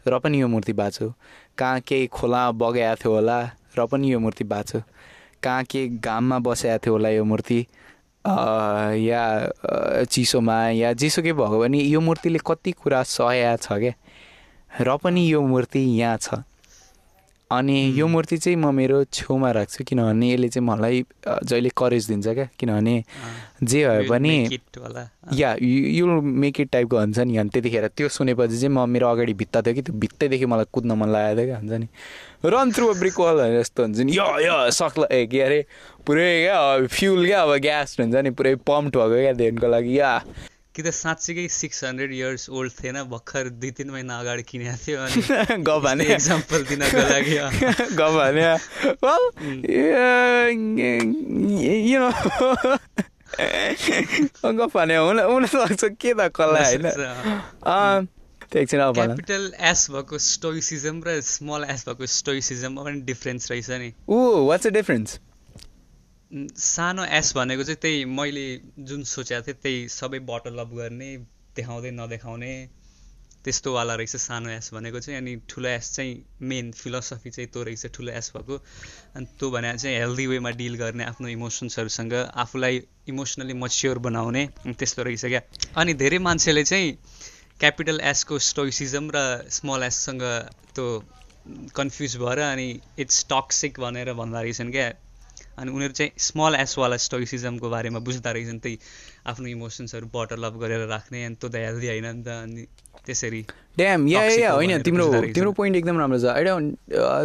र 0.07 0.19
पनि 0.23 0.41
यो 0.41 0.49
मूर्ति 0.49 0.73
बाँच्यो। 0.73 1.12
कहाँ 1.59 1.81
केही 1.83 2.07
खोला 2.07 2.51
बगाएको 2.55 3.03
थियो 3.03 3.12
होला 3.12 3.39
र 3.79 3.87
पनि 3.91 4.12
यो 4.12 4.19
मूर्ति 4.21 4.45
बाँच्यो। 4.45 4.81
कहाँ 5.43 5.65
के 5.65 5.87
घाममा 5.99 6.39
बसेको 6.39 6.79
थियो 6.79 6.95
होला 6.95 7.09
यो 7.11 7.25
मूर्ति 7.25 7.61
या 9.11 9.23
चिसोमा 10.11 10.59
या 10.71 10.93
जेसुकै 10.93 11.33
भयो 11.33 11.59
भने 11.61 11.79
यो 11.83 12.01
मूर्तिले 12.01 12.39
कति 12.47 12.73
कुरा 12.79 13.03
सहाय 13.03 13.57
छ 13.62 13.73
क्या 13.83 13.93
र 14.87 14.97
पनि 15.03 15.27
यो 15.33 15.43
मूर्ति 15.43 15.81
यहाँ 15.99 16.17
छ। 16.23 16.35
अनि 17.50 17.94
यो 17.94 18.06
मूर्ति 18.09 18.37
चाहिँ 18.37 18.56
म 18.59 18.74
मेरो 18.74 19.04
छेउमा 19.06 19.50
राख्छु 19.54 19.85
किनभने 19.87 20.30
यसले 20.32 20.48
चाहिँ 20.48 20.66
मलाई 20.66 21.04
जहिले 21.22 21.70
करेज 21.78 22.06
दिन्छ 22.09 22.26
क्या? 22.28 22.48
किनभने 22.59 22.94
जे 23.62 23.87
भए 23.87 24.09
पनि 24.11 24.59
या 25.35 25.54
यु 25.62 26.06
मेक 26.22 26.61
इट 26.61 26.70
टाइपको 26.70 26.98
हुन्छ 26.98 27.18
नि। 27.18 27.37
अनि 27.37 27.50
त्यतिखेर 27.54 27.87
त्यो 27.94 28.09
सुनेपछि 28.09 28.59
चाहिँ 28.59 28.74
म 28.74 28.88
मेरो 28.90 29.06
अगाडि 29.09 29.35
भित्ता 29.38 29.62
थियो 29.62 29.74
कि 29.74 29.82
त्यो 29.82 29.94
भित्तैदेखि 29.94 30.46
मलाई 30.46 30.66
कुद्न 30.74 30.92
मन 30.98 31.09
लागेको 31.09 31.38
थियो 31.38 31.46
क्या 31.46 31.59
हुन्छ 31.59 31.72
नि। 31.72 31.88
रन 32.50 32.72
थ्रु 32.74 32.92
ब्रिक 32.98 33.20
वाल 33.20 33.38
जस्तो 33.62 33.82
हुन्छ 33.82 33.98
नि। 34.00 34.12
यो 34.18 34.26
यो 34.42 34.70
सक्ला 34.74 35.06
ए 35.14 35.26
के 35.30 35.40
अरे 35.46 35.64
पुरै 36.02 36.28
क्या 36.42 36.59
फ्युल 36.90 37.26
क्या 37.26 37.42
अब 37.42 37.56
ग्यास 37.62 37.96
हुन्छ 38.00 38.14
नि। 38.26 38.30
पुरै 38.35 38.54
पम्प 38.66 38.96
भएको 38.96 39.22
क्या 39.22 39.32
धेनको 39.38 39.66
लागि। 39.70 39.98
या। 39.98 40.12
कि 40.77 40.83
त 40.83 40.91
साँच्चीकै 40.93 41.47
सिक्स 41.57 41.85
हन्ड्रेड 41.85 42.12
इयर्स 42.12 42.49
ओल्ड 42.53 42.73
थिएन? 42.79 42.97
भर्खर 43.11 43.49
दुई 43.61 43.71
तिन 43.81 43.91
महिना 43.91 44.19
अगाडि 44.21 44.43
किनेको 44.51 44.77
थियो 44.85 44.99
अनि 45.07 45.62
ग 45.65 45.79
भने 45.85 46.05
इक्जाम्पल 46.15 46.65
दिनको 46.71 47.03
लागि 47.12 47.37
अँ, 47.37 47.51
ग 47.99 48.03
भने 48.17 48.45
well 49.03 49.25
you 51.89 51.99
know 51.99 52.12
ग 54.59 54.69
भने 54.75 54.97
हुन 54.97 55.19
हुनसक्छ 55.21 55.85
के 56.01 56.12
त 56.15 56.29
कसलाई 56.37 56.77
होइन? 56.77 58.07
क्यापिटल 58.47 59.45
एस 59.71 59.81
भएको 59.91 60.19
स्टोइसिजम 60.25 61.01
र 61.07 61.21
स्मल 61.29 61.65
एस 61.71 61.85
भएको 61.89 62.07
स्टोइसिजममा 62.07 62.83
पनि 62.85 63.01
डिफ्रेन्स 63.09 63.51
रहेछ 63.51 63.71
नि। 63.83 63.89
ऊ 64.09 64.19
वाट्स 64.49 64.67
द 64.67 64.73
डिफरेन्स 64.77 65.19
सानो 66.37 67.05
एस 67.16 67.33
भनेको 67.37 67.64
चाहिँ 67.64 67.81
त्यही 67.81 68.05
मैले 68.05 68.46
जुन 68.79 69.03
सोचेको 69.05 69.42
थिएँ 69.42 69.57
त्यही 69.62 69.88
सबै 69.88 70.18
बटल 70.29 70.59
अप 70.59 70.75
गर्ने 70.75 71.16
देखाउँदै 71.57 71.90
नदेखाउने 71.90 72.53
त्यस्तोवाला 73.44 73.94
रहेछ 73.94 74.16
सानो 74.16 74.51
एस 74.51 74.70
भनेको 74.75 75.01
चाहिँ। 75.01 75.18
अनि 75.20 75.37
ठुलो 75.49 75.68
एस 75.68 75.92
चाहिँ 75.94 76.12
मेन 76.42 76.72
फिलोसफी 76.72 77.31
चाहिँ 77.31 77.49
त्यो 77.51 77.62
रहेछ 77.62 77.87
ठुलो 77.87 78.12
एस 78.12 78.33
भएको। 78.37 78.57
अनि 79.16 79.27
त्यो 79.38 79.51
भने 79.51 79.72
चाहिँ 79.79 79.96
हेल्दी 79.99 80.27
वेमा 80.27 80.51
डिल 80.51 80.75
गर्ने 80.77 81.05
आफ्नो 81.05 81.29
इमोसन्सहरूसँग 81.29 82.12
आफूलाई 82.14 82.83
इमोसनली 83.09 83.55
मच्योर 83.55 83.99
बनाउने 83.99 84.46
त्यस्तो 84.68 85.03
रहेछ 85.03 85.25
क्या। 85.25 85.40
अनि 85.77 85.94
धेरै 85.94 86.18
मान्छेले 86.18 86.64
चाहिँ 86.64 86.92
क्यापिटल 87.61 88.01
एसको 88.05 88.38
स्टोइसिजम 88.38 89.11
र 89.14 89.25
स्मल 89.51 89.83
एससँग 89.83 90.22
त्यो 90.75 90.87
कन्फ्युज 91.77 92.16
भएर 92.16 92.38
अनि 92.38 92.68
इट्स 92.99 93.25
टक्सिक 93.31 93.81
भनेर 93.81 94.12
भन्दा 94.12 94.40
रहेछन् 94.40 94.72
क्या। 94.72 94.92
अनि 95.59 95.71
उनीहरू 95.73 95.95
चाहिँ 95.99 96.11
स्मल 96.19 96.55
एसवाला 96.61 96.97
स्टोइसिजमको 97.07 97.69
बारेमा 97.71 97.99
बुझ्दा 98.07 98.31
रहेछन् 98.33 98.59
त्यही 98.61 98.77
आफ्नो 99.27 99.47
इमोसन्सहरू 99.49 100.07
बटल 100.14 100.42
अप 100.45 100.55
गरेर 100.61 100.87
राख्ने 100.88 101.25
अनि 101.25 101.35
त्यो 101.40 101.49
त 101.49 101.57
हेल्दी 101.57 101.87
होइन 101.88 102.07
नि 102.07 102.23
त 102.23 102.29
अनि 102.45 102.64
त्यसरी 103.07 103.40
ड्याम 103.79 104.07
या 104.09 104.23
या 104.37 104.51
होइन 104.53 104.83
तिम्रो। 104.83 105.07
तिम्रो 105.33 105.53
पोइन्ट 105.53 105.77
एकदम 105.77 105.97
राम्रो 105.99 106.19
छ। 106.19 106.27
आइडोन्ट 106.33 106.69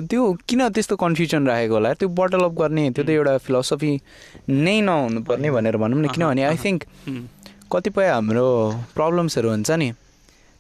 त्यो 0.10 0.22
किन 0.48 0.62
त्यस्तो 0.70 0.96
कन्फ्युजन 0.96 1.48
राखेको 1.48 1.74
होला? 1.76 1.94
त्यो 2.00 2.08
बटल 2.10 2.42
अप 2.48 2.54
गर्ने 2.62 2.84
त्यो 2.96 3.04
त 3.04 3.10
एउटा 3.10 3.38
फिलोसफी 3.46 3.92
नै 4.48 4.78
नहुनुपर्ने 4.82 5.50
भनेर 5.52 5.76
भनौँ 5.82 6.00
न। 6.02 6.08
किनभने 6.14 6.44
आई 6.46 6.58
थिङ्क 6.64 6.80
कतिपय 7.72 8.08
हाम्रो 8.12 8.48
प्रब्लम्सहरू 8.96 9.50
हुन्छ 9.50 9.72
नि। 9.82 9.90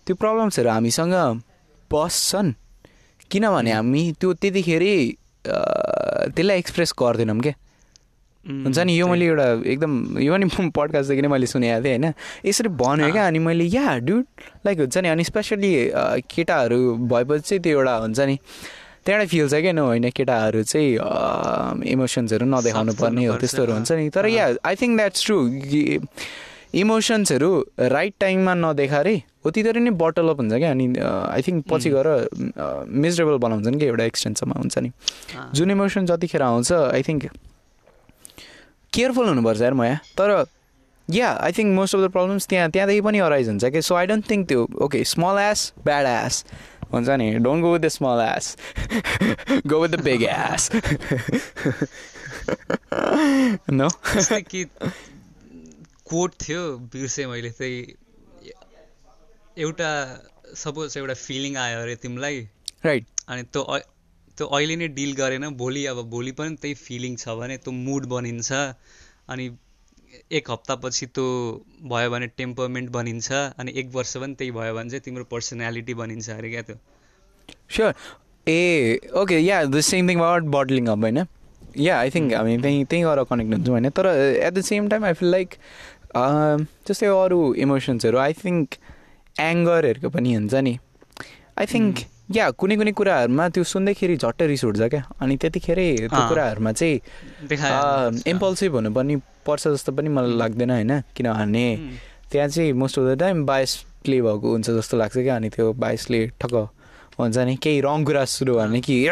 त्यो 0.07 0.13
प्रब्लम्सहरू 0.15 0.69
हामीसँग 0.69 1.15
बस्छन्। 1.91 2.49
किनभने 3.31 3.71
हामी 3.71 4.01
त्यो 4.19 4.29
त्यतिखेरै 4.41 4.95
अ, 5.41 5.57
त्यसलाई 6.29 6.57
एक्सप्रेस 6.57 6.93
गर्दैनौँ 6.99 7.39
क्या 7.39 7.53
हुन्छ 8.45 8.79
नि 8.79 8.93
यो। 8.99 9.07
मैले 9.07 9.25
एउटा 9.25 9.47
एकदम 9.69 10.17
यो 10.17 10.33
पनि 10.33 10.69
पडकास्टदेखि 10.73 11.21
नै 11.21 11.27
मैले 11.27 11.45
सुनेको 11.45 11.83
थिएँ 11.85 11.97
होइन? 11.97 12.13
यसरी 12.45 12.69
भन्यो 12.73 13.11
क्या 13.11 13.27
अनि 13.27 13.39
मैले 13.39 13.65
या 13.69 13.97
डुड 14.01 14.25
लाइक 14.65 14.77
हुन्छ 14.79 14.97
नि 14.97 15.07
अनि 15.09 15.23
स्पेसली 15.23 15.71
केटाहरू 16.25 16.79
भएपछि 17.05 17.41
चाहिँ 17.41 17.61
त्यो 17.61 17.77
एउटा 17.77 17.95
हुन्छ 17.95 18.19
नि 18.19 18.35
त्यहाँबाट 19.05 19.27
फिल 19.29 19.47
छ 19.49 19.53
क्या 19.61 19.71
न 19.73 19.79
होइन 19.79 20.09
केटाहरू 20.09 20.61
चाहिँ 20.63 20.89
इमोसन्सहरू 21.89 22.45
नदेखाउनु 22.45 22.93
पर्ने 22.97 23.25
हो 23.25 23.35
त्यस्तोहरू 23.37 23.73
हुन्छ 23.73 23.91
नि। 23.91 24.09
तर। 24.09 24.25
Yeah 24.25 24.45
I 24.65 24.75
think 24.75 24.97
that's 24.97 25.25
true 25.25 25.37
इमोसन्सहरू 26.73 27.49
right 27.79 28.13
टाइममा 28.19 28.53
नदेखाएरै 28.55 29.15
हो 29.45 29.51
तिनीहरू 29.51 29.79
नै 29.81 29.91
बटल 29.99 30.29
अप 30.29 30.39
हुन्छ 30.39 30.53
क्या। 30.53 30.71
अनि 30.71 30.85
आई 30.99 31.41
थिङ्क 31.47 31.65
पछि 31.69 31.89
गएर 31.89 32.07
मिजरेबल 32.87 33.37
बनाउँछन् 33.43 33.79
कि 33.79 33.85
एउटा 33.85 34.03
एक्सटेन्टसम्म 34.03 34.51
हुन्छ 34.57 34.77
नि। 34.77 34.91
जुन 35.55 35.71
इमोसन 35.71 36.05
जतिखेर 36.05 36.41
आउँछ 36.41 36.71
आई 36.71 37.01
थिङ्क 37.07 37.27
केयरफुल 38.93 39.27
हुनुपर्छ 39.27 39.61
यार 39.61 39.73
म 39.73 39.83
यहाँ 39.83 39.99
तर 40.17 40.45
yeah 41.07 41.29
I 41.43 41.51
think 41.51 41.75
most 41.75 41.95
of 41.95 42.01
the 42.01 42.11
problems 42.11 42.47
त्यहाँ 42.47 42.69
त्यहाँदेखि 42.71 43.01
पनि 43.01 43.19
अराइज 43.19 43.47
हुन्छ 43.49 43.65
कि 43.65 43.81
सो 43.81 43.95
आई 43.95 44.05
डोन्ट 44.07 44.29
थिङ्क 44.29 44.47
त्यो 44.47 44.67
okay 44.85 45.03
small 45.03 45.39
S 45.41 45.73
bad 45.85 46.05
S 46.07 46.43
हुन्छ 46.93 47.09
नि। 47.09 47.27
Don't 47.43 47.63
go 47.63 47.71
with 47.73 47.79
the 47.79 47.87
small 47.87 48.19
S 48.27 48.55
go 49.67 49.79
with 49.81 49.89
the 49.89 50.03
big 50.03 50.23
S 50.23 50.71
no 53.71 53.87
quote 56.11 56.31
थियो 56.41 56.61
बिर्सेँ 56.93 57.25
मैले 57.27 57.49
त्यही 57.59 57.77
एउटा 59.57 59.89
सपोज 60.57 60.97
एउटा 60.97 61.13
फिलिङ 61.21 61.55
आयो 61.57 61.79
अरे 61.81 61.95
तिमीलाई। 62.03 62.39
राइट 62.85 63.05
अनि 63.29 63.43
त्यो 63.53 63.63
त्यो 64.37 64.47
अहिले 64.47 64.75
नै 64.75 64.87
डिल 64.97 65.11
गरेन 65.15 65.49
भोलि 65.57 65.85
अब 65.85 65.97
भोलि 66.09 66.31
पनि 66.37 66.55
त्यही 66.61 66.73
फिलिङ 66.83 67.15
छ 67.15 67.35
भने 67.39 67.57
त्यो 67.57 67.71
मुड 67.73 68.05
बनिन्छ। 68.13 68.51
अनि 69.29 69.45
एक 70.31 70.49
हप्तापछि 70.51 71.05
त्यो 71.15 71.25
भयो 71.91 72.09
भने 72.11 72.27
टेम्परमेन्ट 72.37 72.89
बनिन्छ। 72.91 73.31
अनि 73.31 73.71
एक 73.79 73.91
वर्ष 73.93 74.15
पनि 74.17 74.33
त्यही 74.39 74.51
भयो 74.51 74.73
भने 74.75 74.89
चाहिँ 74.89 75.03
तिम्रो 75.05 75.23
पर्सनालिटी 75.31 75.93
बनिन्छ 76.01 76.29
अरे 76.29 76.49
क्या 76.49 76.61
त्यो। 76.61 76.77
Sure 77.75 77.93
uh 78.47 78.59
okay 79.21 79.39
yeah 79.39 79.63
the 79.65 79.81
same 79.91 80.09
thing 80.09 80.17
about 80.19 80.43
bottling 80.55 80.87
up 80.87 80.99
होइन? 80.99 81.23
या 81.77 81.99
आई 81.99 82.09
थिङ्क 82.09 82.33
हामी 82.33 82.57
त्यहीँ 82.57 82.85
त्यहीँ 82.85 83.05
गएर 83.05 83.23
कनेक्ट 83.29 83.51
हुन्छौँ 83.53 83.73
होइन? 83.73 83.89
तर 83.89 84.07
at 84.07 84.53
the 84.53 84.61
same 84.69 84.89
time 84.89 85.05
I 85.05 85.13
feel 85.13 85.31
like 85.31 85.55
जस्तै 86.87 87.07
अरू 87.07 87.39
इमोसन्सहरू 87.63 88.17
आई 88.17 88.33
थिङ्क 88.43 88.67
एङ्गरहरूको 89.39 90.09
पनि 90.09 90.29
हुन्छ 90.35 90.53
नि। 90.67 90.73
आई 91.59 91.65
थिङ्क 91.73 91.95
या 92.35 92.45
कुनै 92.55 92.75
कुनै 92.79 92.91
कुराहरूमा 92.95 93.47
त्यो 93.55 93.63
सुन्दैखेरि 93.63 94.15
झट्टै 94.17 94.45
रिस 94.47 94.63
उठ्छ 94.65 94.81
क्या। 94.91 95.03
अनि 95.19 95.35
त्यतिखेरै 95.41 95.87
त्यो। 96.11 96.21
कुराहरूमा 96.29 96.71
चाहिँ 96.71 96.95
इम्पल्सिभ 98.33 98.71
हुनु 98.75 98.89
पनि 98.91 99.15
पर्छ 99.47 99.63
जस्तो 99.67 99.91
पनि 99.91 100.09
मलाई 100.15 100.35
लाग्दैन 100.41 100.71
होइन। 100.71 100.93
किनभने 101.15 101.65
उम्, 101.75 101.95
त्यहाँ 102.31 102.47
चाहिँ 102.47 102.71
most 102.73 102.99
of 102.99 103.05
the 103.07 103.19
time 103.19 103.45
bias 103.45 103.71
play 104.03 104.21
भएको 104.21 104.47
हुन्छ 104.51 104.67
जस्तो 104.69 104.97
लाग्छ 104.97 105.15
क्या। 105.17 105.35
अनि 105.35 105.49
त्यो 105.55 105.73
बायसले 105.83 106.19
ठक्क 106.39 106.55
हुन्छ 107.19 107.37
नि? 107.37 107.55
केही 107.55 107.81
रङ 107.81 108.05
कुरा 108.05 108.25
सुरु 108.25 108.55
भने 108.55 108.81
कि 108.81 109.03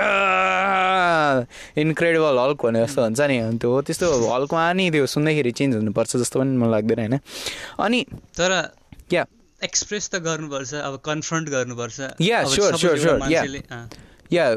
इन्क्रेडिबल 1.82 2.38
हल्क 2.38 2.66
भने 2.66 2.86
जस्तो 2.86 3.02
हुन्छ 3.02 3.22
नि? 3.22 3.38
अनि 3.38 3.58
त्यो 3.58 3.82
त्यस्तो 3.82 4.28
हल्कमा 4.30 4.74
नि 4.74 4.92
त्यो 4.92 5.06
सुन्दाखेरि 5.06 5.52
चेन्ज 5.52 5.76
हुनुपर्छ 5.76 6.18
जस्तो 6.18 6.40
पनि 6.40 6.58
मलाई 6.58 6.72
लाग्दैन 6.72 7.00
होइन? 7.00 7.20
अनि 7.80 8.06
तर 8.14 8.76
या। 9.14 9.26
एक्सप्रेस 9.64 10.10
त 10.10 10.16
गर्नुपर्छ 10.16 10.74
अब 10.74 11.02
कन्फ्रन्ट 11.06 11.50
गर्नुपर्छ। 11.50 12.00
एउटा 12.00 12.78
sure, 12.78 13.00
yeah. 13.00 13.20
मान्छेले, 13.20 13.58
अँ, 13.72 13.90
या 14.34 14.56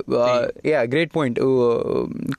या 0.67 0.85
ग्रेट 0.85 1.11
पोइन्ट 1.11 1.39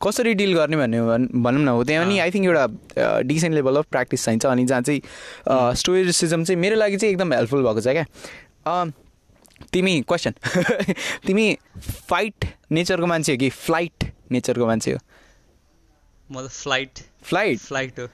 कसरी 0.08 0.34
डिल 0.34 0.56
गर्ने 0.56 0.78
भन्ने 0.78 1.02
भन्- 1.02 1.58
न 1.58 1.68
हो। 1.68 1.84
त्यहाँ 1.84 2.06
पनि 2.06 2.20
आई 2.20 2.32
थिङ्क 2.32 2.46
एउटा 2.46 2.68
डिसेन्ट 3.22 3.56
लेभल 3.56 3.76
अफ 3.76 3.86
प्र्याक्टिस 3.86 4.26
चाहिन्छ 4.26 4.46
अनि 4.46 4.66
जहाँ 4.66 4.82
चाहिँ 4.82 5.02
स्टोरिसिजम 5.76 6.44
चाहिँ 6.44 6.62
मेरो 6.62 6.76
लागि 6.76 6.98
चाहिँ 6.98 7.14
एकदम 7.14 7.34
हेल्पफुल 7.34 7.64
भएको 7.64 7.82
छ 7.82 7.88
क्या। 7.88 8.06
तिमी 9.72 10.02
क्वेसन 10.08 10.34
तिमी 11.28 11.46
फाइट 12.10 12.46
नेचरको 12.72 13.08
मान्छे 13.08 13.32
हो 13.32 13.38
कि 13.38 13.50
फ्लाइट 13.50 14.12
नेचरको 14.32 14.66
मान्छे 14.68 14.92
हो? 14.92 15.00
म 16.32 16.46
त 16.46 16.50
फ्लाइट 16.52 17.00
फ्लाइट 17.24 17.60
फ्लाइट 17.60 18.00
हो. 18.00 18.08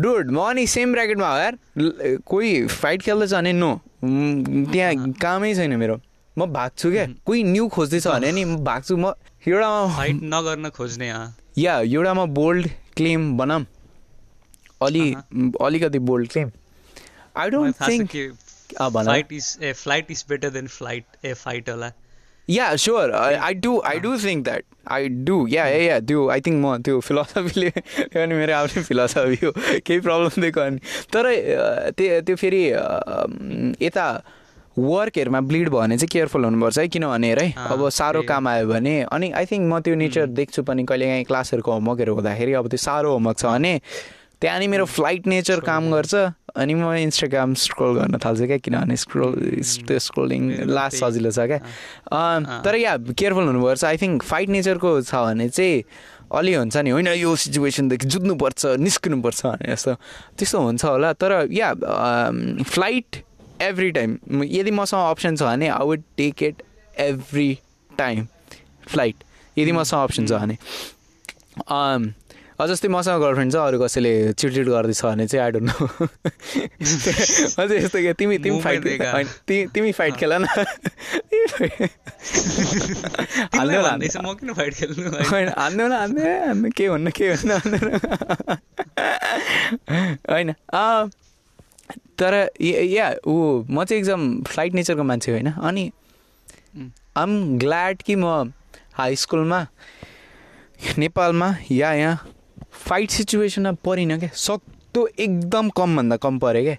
डुड 0.00 0.30
म 0.30 0.38
अनि 0.48 0.66
सेम 0.66 0.92
ब्राकेटमा 0.92 1.28
हो 1.32 1.38
यार। 1.38 1.58
कोही 2.26 2.66
फाइट 2.66 3.02
खेल्दैछ 3.02 3.32
भने 3.34 3.52
नो। 3.52 3.70
त्यहाँ 4.04 5.12
कामै 5.22 5.54
छैन 5.54 5.76
मेरो। 5.76 6.00
म 6.38 6.46
भाग्छु 6.52 6.90
क्या। 6.90 7.06
कोही 7.26 7.42
न्यू 7.44 7.68
खोज्दैछ 7.68 8.06
भने 8.08 8.32
नि 8.32 8.44
म 8.44 8.56
भाग्छु। 8.64 8.96
म 8.96 9.12
एउटामा 9.46 9.96
फाइट 9.96 10.20
नगर्न 10.22 10.68
खोज्ने। 10.76 11.12
या 11.58 11.80
एउटामा 11.80 12.24
बोल्ड 12.38 12.68
क्लेम 12.96 13.36
बनाऊँ। 13.38 13.66
अलि 14.82 15.04
अलिकति 15.64 15.98
bold 16.08 16.28
claim 16.32 16.50
I 17.36 17.50
don't 17.50 17.76
think 17.88 18.10
flight 18.80 19.32
is 19.32 19.58
a 19.62 19.72
flight 19.72 20.10
is 20.10 20.24
better 20.28 20.50
than 20.50 20.66
flight 20.66 21.04
a 21.24 21.32
fight 21.34 21.70
होला 21.70 21.92
yeah 22.50 22.76
sure 22.76 23.12
I 23.12 23.54
do 23.54 23.80
I 23.86 23.98
do 23.98 24.18
think 24.18 24.44
that 24.44 24.64
I 24.88 25.08
do 25.08 25.46
yeah 25.48 25.66
yeah 25.66 25.82
yeah 25.82 26.00
त्यो 26.00 26.28
I 26.28 26.40
think 26.40 26.66
म 26.66 26.76
त्यो 26.82 27.00
फिलोसफीले 27.00 27.68
अनि 28.22 28.34
मेरो 28.34 28.54
आफ्नै 28.54 28.82
फिलोसफी 28.82 29.46
हो 29.46 29.52
केही 29.86 30.00
problem 30.00 30.42
दिएको 30.42 30.60
अनि 30.60 30.78
तर 31.12 31.32
त्यो 31.90 32.20
त्यो 32.20 32.36
फेरि 32.36 32.62
यता 33.86 34.06
वर्कहरूमा 34.78 35.40
ब्लिड 35.40 35.68
भयो 35.68 35.80
भने 35.80 35.96
चाहिँ 35.98 36.08
केयरफुल 36.08 36.44
हुनुपर्छ 36.44 36.78
है 36.78 36.88
किनभने 36.88 37.32
है 37.32 37.52
अब 37.56 37.88
साह्रो। 37.88 38.22
काम 38.22 38.48
आयो 38.48 38.66
भने 38.68 39.00
अनि 39.02 39.30
आई 39.32 39.46
थिङ्क 39.46 39.72
म 39.72 39.80
त्यो 39.80 39.94
नेचर 39.94 40.26
देख्छु 40.36 40.62
पनि 40.62 40.84
कहिलेकाहीँ 40.84 41.24
क्लासहरूको 41.24 41.72
होमवर्कहरू 41.72 42.14
हुँदाखेरि 42.14 42.52
अब 42.52 42.68
त्यो 42.68 42.78
साह्रो 42.78 43.12
होमवर्क 43.12 43.38
छ 43.38 43.44
भने 43.46 43.80
त्यहाँ 44.40 44.58
नि 44.58 44.66
मेरो 44.66 44.84
फ्लाइट 44.84 45.26
नेचर 45.26 45.60
काम 45.64 45.90
गर्छ 45.92 46.14
अनि 46.56 46.74
म 46.74 46.92
इन्स्टाग्राम 46.96 47.54
स्क्रोल 47.54 47.92
गर्न 47.98 48.18
थाल्छु 48.24 48.46
क्या 48.46 48.58
किनभने 48.64 48.96
स्क्रोल 48.96 49.32
त्यो 49.88 49.98
स्क्रोलिङ 49.98 50.40
मेरो 50.42 50.72
लास्ट। 50.72 50.96
सजिलो 50.96 51.30
छ 51.30 51.38
क्या। 51.48 51.60
अँ, 51.60 52.44
अँ। 52.44 52.62
तर 52.64 52.74
या 52.76 52.96
केयरफुल 53.12 53.46
हुनुपर्छ। 53.46 53.84
आई 53.84 53.96
थिङ्क 53.96 54.22
फाइट 54.24 54.48
नेचरको 54.48 54.90
छ 55.02 55.14
भने 55.14 55.48
चाहिँ 55.48 55.82
अलि 56.32 56.54
हुन्छ 56.54 56.76
नि 56.76 56.90
होइन 56.90 57.08
यो 57.16 57.34
सिचुएसनदेखि 57.36 58.06
जुत्नुपर्छ 58.08 58.66
निस्किनुपर्छ 58.80 59.40
भने 59.46 59.72
जस्तो। 59.72 59.94
त्यस्तो 60.36 60.58
हुन्छ 60.60 60.84
होला। 60.84 61.12
तर 61.12 61.48
या 61.52 61.72
फ्लाइट 62.64 63.22
एभ्री 63.62 63.90
टाइम 63.96 64.42
यदि 64.44 64.70
मसँग 64.70 65.10
अप्सन 65.10 65.36
छ 65.36 65.42
भने 65.42 65.68
I 65.68 65.84
would 65.84 66.02
take 66.16 66.42
it 66.42 66.62
every 67.08 67.48
time 67.98 68.26
flight 68.88 69.16
यदि 69.56 69.72
मसँग 69.72 70.00
अप्सन 70.00 70.26
छ 70.26 70.32
भने। 70.40 70.56
जस्तै 72.66 72.88
मसँग 72.88 73.20
गर्लफ्रेन्ड 73.20 73.52
छ 73.52 73.56
अरू 73.56 73.78
कसैले 73.84 74.12
चिडचिड 74.32 74.68
गर्दैछ 74.68 75.00
भने 75.04 75.26
चाहिँ 75.28 75.44
आई 75.44 75.50
डोन्ट 75.52 75.68
नो 75.70 75.86
अझै 77.62 77.76
यस्तो 77.76 77.98
क्या 78.00 78.12
तिमी 78.12 78.38
तिमी 78.38 78.60
फाइट 78.60 78.82
दिएका। 78.82 79.10
होइन, 79.12 79.26
ति- 79.48 79.68
तिमी 79.74 79.92
फाइट 79.92 80.16
खेल 80.16 80.32
न 80.32 80.44
हाल्नु? 83.84 83.98
होइन 85.30 85.48
हान्नु 85.48 85.84
न 85.88 85.92
हान्नु 85.92 86.70
के 86.76 86.88
भन्नु 86.90 87.10
के 87.10 87.24
भन्नु 87.34 87.54
हान्नु 87.54 87.78
न। 87.84 87.90
होइन 90.30 90.48
तर 92.18 92.32
य- 92.60 93.18
ऊ 93.26 93.64
म 93.68 93.84
चाहिँ 93.84 94.00
एकदम 94.02 94.42
फ्लाइट 94.42 94.72
नेचरको 94.74 95.02
मान्छे 95.04 95.32
होइन 95.32 95.52
अनि. 95.52 95.90
आम 97.16 97.32
ग्ल्याड 97.58 98.02
कि 98.02 98.14
म 98.16 98.52
हाई 98.94 99.16
स्कुलमा 99.16 99.66
नेपालमा 100.98 101.48
या 101.70 101.92
यहाँ 101.92 102.16
फाइट 102.76 103.10
सिचुएसनमा 103.10 103.72
परिनँ 103.84 104.18
क्या? 104.18 104.30
सक्दो 104.34 105.06
एकदम 105.18 105.68
कमभन्दा 105.76 106.16
कम 106.16 106.38
पऱ्यो 106.38 106.62
क्या? 106.62 106.76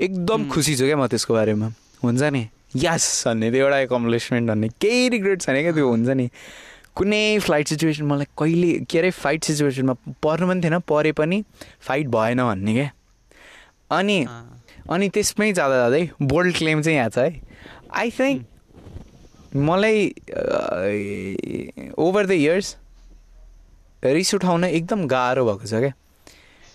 एकदम. 0.00 0.48
खुसी 0.48 0.74
छु 0.76 0.84
क्या 0.84 0.96
म 0.96 1.06
त्यसको 1.06 1.34
बारेमा। 1.34 1.72
हुन्छ 2.02 2.22
नि? 2.22 2.48
यस 2.76 3.24
भन्ने 3.26 3.50
त्यो 3.50 3.64
एउटा 3.64 3.78
एकम्प्लिसमेन्ट 3.78 4.48
भन्ने 4.50 4.68
केही 4.80 5.08
रिग्रेट 5.08 5.42
छैन 5.42 5.62
क्या 5.62 5.72
त्यो 5.72 5.88
हुन्छ 5.88 6.08
नि। 6.08 6.28
कुनै 6.96 7.38
फ्लाइट 7.38 7.66
सिचुएसन 7.68 8.04
मलाई 8.04 8.26
कहिले 8.38 8.72
के 8.90 8.98
अरे 8.98 9.10
फाइट 9.14 9.44
सिचुएसनमा 9.44 9.94
पर्नु 10.22 10.46
पनि 10.48 10.60
थिएन 10.62 10.78
परे 10.88 11.12
पनि 11.12 11.42
फाइट 11.80 12.06
भएन 12.10 12.42
भन्ने 12.42 12.72
क्या। 12.74 12.90
अनि 13.96 14.18
अनि 14.90 15.08
त्यसमै 15.08 15.52
जाँदा 15.52 15.76
जाँदै 15.76 16.08
बोल्ड 16.22 16.56
क्लेम 16.56 16.82
चाहिँ 16.82 16.98
यहाँ 16.98 17.10
छ 17.10 17.18
है। 17.18 17.40
आई 17.94 18.10
थिङ्क 18.10 19.56
मलाई 19.56 20.12
ओभर 21.98 22.26
द 22.26 22.30
इयर्स 22.30 22.76
रिस 24.04 24.34
उठाउन 24.34 24.64
एकदम 24.64 25.06
गाह्रो 25.06 25.44
भएको 25.44 25.66
छ 25.66 25.74
क्या। 25.74 25.92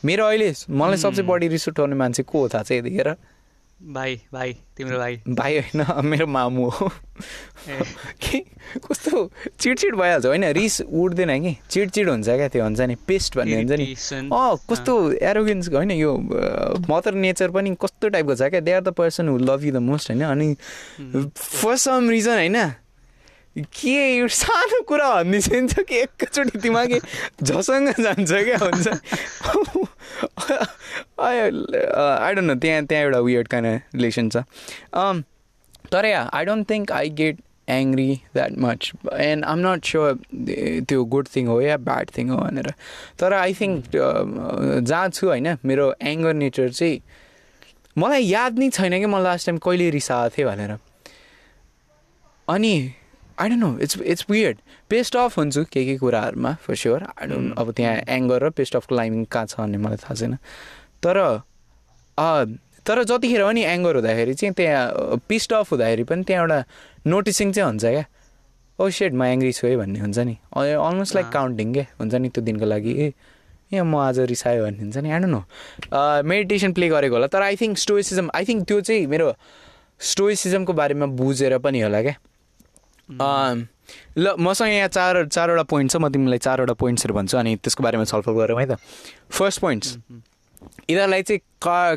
मेरो 0.06 0.26
अहिले 0.26 0.54
मलाई 0.70 0.98
सबसे. 0.98 1.22
बढी 1.22 1.48
रिस 1.48 1.68
उठाउने 1.68 1.96
मान्छे 1.96 2.24
को 2.24 2.40
हो 2.40 2.50
थाहा 2.50 2.64
छ 2.64 2.72
यतिखेर? 2.72 3.16
भाइ 3.84 4.16
भाइ 4.34 4.54
तिम्रो 4.78 4.98
भाइ। 4.98 5.16
भाइ 5.30 5.60
होइन 5.60 6.06
मेरो 6.06 6.28
मामु 6.28 6.70
हो। 6.70 6.88
कि? 8.22 8.40
कस्तो 8.80 9.32
चिडचिड 9.60 9.96
भइहाल्छ 9.96 10.26
होइन? 10.26 10.46
रिस 10.52 10.82
उठ्दैन 10.82 11.32
कि? 11.44 11.58
चिडचिड 11.70 12.10
हुन्छ 12.10 12.30
क्या 12.30 12.48
त्यो 12.48 12.64
हुन्छ 12.64 12.80
नि? 12.80 12.96
पेस्ट 12.96 13.38
भन्ने 13.38 13.56
हुन्छ 13.56 13.72
नि? 13.72 13.96
अँ 14.32 14.56
कस्तो 14.70 15.12
एरोगेन्स 15.12 15.70
होइन? 15.70 15.92
यो 15.92 16.18
मदर 16.90 17.14
नेचर 17.14 17.52
पनि 17.52 17.76
कस्तो 17.82 18.10
टाइपको 18.10 18.36
छ 18.36 18.42
क्या? 18.42 18.60
They 18.60 18.72
are 18.72 18.82
the 18.82 18.94
person 18.96 19.28
who 19.28 19.38
love 19.38 19.64
you 19.66 19.72
the 19.72 19.84
most 19.84 20.12
होइन? 20.12 20.24
अनि. 20.24 20.56
फर 21.36 21.76
सम 21.78 22.10
रिजन 22.10 22.38
होइन? 22.40 22.58
के 23.56 24.18
यो 24.18 24.28
सानो 24.28 24.82
कुरा 24.84 25.10
भनिदिन्छ 25.16 25.80
कि 25.80 25.96
एकैचोटि 25.98 26.60
दिमागै 26.60 27.00
झसँग 27.44 27.90
जान्छ 28.00 28.32
क्या 28.32 28.58
हुन्छ 28.58 28.88
आई 31.20 32.34
डोन्ट 32.34 32.40
नो 32.42 32.56
त्यहाँ 32.56 32.86
त्यहाँ 32.86 33.04
एउटा 33.04 33.20
वियर्ड 33.22 33.48
काइन्ड 33.48 33.68
रिलेसन 33.96 34.30
छ 34.30 34.44
तर 35.92 36.06
yeah 36.06 36.30
I 36.34 36.46
don't 36.46 36.70
think 36.70 36.92
I 36.92 37.10
get 37.12 37.42
angry 37.70 38.10
that 38.34 38.58
much 38.60 38.92
and 39.14 39.46
I'm 39.46 39.60
not 39.60 39.86
sure 39.86 40.18
त्यो 40.90 41.04
गुड 41.06 41.28
थिङ 41.36 41.48
हो 41.48 41.60
या 41.62 41.78
ब्याड 41.80 42.10
थिङ 42.18 42.30
हो 42.30 42.38
भनेर 42.38 42.74
तर 43.20 43.34
आई 43.34 43.54
थिङ्क 43.54 43.86
जहाँ 43.94 45.10
छु 45.10 45.28
होइन 45.28 45.58
मेरो 45.66 45.94
एङ्गर 46.04 46.34
नेचर 46.34 46.70
चाहिँ 46.72 47.00
मलाई 47.98 48.24
याद 48.24 48.60
नै 48.60 48.70
छैन 48.72 49.00
कि 49.00 49.06
म 49.06 49.22
लास्ट 49.22 49.46
टाइम 49.46 49.58
कहिले 49.60 49.90
रिसाएको 49.92 50.36
थिएँ 50.38 50.48
भनेर 50.48 50.78
अनि 52.48 52.76
I 53.40 53.50
don't 53.50 53.64
know 53.64 53.78
it's 53.82 53.98
it's 54.02 54.26
weird 54.30 54.58
pissed 54.90 55.16
off 55.16 55.38
हुन्छु 55.38 55.64
के 55.72 55.86
के 55.86 55.98
कुराहरूमा 55.98 56.54
फर 56.66 56.76
स्योर 56.76 57.04
आई 57.04 57.28
डोन्ट 57.28 57.60
अब 57.60 57.72
त्यहाँ 57.78 57.96
एङ्गर 58.18 58.44
र 58.44 58.50
पेस्ट 58.58 58.76
अफ 58.76 58.88
क्लाइम्बिङ 58.88 59.24
कहाँ 59.26 59.46
छ 59.46 59.60
भन्ने 59.60 59.78
मलाई 59.78 59.98
थाहा 60.04 60.16
छैन। 60.16 60.38
तर 61.04 61.18
तर 62.86 63.04
जतिखेर 63.04 63.44
पनि 63.44 63.62
एङ्गर 63.64 63.96
हुँदाखेरि 63.96 64.34
चाहिँ 64.34 64.54
त्यहाँ 64.54 65.18
पिस्ट 65.30 65.54
अफ 65.54 65.72
हुँदाखेरि 65.72 66.04
पनि 66.04 66.24
त्यहाँ 66.28 66.44
एउटा 66.44 66.60
नोटिसिङ 67.08 67.52
चाहिँ 67.52 67.70
हुन्छ 67.70 67.86
क्या। 67.86 68.06
ओ 68.80 68.90
सेड 68.90 69.14
म 69.14 69.24
एङ्ग्री 69.24 69.52
छु 69.54 69.68
है 69.68 69.76
भन्ने 69.78 70.00
हुन्छ 70.00 70.20
नि। 70.20 70.36
Almost 70.58 71.16
like. 71.16 71.28
काउन्टिङ 71.34 71.74
के? 71.74 71.82
हुन्छ 72.00 72.14
नि 72.16 72.30
त्यो 72.30 72.44
दिनको 72.44 72.66
लागि 72.66 72.92
ए 72.92 73.14
ए 73.74 73.82
म 73.82 73.96
आज 74.04 74.20
रिसायो 74.30 74.64
भन्ने 74.66 74.80
हुन्छ 74.84 74.98
नि। 74.98 75.10
डोन्ट 75.10 75.32
नो 75.32 75.42
मेडिटेसन 76.28 76.74
प्ले 76.74 76.90
गरेको 76.90 77.16
होला। 77.16 77.28
तर 77.32 77.42
I 77.42 77.56
think 77.56 77.78
stoicism 77.78 78.30
I 78.36 78.46
think 78.46 78.68
त्यो 78.68 78.82
चाहिँ 78.82 79.08
मेरो 79.08 79.34
स्टोइसिजमको 80.12 80.74
बारेमा 80.74 81.06
बुझेर 81.18 81.58
पनि 81.64 81.82
होला 81.82 82.02
क्या। 82.02 82.16
ल 83.12 84.36
मसँग 84.40 84.70
यहाँ 84.70 84.88
चार 84.88 85.26
चारवटा 85.28 85.64
पोइन्ट 85.64 85.92
छ 85.92 85.96
म 86.02 86.10
तिमीलाई 86.10 86.38
चारवटा 86.40 86.74
पोइन्ट्सहरू 86.74 87.14
भन्छु 87.14 87.38
अनि 87.38 87.56
त्यसको 87.64 87.84
बारेमा 87.84 88.04
छलफल 88.04 88.34
गरौँ 88.34 88.60
है 88.60 88.66
त। 88.66 88.78
फर्स्ट 89.32 89.60
पोइन्ट्स 89.62 89.98
यिनीहरूलाई 90.90 91.24
चाहिँ 91.24 91.40
का 91.68 91.96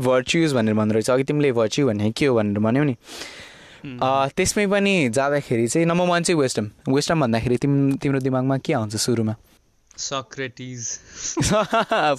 भर्च्युज 0.00 0.52
भनेर 0.54 0.74
भन्दो 0.74 0.94
रहेछ। 0.94 1.10
अघि 1.10 1.24
तिमीले 1.24 1.52
भर्च्यु 1.52 1.86
भन्ने 1.86 2.10
के 2.10 2.26
हो 2.26 2.34
भनेर 2.34 2.58
भन्यौ 2.58 2.84
नि। 2.84 2.96
त्यसमै 4.36 4.66
पनि 4.66 5.08
जाँदाखेरि 5.12 5.66
चाहिँ 5.68 5.86
नम्बर 5.86 6.06
वान 6.08 6.22
चाहिँ 6.22 6.40
वेस्टम 6.40 6.70
वेस्टम 6.88 7.20
भन्दाखेरि 7.20 7.56
तिम 7.60 7.96
तिम्रो 8.00 8.20
दिमागमा 8.20 8.56
के 8.64 8.72
आउँछ 8.72 8.96
सुरुमा? 8.96 9.34
Socrates 9.98 10.86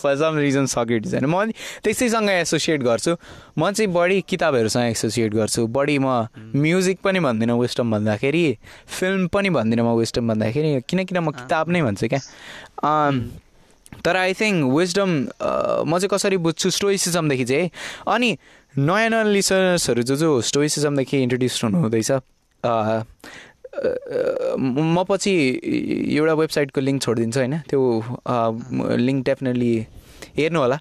for 0.02 0.16
some 0.18 0.38
reason 0.38 0.66
Socrates 0.66 1.14
होइन. 1.14 1.26
म 1.26 1.52
त्यसैसँग 1.84 2.30
एसोसिएट 2.30 2.82
गर्छु. 2.84 3.16
म 3.58 3.72
चाहिँ 3.72 3.92
बढी 3.94 4.22
किताबहरूसँग 4.30 4.86
एसोसिएट 4.90 5.34
गर्छु. 5.34 5.68
बढी 5.68 5.98
म 6.00 6.28
म्युजिक 6.56 7.00
पनि 7.04 7.20
भन्दिनँ 7.20 7.60
वेस्टर्न 7.60 7.92
भन्दाखेरि 7.92 8.46
फिल्म 9.00 9.28
पनि 9.28 9.50
भन्दिनँ 9.50 9.84
म 9.86 9.96
वेस्टर्न 10.00 10.28
भन्दाखेरि 10.28 10.82
किनकिन 10.90 11.18
म 11.20 11.32
किताब 11.32 11.70
नै 11.70 11.82
भन्छु 11.82 12.08
क्या। 12.08 12.22
तर 14.06 14.16
आई 14.18 14.34
थिङ्क 14.34 14.74
विजडम 14.76 15.10
म 15.88 15.98
चाहिँ 15.98 16.10
कसरी 16.12 16.38
बुझ्छु 16.38 16.70
स्टोइसिजमदेखि 16.70 17.46
चाहिँ 17.46 17.64
है 17.64 17.70
अनि 18.08 18.38
नयाँ 18.78 19.10
नयाँ 19.10 19.26
लिसनर्सहरू 19.26 20.04
जो 20.04 20.16
जो 20.16 20.30
स्टोइसिजमदेखि 20.42 21.18
इन्ट्रोड्युस 21.24 21.64
हुनुहुँदैछ 21.64 22.12
म 23.76 25.04
पछि 25.10 25.34
एउटा 26.18 26.34
वेबसाइटको 26.34 26.82
लिङ्क 26.82 27.02
छोडिदिन्छु 27.02 27.40
होइन 27.40 27.56
त्यो 27.70 27.82
लिङ्क 28.98 29.26
डेफिनेटली 29.26 29.76
हेर्नु 30.38 30.60
होला। 30.60 30.78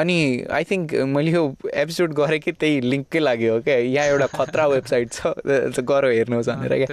अनि 0.00 0.18
आई 0.50 0.64
थिङ्क 0.70 0.94
मैले 1.14 1.30
यो 1.30 1.42
एपिसोड 1.74 2.12
गरेँ 2.14 2.38
कि 2.40 2.52
त्यही 2.52 2.80
लिङ्ककै 2.80 3.18
लागि 3.18 3.46
हो 3.46 3.60
क्या 3.60 3.76
यहाँ 3.76 4.06
एउटा 4.06 4.26
खतरा 4.38 4.66
वेबसाइट 4.66 5.12
छ 5.12 5.80
गर 5.90 6.04
हेर्नुहोस् 6.10 6.48
भनेर 6.48 6.74
क्या। 6.84 6.88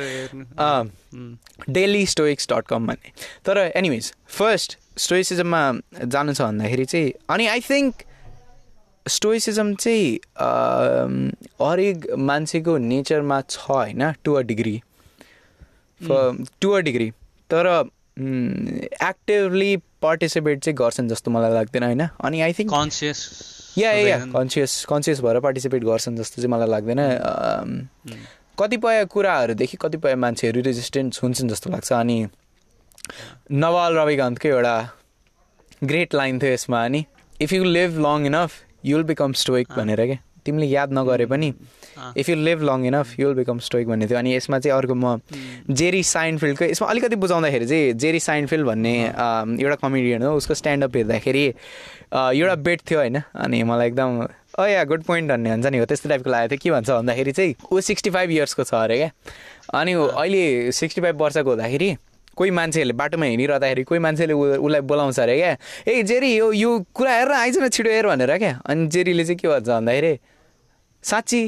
डेली 1.78 2.06
स्टोइक्स 2.14 2.48
डट 2.52 2.66
कम 2.68 2.88
भन्ने। 2.88 3.12
तर 3.46 3.58
एनिवेज 3.76 4.14
फर्स्ट 4.40 4.78
स्टोइसिजममा 5.06 5.62
जानु 6.06 6.34
छ 6.34 6.42
भन्दाखेरि 6.42 6.86
चाहिँ 6.86 7.12
अनि 7.30 7.48
आई 7.48 7.60
थिङ्क 7.70 7.94
स्टोइसिजम 9.06 9.74
चाहिँ 9.76 10.08
हरेक 11.62 11.98
मान्छेको 12.30 12.78
नेचरमा 12.92 13.42
छ 13.50 13.54
होइन 13.70 14.12
to 14.24 14.34
a 14.34 14.42
degree. 14.52 14.76
To 16.02 16.72
a 16.72 16.80
degree 16.82 17.10
तर 17.50 17.68
एक्टिभली 18.18 19.76
पार्टिसिपेट 20.02 20.60
चाहिँ 20.64 20.76
गर्छन् 20.78 21.10
जस्तो 21.10 21.32
मलाई 21.32 21.54
लाग्दैन 21.54 21.84
होइन? 21.84 22.08
अनि 22.24 22.42
I 22.42 22.54
think 22.54 22.72
conscious 22.72 23.20
yeah 23.78 23.92
yeah 23.92 24.18
conscious 24.34 24.86
conscious 24.90 25.22
भएर 25.22 25.40
पार्टिसिपेट 25.40 25.84
गर्छन् 25.84 26.18
जस्तो 26.18 26.42
चाहिँ 26.42 26.52
मलाई 26.52 26.68
लाग्दैन। 26.70 27.00
कतिपय 28.60 29.06
कुराहरूदेखि 29.12 29.78
कतिपय 29.82 30.16
मान्छेहरू 30.16 30.62
रेजिस्टेन्ट 30.62 31.20
हुन्छन् 31.24 31.50
जस्तो 31.50 31.70
लाग्छ। 31.70 31.92
अनि 31.94 32.28
नवाल 33.52 33.94
रविकान्तको 33.96 34.48
एउटा 34.50 34.76
ग्रेट 35.84 36.14
लाइन 36.16 36.40
थियो 36.40 36.52
यसमा। 36.52 36.86
अनि 36.86 37.06
if 37.42 37.54
you 37.54 37.64
live 37.64 38.00
long 38.00 38.26
enough 38.26 38.52
you'll 38.86 39.04
become 39.04 39.34
stoic 39.34 39.68
भनेर 39.78 40.06
क्या 40.06 40.18
तिमीले 40.46 40.68
याद 40.68 40.94
नगरे 40.94 41.26
पनि 41.26 41.54
if 42.18 42.30
you 42.30 42.36
live 42.36 42.62
long 42.64 42.86
enough 42.86 43.20
you'll 43.20 43.34
become 43.36 43.60
stoic 43.60 43.88
भन्ने 43.88 44.08
थियो। 44.08 44.18
अनि 44.20 44.36
यसमा 44.36 44.60
चाहिँ 44.60 44.78
अर्को 44.78 44.96
म 44.96 45.20
जेरी 45.70 46.04
साइनफिल्डको 46.04 46.66
यसमा 46.66 46.88
अलिकति 46.90 47.16
बुझाउँदाखेरि 47.16 47.66
चाहिँ 47.66 47.94
जेरी 47.94 48.20
साइनफिल्ड 48.20 48.66
भन्ने 48.68 48.96
एउटा 49.02 49.76
कमेडियन 49.82 50.24
हो। 50.24 50.36
उसको 50.38 50.54
स्ट्यान्डअप 50.54 50.96
हेर्दाखेरि 50.96 51.46
एउटा 52.14 52.56
बेट 52.56 52.82
थियो 52.90 53.00
होइन। 53.00 53.22
अनि 53.36 53.64
मलाई 53.64 53.88
एकदम 53.88 54.28
ओ 54.60 54.66
या 54.66 54.84
गुड 54.88 55.04
पोइन्ट 55.04 55.32
भन्ने 55.32 55.50
हुन्छ 55.52 55.66
नि 55.68 55.78
हो। 55.78 55.86
त्यस्तो 55.86 56.10
टाइपको 56.10 56.30
लागेको 56.30 56.52
थियो। 56.52 56.60
के 56.64 56.72
भन्छ 56.72 56.90
भन्दाखेरि 56.90 57.32
चाहिँ 57.32 57.56
ऊ 57.72 57.80
सिक्सटी 57.82 58.10
फाइभ 58.10 58.32
इयर्सको 58.32 58.64
छ 58.64 58.74
अरे 58.74 58.98
क्या। 58.98 59.10
अनि 59.74 59.94
अहिले 59.94 60.72
सिक्सटी 60.72 61.02
फाइभ 61.02 61.22
वर्षको 61.22 61.50
हुँदाखेरि 61.50 61.96
कोही 62.36 62.52
मान्छेहरूले 62.52 62.94
बाटोमा 63.00 63.26
हिँडिरहँदाखेरि 63.26 63.84
कोही 63.84 64.00
मान्छेले 64.00 64.34
उसलाई 64.36 64.82
बोलाउँछ 64.84 65.20
अरे 65.20 65.36
क्या। 65.38 65.58
ए 65.88 66.04
जेरी 66.04 66.36
यो 66.36 66.52
यो 66.52 66.72
कुरा 66.94 67.12
हेर 67.12 67.28
न, 67.28 67.32
आइज 67.32 67.58
न 67.58 67.68
छिटो 67.72 67.90
हेर 67.90 68.08
भनेर 68.08 68.38
क्या। 68.38 68.60
अनि 68.66 68.88
जेरीले 68.88 69.24
चाहिँ 69.24 69.38
के 69.40 69.48
भन्छ 69.48 69.68
भन्दाखेरि 69.68 70.14
साँच्ची 71.06 71.42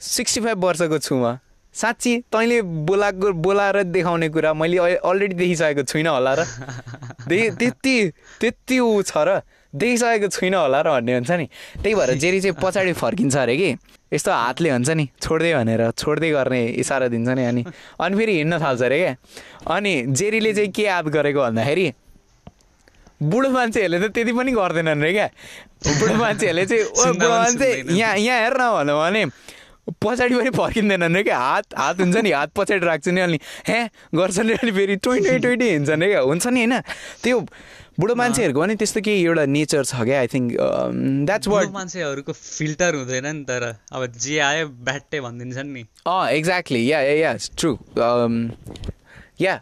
सिक्सटी 0.00 0.40
फाइभ 0.40 0.64
वर्षको 0.64 0.98
छु 0.98 1.14
म 1.14 1.38
साँच्ची 1.74 2.12
तैँले 2.34 2.60
बोलाएको 2.82 3.32
बोलाएर 3.38 3.82
देखाउने 3.94 4.28
कुरा 4.34 4.52
मैले 4.58 4.78
अलरेडी 5.06 5.34
देखिसकेको 5.38 5.82
छुइनँ 5.86 6.10
होला 6.10 6.34
र। 6.34 6.42
त्यति 7.30 7.94
त्यति 8.42 8.78
ऊ 8.78 9.02
छ 9.06 9.12
र। 9.22 9.40
देखिसकेको 9.70 10.28
छुइनँ 10.34 10.58
होला 10.58 10.80
र 10.82 10.90
भन्ने 10.90 11.14
हुन्छ 11.14 11.30
नि। 11.30 11.46
त्यही 11.78 11.94
भएर 11.94 12.10
जेरी 12.18 12.40
चाहिँ 12.40 12.56
पछाडि 12.58 12.92
फर्किन्छ 12.98 13.36
अरे 13.38 13.56
कि। 13.56 13.70
यस्तो 14.10 14.30
हातले 14.34 14.70
हुन्छ 14.70 14.90
नि 14.98 15.06
छोड्दै 15.22 15.54
भनेर 15.54 15.90
छोड्दै 15.94 16.30
गर्ने 16.34 16.60
इसारा 16.82 17.06
दिन्छ 17.06 17.28
नि 17.30 17.44
अनि 17.46 17.62
अनि 18.02 18.16
फेरि 18.18 18.34
हिँड्न 18.34 18.58
थाल्छ 18.58 18.82
अरे 18.82 18.98
क्या। 18.98 19.14
अनि 19.70 19.92
जेरीले 20.10 20.52
चाहिँ 20.54 20.70
के 20.74 20.82
याद 20.82 21.06
गरेको 21.06 21.40
भन्दाखेरि 21.40 21.86
बुढो 23.22 23.48
मान्छेहरूले 23.50 23.98
त 24.00 24.12
त्यति 24.14 24.32
पनि 24.32 24.52
गर्दैनन् 24.52 25.02
रे 25.02 25.12
क्या। 25.12 25.28
बुढो 26.00 26.14
मान्छेहरूले 26.14 26.64
चाहिँ 26.66 26.84
ओ 26.84 27.12
बुढो 27.12 27.28
मान्छे। 27.28 27.68
यहाँ 27.92 28.16
यहाँ 28.16 28.38
हेर 28.40 28.54
न 28.56 28.90
भने 28.96 29.24
पछाडि 30.02 30.34
पनि 30.34 30.50
फर्किँदैनन् 30.56 31.16
रे 31.16 31.22
क्या। 31.22 31.38
हात 31.38 31.66
हात 31.76 32.00
हुन्छ 32.00 32.16
नि 32.16 32.30
हात 32.30 32.50
पछाडि 32.56 32.86
राख्छ 32.86 33.08
नि 33.08 33.20
अनि 33.20 33.38
हे 33.68 33.78
गर्छन् 34.14 34.48
रे 34.48 34.54
अनि 34.62 34.72
फेरि 34.72 34.96
ट्वेन्टी 34.96 35.28
ट्वेन्टी 35.28 35.46
ट्वेन्टी 35.46 35.68
हिँड्छन् 35.70 36.02
रे 36.02 36.08
क्या। 36.08 36.20
हुन्छ 36.20 36.46
नि 36.46 36.60
होइन? 36.60 36.80
त्यो 37.22 37.38
बुढो 38.00 38.14
मान्छेहरूको 38.16 38.60
पनि 38.60 38.74
त्यस्तो 38.80 39.00
केही 39.04 39.24
एउटा 39.24 39.44
नेचर 39.44 39.84
छ 39.84 39.94
क्या 40.08 40.18
आई 40.20 40.26
थिङ्क 40.32 40.48
द्याट्स 41.28 41.48
वाट 41.48 41.68
मान्छेहरूको 41.72 42.32
फिल्टर 42.32 42.94
हुँदैन 42.94 43.26
नि 43.36 43.44
तर 43.44 43.62
अब 43.92 44.06
जे 44.16 44.38
आयो 44.40 44.68
ब्याट्टै 44.88 45.20
भनिदिन्छन् 45.20 45.72
नि। 45.74 45.82
अँ 46.08 46.28
exactly 46.30 46.82
yeah 46.90 47.00
yeah 47.00 47.36
true 47.58 47.76
yeah 49.40 49.60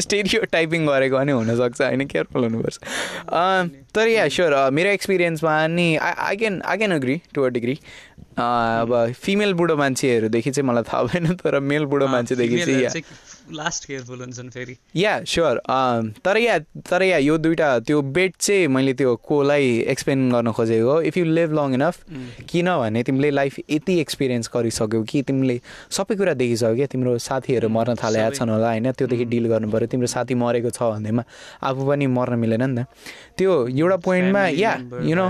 stereotyping 0.52 0.86
गरेको 0.86 1.16
पनि 1.16 1.32
हुनसक्छ 1.32 1.80
होइन? 1.82 2.06
केयरफुल 2.06 2.42
हुनुपर्छ। 2.42 2.78
अँ, 3.28 3.68
तर 3.94 4.08
या 4.08 4.28
स्योर 4.28 4.70
मेरो 4.70 4.90
एक्सपिरियन्समा 4.90 5.66
नि 5.66 5.96
I 5.96 6.12
I 6.18 6.36
can 6.36 6.60
I 6.62 6.76
can 6.76 6.92
agree 6.92 7.20
to 7.34 7.42
a 7.42 7.48
degree 7.48 7.78
अब 8.38 9.12
फिमेल 9.14 9.52
बुढो 9.54 9.76
मान्छेहरूदेखि 9.76 10.50
चाहिँ 10.50 10.68
मलाई 10.68 10.82
थाहा 10.82 11.02
भएन 11.02 11.34
तर 11.36 11.58
मेल 11.60 11.84
बुढो 11.86 12.06
मान्छेदेखि 12.08 12.64
चाहिँ 12.64 12.82
या 12.82 12.90
लास्ट 13.52 13.84
केयरफुल 13.86 14.20
हुन्छन् 14.20 14.50
फेरि। 14.50 14.76
या 14.96 15.12
स्योर 15.26 15.60
तर 16.24 16.36
या 16.38 16.58
तर 16.86 17.02
या 17.02 17.18
यो 17.18 17.36
दुइटा 17.38 17.78
त्यो 17.86 18.02
बेड 18.16 18.32
चाहिँ 18.40 18.66
मैले 18.68 18.94
त्यो 18.94 19.14
कोलाई 19.26 19.78
एक्सप्लेन 19.90 20.30
गर्न 20.32 20.52
खोजेको 20.52 20.90
हो। 20.90 21.00
If 21.02 21.16
you 21.16 21.24
live 21.24 21.52
long 21.58 21.74
enough 21.74 21.96
किनभने 22.50 23.02
तिमीले 23.02 23.30
लाइफ 23.30 23.58
यति 23.70 23.98
एक्सपिरियन्स 24.00 24.50
गरिसक्यौ 24.54 25.02
कि 25.02 25.22
तिमीले 25.22 25.60
सबै 25.90 26.14
कुरा 26.16 26.34
देखिसक्यौ 26.34 26.74
क्या? 26.76 26.86
तिम्रो 26.86 27.18
साथीहरू 27.18 27.68
मर्न 27.68 27.94
थालेका 28.02 28.30
छन् 28.38 28.50
होला 28.50 28.68
होइन? 28.70 28.92
त्योदेखि 28.92 29.24
डिल 29.24 29.46
गर्नु 29.50 29.70
पऱ्यो। 29.70 29.86
तिम्रो 29.90 30.06
साथी 30.06 30.34
मरेको 30.34 30.70
छ 30.70 30.82
भन्दैमा 30.94 31.24
आफू 31.62 31.82
पनि 31.88 32.06
मर्न 32.06 32.38
मिलेन 32.38 32.62
नि 32.70 32.82
त। 32.82 32.86
त्यो 33.34 33.66
एउटा 33.66 33.96
पोइन्टमा 34.06 34.42
या 34.54 34.72
यु 35.02 35.14
नो 35.18 35.26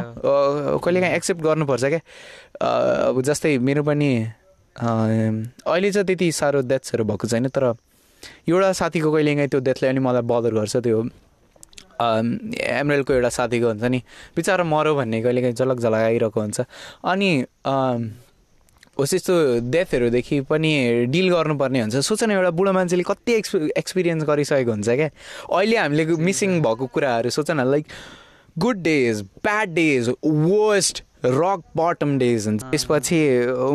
कहिलेकाहीँ 0.85 1.15
एक्सेप्ट 1.17 1.41
गर्नुपर्छ 1.41 1.85
क्या? 1.85 2.01
अब 2.61 3.21
जस्तै 3.25 3.57
मेरो 3.59 3.83
पनि 3.83 4.11
अहिले 4.77 5.91
चाहिँ 5.91 6.07
त्यति 6.07 6.31
साह्रो 6.33 6.61
डेथ्सहरू 6.69 7.05
भएको 7.05 7.27
छैन 7.27 7.49
तर 7.49 7.65
एउटा 8.49 8.73
साथीको 8.73 9.13
कहिलेकाहीँ 9.13 9.49
त्यो 9.49 9.61
डेथले 9.61 9.89
अनि 9.89 10.01
मलाई 10.01 10.23
बदर 10.29 10.53
गर्छ 10.55 10.77
त्यो 10.77 10.99
एमरेलको 12.01 13.13
एउटा 13.13 13.29
साथीको 13.29 13.67
हुन्छ 13.69 13.85
नि 13.85 14.03
बिचरा 14.37 14.65
मऱ्यो 14.65 14.95
भन्ने 14.95 15.23
कहिलेकाहीँ 15.23 15.55
झलक 15.55 15.79
झलक 15.81 15.95
आइरहेको 15.95 16.41
हुन्छ। 16.41 16.61
अनि 17.05 17.31
होस् 18.99 19.15
यस्तो 19.15 19.35
डेथहरूदेखि 19.73 20.41
पनि 20.49 20.71
डिल 21.09 21.29
गर्नुपर्ने 21.33 21.81
हुन्छ। 21.81 21.97
सोच 21.97 22.25
न 22.25 22.31
एउटा 22.31 22.51
बुढो 22.53 22.73
मान्छेले 22.73 23.03
कति 23.09 23.33
एक्सपि 23.33 23.71
एक्सपिरियन्स 23.79 24.25
गरिसकेको 24.29 24.71
हुन्छ 24.71 24.89
क्या। 24.89 25.09
अहिले 25.49 25.77
हामीले 25.77 26.05
मिसिङ 26.21 26.61
भएको 26.61 26.87
कुराहरू 26.93 27.31
सोच 27.31 27.51
न 27.51 27.65
like 27.71 27.87
good 28.57 28.77
days 28.83 29.23
bad 29.45 29.69
days 29.75 30.09
worst 30.25 31.05
rock 31.25 31.63
bottom 31.77 32.19
days 32.19 32.47
हुन्छ। 32.47 32.63
त्यसपछि 32.71 33.19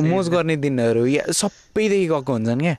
मोज 0.04 0.30
गर्ने 0.30 0.56
दिनहरू 0.58 1.06
या 1.06 1.24
सबैदेखि 1.32 2.08
गएको 2.08 2.34
हुन्छन् 2.34 2.62
क्या। 2.62 2.76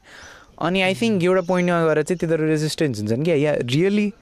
अनि 0.67 0.81
आई 0.83 0.95
थिङ्क 1.01 1.25
एउटा 1.25 1.43
पोइन्टमा 1.49 1.79
गएर 1.87 2.03
चाहिँ 2.03 2.19
तिनीहरू 2.19 2.45
रेजिस्टेन्स 2.47 2.99
हुन्छन् 3.01 3.25
क्या। 3.25 3.35
या 3.37 3.53
रियली 3.63 4.13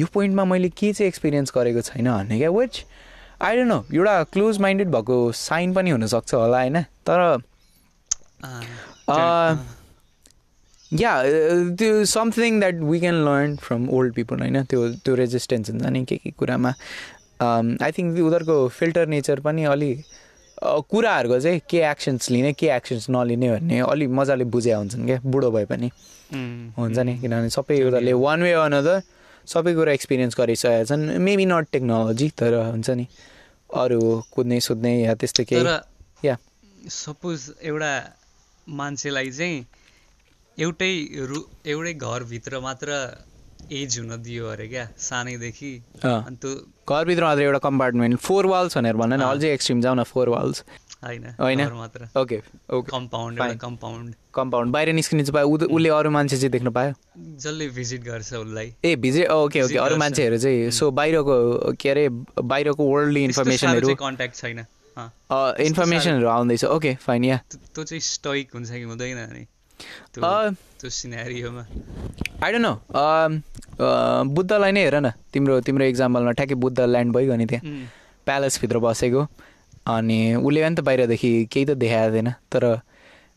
यो 0.00 0.06
पोइन्टमा 0.14 0.44
मैले 0.44 0.68
के 0.68 0.92
चाहिँ 0.92 1.08
एक्सपिरियन्स 1.08 1.52
गरेको 1.56 1.80
छैन 1.80 2.10
भन्ने 2.10 2.38
क्या 2.38 2.50
विच 2.50 2.84
आई 3.42 3.56
डोन्ट 3.56 3.68
नो 3.68 3.84
एउटा 3.94 4.22
क्लोज 4.32 4.58
माइन्डेड 4.60 4.88
भएको 4.90 5.16
साइन 5.36 5.74
पनि 5.74 5.90
हुनसक्छ 5.90 6.34
होला 6.34 6.58
होइन? 6.58 6.82
तर 7.06 7.20
या 10.92 11.12
त्यो 11.78 12.04
something 12.06 12.58
that 12.60 12.74
we 12.82 12.98
can 13.00 13.14
learn 13.24 13.56
from 13.62 13.88
old 13.90 14.14
people 14.14 14.38
होइन? 14.40 14.62
त्यो 14.64 14.88
त्यो 15.04 15.14
रेजिस्टेन्स 15.14 15.70
हुन्छ 15.70 15.86
नि 15.86 16.04
के 16.04 16.16
के 16.16 16.30
कुरामा। 16.30 16.72
आई 17.42 17.90
थिङ्क 17.92 18.18
उनीहरूको 18.18 18.56
फिल्टर 18.68 19.06
नेचर 19.08 19.40
पनि 19.40 19.64
अलि 19.74 19.92
कुराहरूको 20.62 21.40
चाहिँ 21.40 21.60
के 21.68 21.78
एक्सन्स 21.90 22.30
लिने 22.30 22.52
के 22.52 22.66
एक्सन्स 22.70 23.10
नलिने 23.10 23.50
भन्ने 23.50 23.80
अलिक 23.80 24.08
मजाले 24.08 24.44
बुझेका 24.54 24.76
हुन्छन् 24.78 25.06
क्या 25.06 25.18
बुढो 25.24 25.50
भए 25.50 25.64
पनि। 25.66 25.90
हुन्छ 26.78 26.98
नि? 26.98 27.14
किनभने 27.20 27.50
सबै 27.50 27.74
उनीहरूले 27.80 28.12
वान 28.24 28.42
वे 28.42 28.52
अनदर 28.64 29.02
सबै 29.46 29.74
कुरा 29.74 29.92
एक्सपिरियन्स 29.92 30.34
गरिसकेका 30.38 30.84
छन्। 30.88 31.02
मेबी 31.20 31.46
नट 31.46 31.66
टेक्नोलोजी 31.72 32.28
तर 32.38 32.52
हुन्छ 32.70 32.90
नि 32.90 33.06
अरू 33.74 34.00
कुद्ने 34.32 34.60
सुत्ने 34.60 34.92
या 35.02 35.14
त्यस्तो 35.20 35.44
केही। 35.44 35.60
तर 35.60 35.68
या 36.24 36.36
सपोज 36.88 37.38
एउटा 37.60 37.92
मान्छेलाई 38.68 39.30
चाहिँ 39.30 39.66
एउटै 40.58 40.92
रु 41.28 41.38
एउटै 41.66 41.92
घरभित्र 41.92 42.60
मात्र 42.60 42.88
एज 43.72 43.98
हुन 43.98 44.22
दियो 44.22 44.46
अरे 44.48 44.66
क्या? 44.68 44.86
सानैदेखि। 44.98 45.72
अनि 46.04 46.36
त्यो 46.36 46.50
घरभित्र 46.88 47.24
मात्र 47.24 47.42
एउटा 47.42 47.58
कम्पार्टमेन्ट 47.64 48.18
फोर 48.20 48.46
वाल्स 48.46 48.76
भनेर 48.78 48.96
भन 48.96 49.12
न 49.12 49.20
अँ। 49.20 49.30
अझै 49.30 49.52
एक्सट्रिम 49.52 49.80
जाऊ 49.80 49.94
न 49.94 50.02
फोर 50.04 50.28
वाल्स 50.28 50.64
होइन 51.04 51.60
मात्र। 51.72 52.08
Okay 52.16 52.36
okay 52.72 52.90
compound 52.90 53.40
compound 53.60 54.14
compound 54.34 54.72
बाहिर 54.72 54.92
निस्किनु 54.92 55.22
चाहिँ 55.22 55.34
पायो। 55.34 55.48
उसले 55.68 55.88
अरू 55.90 56.10
मान्छे 56.10 56.36
चाहिँ 56.36 56.50
देख्न 56.52 56.70
पायो? 56.70 56.92
जसले 57.38 57.68
भिजिट 57.70 58.02
गर्छ 58.04 58.32
उसलाई। 58.34 58.72
ए 58.84 58.94
भिजे 58.96 59.26
ओके 59.26 59.62
ओके 59.62 59.76
अरू। 59.78 59.96
मान्छेहरू 59.96 60.38
चाहिँ 60.38 60.70
सो 60.72 60.90
बाहिरको 60.90 61.72
के 61.80 61.88
अरे 61.90 62.08
बाहिरको 62.08 62.84
वर्ल्डली 62.84 63.24
इन्फर्मेसनहरू 63.24 63.94
कन्ट्याक्ट 63.96 64.36
छैन। 64.36 64.64
इन्फर्मेसनहरू 65.60 66.28
आउँदैछ। 66.28 66.64
ओके 66.66 66.94
फाइन 67.00 67.24
या 67.24 67.40
त्यो 67.52 67.84
चाहिँ 67.84 68.00
स्टोइक 68.02 68.54
हुन्छ 68.54 68.70
कि 68.70 68.82
हुँदैन 68.82 69.18
नि। 69.32 69.46
त्यो 70.14 70.90
सिनेरियोमा 70.90 71.62
आई 72.42 72.52
डोन्ट 72.52 72.66
नो 72.66 72.74
बुद्धलाई 74.34 74.72
नै 74.72 74.82
हेर 74.84 74.96
न। 75.00 75.10
तिम्रो 75.32 75.60
तिम्रो 75.66 75.84
इक्जाम्पलमा 75.92 76.32
ठ्याक्कै 76.32 76.54
बुद्ध 76.64 76.78
ल्यान्ड 76.80 77.14
भइगयो 77.14 77.46
त्यहाँ। 77.46 77.62
प्यालेसभित्र 78.26 78.78
बसेको। 78.78 79.22
अनि 79.84 80.18
उसले 80.40 80.60
पनि 80.62 80.74
त 80.74 80.80
बाहिरदेखि 80.80 81.30
केही 81.52 81.64
त 81.64 81.70
देखाएको 81.76 82.12
थिएन। 82.14 82.28
तर 82.52 82.64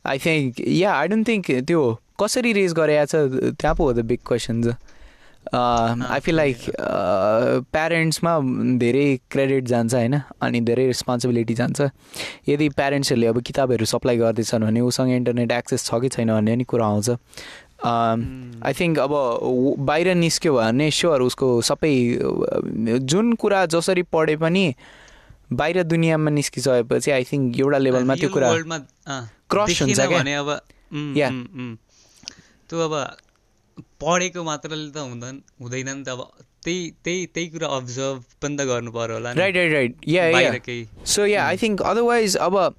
I 0.05 0.17
think 0.23 0.61
yeah 0.81 0.89
I 0.93 1.07
don't 1.07 1.27
think 1.27 1.45
त्यो 1.67 1.81
कसरी 2.21 2.51
रेज 2.57 2.71
गरेको 2.73 3.05
छ 3.05 3.15
त्यहाँ 3.59 3.75
पो 3.75 3.83
हो 3.83 3.93
the 3.93 3.99
big 4.07 4.19
question 4.27 4.63
I 5.47 6.19
feel 6.19 6.35
like 6.35 6.57
प्यारेन्ट्समा 7.71 8.31
धेरै 8.79 9.07
क्रेडिट 9.31 9.63
जान्छ 9.67 9.93
होइन? 9.93 10.15
अनि 10.43 10.59
धेरै 10.61 10.85
रेस्पोन्सिबिलिटी 10.87 11.53
जान्छ। 11.53 11.79
यदि 12.47 12.67
प्यारेन्ट्सहरूले 12.79 13.27
अब 13.27 13.39
किताबहरू 13.47 13.85
सप्लाई 13.87 14.17
गर्दैछन् 14.17 14.63
भने 14.67 14.81
उसँग 14.83 15.11
इन्टरनेट 15.11 15.51
एक्सेस 15.51 15.85
छ 15.87 15.99
कि 16.03 16.09
छैन 16.15 16.31
भन्ने 16.35 16.51
पनि 16.55 16.63
कुरा 16.67 16.85
आउँछ। 16.85 17.09
आई 17.85 18.73
थिङ्क 18.79 18.99
अब 18.99 19.13
बाहिर 19.79 20.15
निस्क्यो 20.15 20.53
भने 20.53 20.91
स्योर 20.91 21.21
उसको 21.21 21.61
सबै 21.61 21.93
जुन 22.99 23.33
कुरा 23.33 23.65
जसरी 23.65 24.03
पढे 24.03 24.35
पनि 24.35 24.73
बाहिर 25.53 25.83
दुनियाँमा 25.83 26.31
निस्किसकेपछि 26.31 27.11
आई 27.11 27.23
थिङ्क 27.23 27.59
एउटा 27.59 27.77
लेभलमा 27.77 28.15
त्यो 28.15 28.29
कुरा 28.29 28.49
crush 29.49 29.81
हुन्छ 29.81 29.99
क्या? 29.99 30.39
अब। 30.39 30.59
त्यो 32.69 32.79
अब 32.79 32.93
पढेको 34.01 34.43
मात्रले 34.43 34.91
त 34.91 34.97
हुँदैन 34.97 35.41
हुँदैन 35.61 35.89
नि 35.97 36.03
त 36.03 36.09
अब। 36.09 36.27
त्यही 36.63 36.91
त्यही 37.03 37.25
त्यही 37.25 37.47
कुरा 37.47 37.67
अब्जर्भ 37.67 38.23
पनि 38.41 38.57
त 38.57 38.61
गर्नु 38.67 38.91
पर्यो 38.91 39.15
होला 39.15 39.31
right 39.31 39.55
right 39.55 39.71
right 39.71 39.95
yeah 40.07 40.23
so 41.05 41.25
yeah 41.25 41.45
I 41.47 41.57
think 41.57 41.81
otherwise 41.81 42.35
अब 42.35 42.75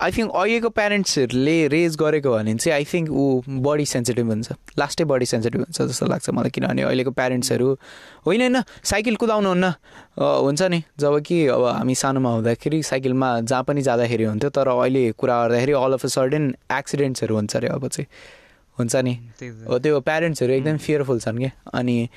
आई 0.00 0.10
थिङ्क 0.12 0.30
अहिलेको 0.32 0.68
प्यारेन्ट्सहरूले 0.76 1.56
रेज 1.68 1.96
गरेको 2.00 2.30
भने 2.32 2.54
चाहिँ 2.54 2.74
आई 2.74 2.84
थिङ्क 2.92 3.10
ऊ 3.12 3.24
बडी 3.66 3.86
सेन्सिटिभ 3.86 4.26
हुन्छ। 4.28 4.48
लास्टै 4.78 5.04
बडी 5.04 5.26
सेन्सिटिभ 5.26 5.60
हुन्छ 5.62 5.82
जस्तो 5.82 6.06
लाग्छ 6.06 6.30
मलाई 6.32 6.50
किनभने 6.50 6.82
अहिलेको 6.82 7.10
प्यारेन्ट्सहरू 7.20 7.68
होइन 8.26 8.40
होइन 8.42 8.62
साइकल 8.82 9.16
कुदाउनु 9.22 9.48
हुन्न 9.48 9.64
अ, 9.68 10.24
हुन्छ 10.42 10.62
नि। 10.72 10.82
जब 10.98 11.20
कि 11.26 11.46
अब 11.46 11.64
हामी 11.66 11.94
सानोमा 11.94 12.30
हुँदाखेरि 12.32 12.82
साइकलमा 12.82 13.28
जहाँ 13.52 13.62
पनि 13.68 13.82
जाँदाखेरि 13.82 14.24
हुन्थ्यो 14.24 14.50
तर 14.50 14.68
अहिले 14.68 15.10
कुरा 15.12 15.36
गर्दाखेरि 15.46 15.72
अल 15.72 15.92
अफ 15.92 16.04
अ 16.04 16.08
सडन 16.08 16.54
एक्सिडेन्ट्सहरू 16.78 17.34
हुन्छ 17.36 17.56
अरे 17.56 17.68
अब 17.68 17.88
चाहिँ। 17.88 18.06
हुन्छ 18.78 18.96
नि। 18.96 19.12
हो 19.68 19.78
त्यो 19.78 20.00
प्यारेन्ट्सहरू 20.00 20.52
एकदम 20.52 20.76
फियरफुल 20.80 21.18
छन् 21.20 21.38
क्या। 21.38 21.50
अनि 21.74 22.08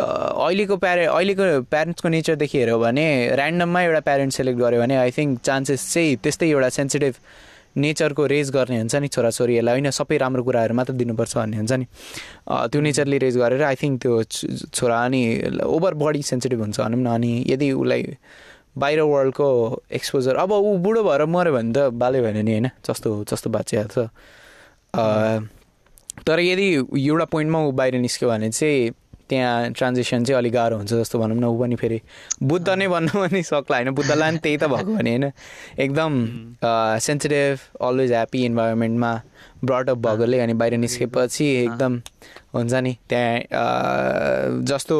अहिलेको 0.00 0.76
प्यारे 0.82 1.04
अहिलेको 1.06 1.44
प्यारेन्ट्सको 1.70 2.08
नेचरदेखि 2.08 2.58
हेऱ्यो 2.58 2.78
भने 2.78 3.06
ऱ्यान्डममा 3.36 3.80
एउटा 3.82 4.00
प्यारेन्ट 4.08 4.32
सेलेक्ट 4.32 4.58
गर्यो 4.60 4.80
भने 4.80 4.96
आई 4.96 5.10
थिङ्क 5.18 5.40
चान्सेस 5.44 5.80
चाहिँ 5.92 6.16
त्यस्तै 6.24 6.48
एउटा 6.50 6.68
सेन्सिटिभ 6.78 7.14
नेचरको 7.76 8.26
रेज 8.26 8.50
गर्ने 8.50 8.78
हुन्छ 8.78 8.94
नि 9.02 9.08
छोराछोरीहरूलाई। 9.08 9.72
होइन 9.74 9.90
सबै 9.94 10.16
राम्रो 10.18 10.42
कुराहरू 10.42 10.74
मात्र 10.74 10.92
दिनुपर्छ 11.00 11.36
भन्ने 11.36 11.56
हुन्छ 11.56 11.72
नि। 11.72 11.86
त्यो 12.70 12.80
नेचरले 12.80 13.18
रेज 13.24 13.36
गरेर 13.38 13.62
आई 13.62 13.74
थिङ्क 13.82 14.00
त्यो 14.02 14.22
छ- 14.24 14.70
छोरा 14.74 14.96
अनि 15.04 15.20
ओभर 15.64 15.94
बडी 16.02 16.22
सेन्सिटिभ 16.30 16.60
हुन्छ 16.60 16.80
भनौँ 16.80 17.00
न 17.02 17.06
अनि 17.14 17.32
यदि 17.46 17.70
उसलाई 17.72 18.02
बाहिर 18.78 19.00
वर्ल्डको 19.02 19.46
एक्सपोजर 19.92 20.34
अब 20.36 20.50
ऊ 20.52 20.76
बुढो 20.82 21.02
भएर 21.04 21.24
मऱ्यो 21.26 21.52
भने 21.54 21.72
त 21.72 21.78
बाले 21.94 22.20
भएन 22.22 22.38
नि 22.44 22.52
होइन? 22.52 22.66
जस्तो 22.86 23.08
जस्तो 23.30 23.50
बाँचिहाल्छ 23.50 23.98
अ, 23.98 25.04
तर 26.26 26.38
यदि 26.40 26.66
एउटा 27.06 27.24
पोइन्टमा 27.30 27.58
ऊ 27.66 27.70
बाहिर 27.78 27.94
निस्क्यो 28.02 28.28
भने 28.28 28.50
चाहिँ 28.50 28.90
त्यहाँ 29.30 29.70
ट्रान्जेक्सन 29.78 30.24
चाहिँ 30.24 30.38
अलिक 30.38 30.52
गाह्रो 30.52 30.76
हुन्छ 30.76 30.92
जस्तो 30.92 31.18
भनौँ 31.18 31.36
न 31.38 31.44
ऊ 31.44 31.58
पनि 31.60 31.76
फेरि 31.82 32.00
बुद्ध 32.42 32.68
नै 32.68 32.86
भन्नु 32.88 33.12
पनि 33.14 33.42
सक्ला 33.42 33.76
होइन। 33.76 33.90
बुद्धलाई 33.94 34.30
पनि 34.30 34.38
त्यही 34.44 34.56
त 34.56 34.64
भएको 34.74 34.94
भने 34.94 35.10
होइन 35.10 35.30
एकदम 35.78 36.12
सेन्सिटिभ 37.06 37.58
अलवेज 37.88 38.10
ह्याप्पी 38.12 38.44
इन्भाइरोमेन्टमा 38.44 39.12
ब्रटअप 39.64 39.98
भएकोले 40.06 40.38
अनि 40.40 40.54
बाहिर 40.60 40.76
निस्केपछि 40.78 41.46
एकदम 41.56 42.00
हुन्छ 42.54 42.72
नि 42.74 42.92
त्यहाँ 43.08 44.64
जस्तो 44.68 44.98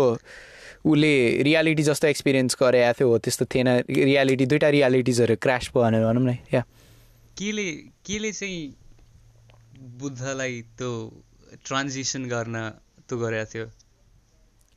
उसले 0.80 1.12
रियालिटी 1.44 1.82
जस्तो 1.82 2.08
एक्सपिरियन्स 2.08 2.56
गरेको 2.60 2.92
थियो 2.98 3.08
हो 3.08 3.16
त्यस्तो 3.24 3.44
थिएन। 3.52 3.68
रियालिटी 3.88 4.46
दुइटा 4.46 4.68
रियालिटिजहरू 4.76 5.36
क्रास 5.44 5.70
भयो 5.74 5.82
भनेर 5.82 6.04
भनौँ 6.04 6.24
न 6.24 6.36
या। 6.54 6.62
केले 7.36 7.66
केले 8.06 8.32
चाहिँ 8.32 8.62
बुद्धलाई 10.00 10.60
त्यो 10.78 10.90
ट्रान्जिसन 11.66 12.24
गर्न 12.32 12.56
त्यो 13.08 13.18
गरेको 13.18 13.48
थियो? 13.52 13.66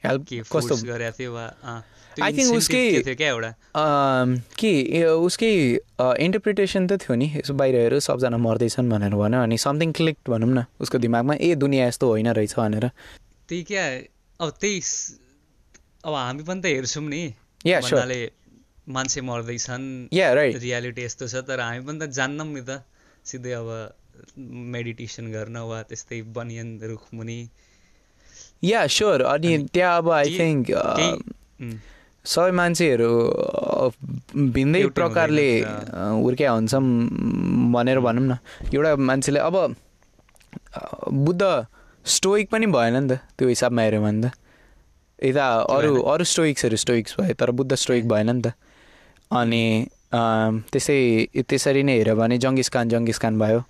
हेल्प 0.06 0.22
कस्तो? 0.52 0.76
गरेको 0.88 1.16
थियो 1.20 1.34
वा 1.34 1.48
think 2.14 2.30
incentive 2.30 2.58
उसकै- 2.58 3.18
क्या 3.18 3.28
एउटा? 3.28 3.52
के 4.60 4.72
उसकै 5.04 5.52
इन्टरप्रिटेसन 6.00 6.88
त 6.88 7.02
थियो 7.02 7.16
नि। 7.16 7.28
यसो 7.38 7.54
बाहिर 7.54 7.76
हेऱ्यो 7.76 8.00
सबजना 8.00 8.38
मर्दैछन् 8.38 8.90
भनेर 8.90 9.16
भन्यो 9.16 9.40
अनि 9.42 9.58
समथिङ 9.58 9.92
क्लिक 9.92 10.18
भनौँ 10.30 10.50
न 10.54 10.66
उसको 10.80 10.98
दिमागमा 10.98 11.34
ए 11.42 11.56
दुनियाँ 11.56 11.88
यस्तो 11.88 12.06
होइन 12.08 12.30
रहेछ 12.38 12.54
भनेर। 12.54 12.86
त्यही 13.50 13.64
क्या 13.64 13.86
अब 14.46 14.50
त्यही 14.62 14.82
अब 16.06 16.14
हामी 16.14 16.44
पनि 16.44 16.62
त 16.62 16.66
हेर्छौँ 16.66 17.04
नि. 17.04 17.34
भन्नाले 17.66 18.32
मान्छे 18.90 19.22
मर्दैछन्। 19.22 19.86
रियालिटी 20.14 21.02
यस्तो 21.02 21.28
छ 21.28 21.36
तर 21.36 21.60
हामी 21.60 21.82
पनि 21.86 22.00
त 22.00 22.10
जान्नौँ 22.10 22.48
नि 22.48 22.62
त। 22.62 22.84
सिधै 23.26 23.52
अब 23.52 23.96
मेडिटेसन 24.38 25.32
गर्न 25.32 25.58
वा 25.58 25.82
त्यस्तै 25.84 26.22
बनियन 26.22 26.80
रुखमुनि। 26.84 27.50
या 28.64 28.86
स्योर 28.88 29.22
अनि 29.24 29.58
त्यहाँ 29.74 29.98
अब 29.98 30.10
आई 30.12 30.38
थिङ्क 30.38 30.72
सबै 32.26 32.52
मान्छेहरू 32.52 33.10
भिन्दै 34.56 34.84
प्रकारले 34.96 35.48
हुर्किया 35.60 36.52
हुन्छौँ 36.52 36.82
भनेर 37.74 38.00
भनौँ 38.00 38.24
न 38.24 38.38
एउटा 38.74 38.96
मान्छेले 38.96 39.40
अब 39.40 39.56
बुद्ध 41.26 41.44
स्टोइक 42.06 42.50
पनि 42.52 42.66
भएन 42.68 43.04
नि 43.04 43.08
त 43.10 43.20
त्यो 43.38 43.48
हिसाबमा 43.48 43.82
हेऱ्यो 43.82 44.02
भने 44.02 44.30
त 44.30 44.32
यता 45.20 45.46
अरू? 45.70 46.02
अरू 46.04 46.24
स्टोइक्सहरू 46.24 46.78
स्टोइक्स 46.78 47.16
भयो 47.20 47.34
तर 47.40 47.52
बुद्ध 47.52 47.76
स्टोइक 47.76 48.08
भएन 48.08 48.30
नि 48.36 48.42
त 48.42 48.54
अनि 49.32 49.64
त्यसै 50.14 50.98
त्यसरी 51.44 51.84
नै 51.84 51.98
हेऱ्यो 51.98 52.16
भने 52.16 52.38
जङ्गिस 52.38 52.70
खान 52.70 52.90
जङ्गिस 52.90 53.20
खान 53.20 53.40
भयो 53.40 53.64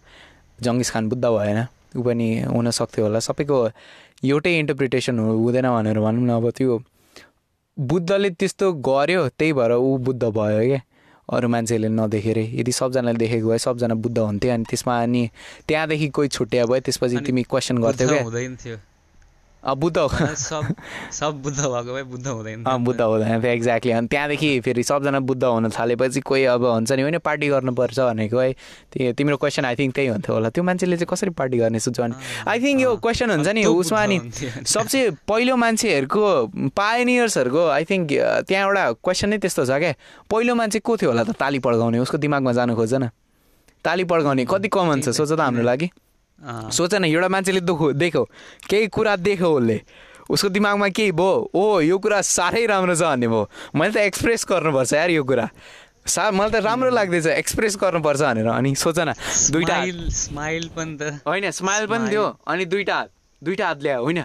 जङ्गिस 0.60 0.92
खान 0.92 1.10
बुद्ध 1.10 1.26
भएन 1.26 1.66
ऊ 1.96 2.02
पनि 2.04 2.28
हुन 2.54 2.70
सक्थ्यो 2.72 3.06
होला। 3.06 3.20
सबैको 3.20 3.58
एउटै 4.26 4.60
इन्टरप्रिटेसन 4.60 5.20
हुँदैन 5.20 5.68
भनेर 5.70 6.00
भनौँ 6.00 6.24
न 6.24 6.30
अब 6.30 6.50
त्यो। 6.52 6.80
बुद्धले 7.78 8.30
त्यस्तो 8.30 8.72
गर्यो 8.86 9.28
त्यही 9.38 9.54
भएर 9.54 9.72
ऊ 9.74 9.98
बुद्ध 9.98 10.24
भयो 10.24 10.62
क्या 10.62 10.82
अरू 11.34 11.48
मान्छेहरूले 11.50 11.90
नदेखेरै। 11.90 12.46
यदि 12.60 12.72
सबजनाले 12.72 13.18
देखेको 13.18 13.48
भए 13.50 13.58
सबजना 13.58 13.96
बुद्ध 13.96 14.18
हुन्थ्यो 14.18 14.52
अनि 14.54 14.66
त्यसमा 14.70 14.94
अनि 15.04 15.30
त्यहाँदेखि 15.68 16.08
कोही 16.10 16.28
छुट्या 16.30 16.66
भयो 16.66 16.80
त्यसपछि 16.86 17.18
तिमी 17.26 17.44
क्वेसन 17.44 17.78
गर्थ्यौ 17.78 18.08
क्या 18.08 18.24
हुँदैन 18.24 18.56
थियो। 18.56 18.76
अँ, 18.76 18.82
बुद्ध 19.64 19.98
सब 20.36 20.64
सब 21.12 21.42
बुद्ध 21.42 21.58
भएको 21.58 21.94
भए 21.94 22.04
बुद्ध 22.04 22.28
हुँदैन। 22.28 22.64
बुद्ध 22.84 23.02
हुँदैन 23.02 23.46
एक्ज्याक्टली 23.46 23.92
अनि 23.92 24.08
त्यहाँदेखि 24.08 24.60
फेरि 24.60 24.84
सबजना 24.84 25.20
बुद्ध 25.24 25.44
हुन 25.44 25.70
थालेपछि 25.72 26.20
कोही 26.20 26.44
अब 26.52 26.66
हुन्छ 26.66 26.92
नि 26.92 27.02
होइन 27.02 27.18
पार्टी 27.24 27.48
गर्नुपर्छ 27.48 28.00
भनेको 28.00 28.40
है। 28.40 28.52
त्यो 28.92 29.14
तिम्रो 29.16 29.38
क्वेसन 29.40 29.66
आई 29.66 29.76
थिङ्क 29.76 29.96
त्यही 29.96 30.08
हुन्थ्यो 30.08 30.36
होला। 30.36 30.50
त्यो 30.52 30.64
मान्छेले 30.64 30.98
चाहिँ 30.98 31.08
कसरी 31.08 31.30
पार्टी 31.32 31.58
गर्ने 31.58 31.80
सोच्छ 31.80 32.00
भने? 32.00 32.16
आई 32.44 32.60
थिङ्क 32.60 32.82
यो 32.82 32.96
क्वेसन 33.00 33.30
हुन्छ 33.32 33.48
नि 33.48 33.64
उसमा 33.64 34.06
नि। 34.06 34.20
सबसे 34.68 35.10
पहिलो 35.32 35.56
मान्छेहरूको 35.56 36.72
पायनियर्सहरूको 36.76 37.64
आई 37.68 37.84
थिङ्क 37.88 38.08
त्यहाँ 38.48 38.68
एउटा 38.68 38.92
क्वेसन 39.00 39.30
नै 39.30 39.38
त्यस्तो 39.40 39.66
छ 39.66 39.80
क्या। 39.80 39.96
पहिलो 40.28 40.56
मान्छे 40.60 40.80
को 40.84 40.98
थियो 40.98 41.10
होला 41.12 41.24
त 41.24 41.40
ताली 41.40 41.60
पड्काउने? 41.64 42.00
उसको 42.04 42.18
दिमागमा 42.20 42.52
जानु 42.52 42.76
खोज्छ 42.76 42.94
न 43.00 43.10
ताली 43.86 44.04
पड्काउने 44.12 44.44
कति 44.44 44.68
कमन 44.68 45.02
छ? 45.02 45.16
सोच 45.16 45.32
त 45.32 45.40
हाम्रो 45.40 45.64
लागि। 45.64 45.88
सोच 46.44 46.94
न 46.96 47.06
एउटा 47.06 47.28
मान्छेले 47.28 47.62
दुखो 47.62 47.94
देख्यो। 47.94 48.24
केही 48.70 48.88
कुरा 48.88 49.16
देख्यो 49.16 49.50
उसले। 49.50 49.82
उसको 50.30 50.50
दिमागमा 50.50 50.88
केही 50.92 51.12
भयो? 51.12 51.52
ओ 51.56 51.80
यो 51.82 51.98
कुरा 52.00 52.22
साह्रै 52.22 52.66
राम्रो 52.68 52.96
छ 52.96 53.04
भन्ने 53.04 53.28
भयो। 53.28 53.44
मैले 53.76 53.94
त 53.94 53.98
एक्सप्रेस 54.08 54.46
गर्नुपर्छ 54.50 54.94
यार 54.94 55.10
यो 55.12 55.24
कुरा। 55.24 55.48
सा 56.04 56.32
मलाई 56.32 56.52
त 56.52 56.56
राम्रो 56.64 56.90
लाग्दैछ 56.92 57.28
एक्सप्रेस 57.28 57.76
गर्नुपर्छ 57.80 58.22
भनेर। 58.22 58.48
अनि 58.48 58.76
सोच 58.76 59.00
न 59.00 59.14
दुइटा 59.52 59.78
स्माइल 60.12 60.68
पनि 60.76 60.94
त। 61.00 61.02
होइन 61.28 61.52
स्माइल 61.52 61.88
पनि. 61.88 62.10
थियो 62.12 62.26
अनि 62.48 62.66
दुइटा 62.66 62.96
हात। 62.96 63.10
दुइटा 63.42 63.68
हात 63.68 63.80
ल्यायो 63.84 64.04
होइन? 64.04 64.24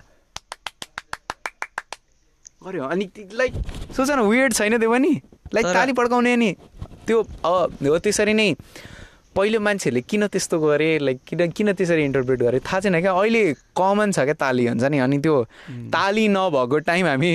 गर्यो। 2.66 2.84
अनि 2.84 3.04
लाइक 3.32 3.52
सोच 3.94 4.10
न 4.10 4.20
वियर्ड 4.26 4.52
छैन 4.54 4.78
त्यो 4.78 4.90
पनि। 4.90 5.12
लाइक 5.54 5.66
ताली 5.66 5.92
पड्काउने 5.92 6.36
नि। 6.36 6.50
त्यो 7.06 7.22
अब 7.22 7.78
हो 7.86 7.98
त्यसरी 7.98 8.34
नै। 8.34 8.54
पहिलो 9.38 9.58
मान्छेहरूले 9.62 10.02
किन 10.10 10.26
त्यस्तो 10.34 10.56
गरे 10.58 10.98
लाइक 10.98 11.18
किन 11.22 11.50
किन 11.54 11.72
त्यसरी 11.78 12.02
इन्टरप्रेट 12.10 12.38
गरे? 12.42 12.58
थाहा 12.58 12.80
छैन 12.82 12.98
क्या? 13.00 13.12
अहिले 13.14 13.42
कमन 13.78 14.10
छ 14.10 14.26
क्या 14.26 14.34
ताली 14.34 14.66
हुन्छ 14.66 14.84
नि? 14.90 14.98
अनि 14.98 15.18
त्यो 15.22 15.34
ताली 15.94 16.26
नभएको 16.26 16.78
टाइम 16.90 17.06
हामी 17.06 17.30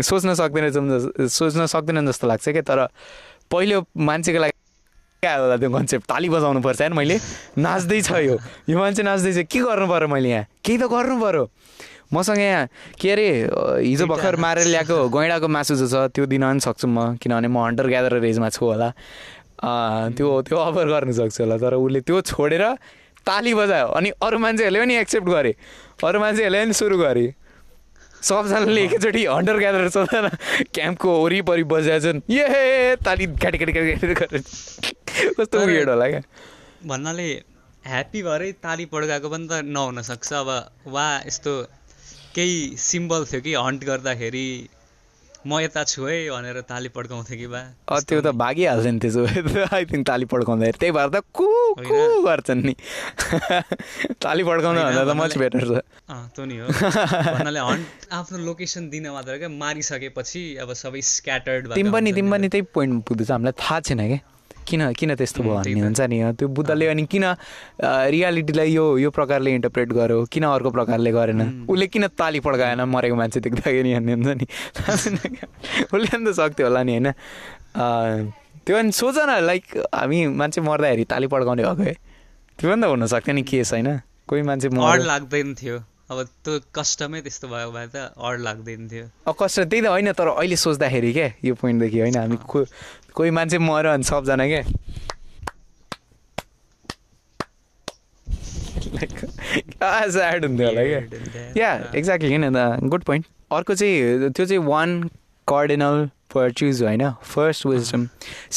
सोच्न 0.00 0.32
सक्दैनछौँ 0.40 0.84
जस- 0.88 1.28
सोच्न 1.28 1.66
सक्दैनन् 1.68 2.08
जस्तो 2.08 2.24
लाग्छ 2.32 2.48
क्या? 2.56 2.62
तर 2.64 2.88
पहिलो 3.52 3.84
मान्छेको 4.00 4.40
लागि 4.40 4.54
क्या 5.20 5.34
होला 5.36 5.56
त्यो 5.60 5.70
कन्सेप्ट 5.76 6.04
ताली 6.08 6.28
बजाउनु 6.32 6.60
पर्छ 6.64 6.80
यार 6.80 6.92
मैले। 6.96 7.16
नाच्दैछ 7.60 8.10
यो। 8.10 8.36
यो 8.72 8.76
मान्छे 8.80 9.02
नाच्दैछ 9.04 9.38
के 9.52 9.60
गर्नु 9.60 9.86
पऱ्यो 9.92 10.08
मैले 10.08 10.28
यहाँ? 10.32 10.44
केही 10.64 10.78
त 10.80 10.88
गर्नु 10.88 11.20
पऱ्यो 11.20 11.44
मसँग 12.12 12.38
यहाँ 12.38 12.68
के 13.00 13.10
अरे 13.12 13.28
हिजो 13.88 14.06
भर्खर 14.06 14.36
मारेर 14.36 14.66
ल्याएको 14.72 14.96
गैँडाको 15.08 15.48
मासु 15.48 15.74
जो 15.80 15.86
छ 15.88 16.12
त्यो 16.12 16.26
दिन 16.32 16.42
पनि 16.44 16.60
सक्छु 16.60 16.86
म। 16.88 17.16
किनभने 17.16 17.48
म 17.48 17.56
हन्टर 17.72 17.86
ग्यादर 17.88 18.24
एजमा 18.24 18.48
छु 18.52 18.64
होला। 18.66 18.92
त्यो 19.62 20.28
त्यो 20.42 20.58
अफर 20.58 20.86
गर्नु 20.92 21.12
सक्छु 21.12 21.42
होला 21.42 21.56
तर 21.62 21.74
उसले 21.78 22.00
त्यो 22.02 22.20
छोडेर 22.30 22.64
ताली 23.26 23.52
बजायो। 23.54 23.88
अनि 23.98 24.10
अरू 24.18 24.38
मान्छेहरूले 24.38 24.80
पनि 24.82 24.94
एक्सेप्ट 24.98 25.28
गरे। 25.28 25.52
अरू 26.02 26.18
मान्छेहरूले 26.20 26.58
पनि 26.64 26.74
सुरु 26.74 26.96
गरे। 26.98 27.26
सबजनाले 28.22 28.82
एकैचोटि 28.86 29.22
हन्टर 29.26 29.56
ग्यादर 29.58 29.88
सबजना 29.94 30.30
क्याम्पको 30.74 31.10
वरिपरि 31.22 31.64
बजाएछन् 31.66 32.20
ए 32.30 32.96
ताली 33.02 33.26
घाटी 33.34 33.58
घाटी 33.58 33.72
घाटी 33.72 34.14
गरेर 34.14 34.42
कस्तो 35.38 35.58
वियर्ड 35.58 35.88
होला 35.90 36.06
क्या? 36.08 36.20
भन्नाले 36.86 37.26
ह्याप्पी 37.86 38.20
भएरै 38.22 38.50
ताली 38.62 38.84
पड्काएको 38.90 39.28
पनि 39.28 39.46
त 39.50 39.66
नहुन 39.66 40.02
सक्छ। 40.02 40.32
अब 40.32 40.50
वा 40.86 41.06
यस्तो 41.26 41.52
केही 42.34 42.58
सिम्बल 42.78 43.24
थियो 43.26 43.40
कि 43.42 43.54
हन्ट 43.58 43.84
गर्दाखेरि 43.84 44.46
म 45.46 45.58
यता 45.60 45.82
छु 45.84 46.04
है 46.06 46.30
भनेर 46.30 46.60
ताली 46.70 46.88
पड्काउँथ्यो 46.94 47.36
कि 47.38 47.46
बा। 47.46 47.62
त्यो 48.00 48.20
त 48.20 48.30
भागिहाल्छ 48.38 48.86
नि 48.86 48.98
त्यसो 49.02 49.20
आई 49.74 49.84
थिङ्क 49.90 50.06
ताली 50.06 50.24
पड्काउँदाखेरि 50.30 50.78
त्यही 50.78 50.92
भएर 50.92 51.08
त 51.10 51.22
कु। 51.34 51.48
कु 51.82 52.00
गर्छन् 52.22 52.62
नि। 52.62 52.74
ताली 54.22 54.42
पड्काउँदा 54.44 54.80
होइन, 54.82 54.94
भन्दा 54.94 55.04
त 55.04 55.16
मच 55.18 55.38
बेटर 55.38 55.62
छ। 55.66 55.72
त्यो 56.34 56.44
नि 56.46 56.56
हो। 56.62 56.66
भन्नाले 56.68 57.60
हन्ट 57.60 58.12
आफ्नो 58.12 58.38
लोकेसन 58.46 58.90
दिन 58.90 59.10
मात्र 59.10 59.38
क्या 59.38 59.48
मारिसकेपछि 59.48 60.42
अब 60.62 60.72
सबै 60.78 61.00
स्क्याटर्ड 61.10 61.74
तिमी 61.74 61.90
पनि 61.90 62.12
तिमी 62.12 62.30
पनि 62.30 62.48
त्यही 62.48 62.62
पोइन्टमा 62.70 63.00
पुग्दैछ 63.08 63.30
हामीलाई 63.30 63.58
थाहा 63.58 63.80
छैन 63.82 64.06
क्या 64.06 64.20
किन 64.66 64.92
किन 64.92 65.14
त्यस्तो 65.14 65.42
भयो 65.42 65.54
भन्ने। 65.54 65.80
हुन्छ 65.80 66.00
नि? 66.00 66.18
त्यो 66.38 66.48
बुद्धले 66.48 66.86
अनि 66.86 67.04
किन 67.06 67.24
रियालिटीलाई 67.82 68.72
यो 68.72 68.84
यो 68.98 69.10
प्रकारले 69.10 69.50
इन्टरप्रेट 69.54 69.92
गर्यो? 69.92 70.24
किन 70.26 70.44
अर्को 70.44 70.70
प्रकारले 70.70 71.12
गरेन। 71.12 71.66
उसले 71.68 71.86
किन 71.86 72.06
ताली 72.18 72.40
पड्काएन 72.40 72.80
मरेको 72.84 73.16
मान्छे 73.16 73.40
देख्दाखेरि 73.40 73.94
भन्ने 73.94 74.12
हुन्छ 74.12 74.28
नि? 74.40 74.46
उसले 75.92 76.08
पनि 76.08 76.24
त 76.24 76.34
सक्थ्यो 76.34 76.66
होला 76.66 76.82
नि 76.82 76.92
होइन? 76.92 77.08
त्यो 78.66 78.76
अनि 78.78 78.92
सोच 78.92 79.18
न 79.18 79.40
लाइक 79.42 79.64
हामी 79.94 80.26
मान्छे 80.38 80.60
मर्दाखेरि 80.60 81.04
ताली 81.04 81.26
पड्काउने 81.26 81.62
भएको 81.62 81.82
है। 81.82 81.94
त्यो 82.58 82.70
पनि 82.70 82.82
त 82.82 82.84
हुनसक्थ्यो 82.84 83.34
नि 83.34 83.42
केस 83.42 83.72
होइन? 83.72 83.88
कोही 84.28 84.42
मान्छे 84.42 84.68
लाग्दैन 85.04 85.54
थियो। 85.54 85.78
अब 86.10 86.18
त्यो 86.44 86.60
कस्टमै 86.74 87.20
त्यस्तो 87.24 87.48
भयो 87.48 87.70
भए 87.72 87.86
त 87.88 88.12
अड 88.12 88.40
लाग्दैन 88.40 88.88
थियो। 88.88 89.04
अब 89.26 89.34
कष्ट 89.40 89.60
त्यही 89.60 89.82
त 89.82 89.86
होइन 89.86 90.12
तर 90.12 90.28
अहिले 90.28 90.56
सोच्दाखेरि 90.56 91.12
क्या 91.12 91.28
यो 91.44 91.54
पोइन्टदेखि 91.56 91.98
होइन? 92.00 92.16
हामी 92.16 92.36
कोही 93.14 93.30
मान्छे 93.30 93.58
मऱ्यो 93.58 93.92
अनि 93.92 94.04
सबजना 94.04 94.46
क्या 94.46 94.62
स्याड 100.10 100.44
हुन्थ्यो 100.44 100.68
होला 100.68 100.82
क्या 100.84 101.52
या 101.56 101.70
एक्ज्याक्टली 101.96 102.30
किन 102.30 102.88
गुड 102.88 103.02
पोइन्ट 103.04 103.26
अर्को 103.52 103.74
चाहिँ 103.74 104.30
त्यो 104.30 104.46
चाहिँ 104.46 104.62
वान 104.66 105.02
कार्डिनल 105.48 106.08
पर्च्युज 106.34 106.82
होइन? 106.82 107.10
फर्स्ट 107.22 107.66
विजडम 107.66 108.06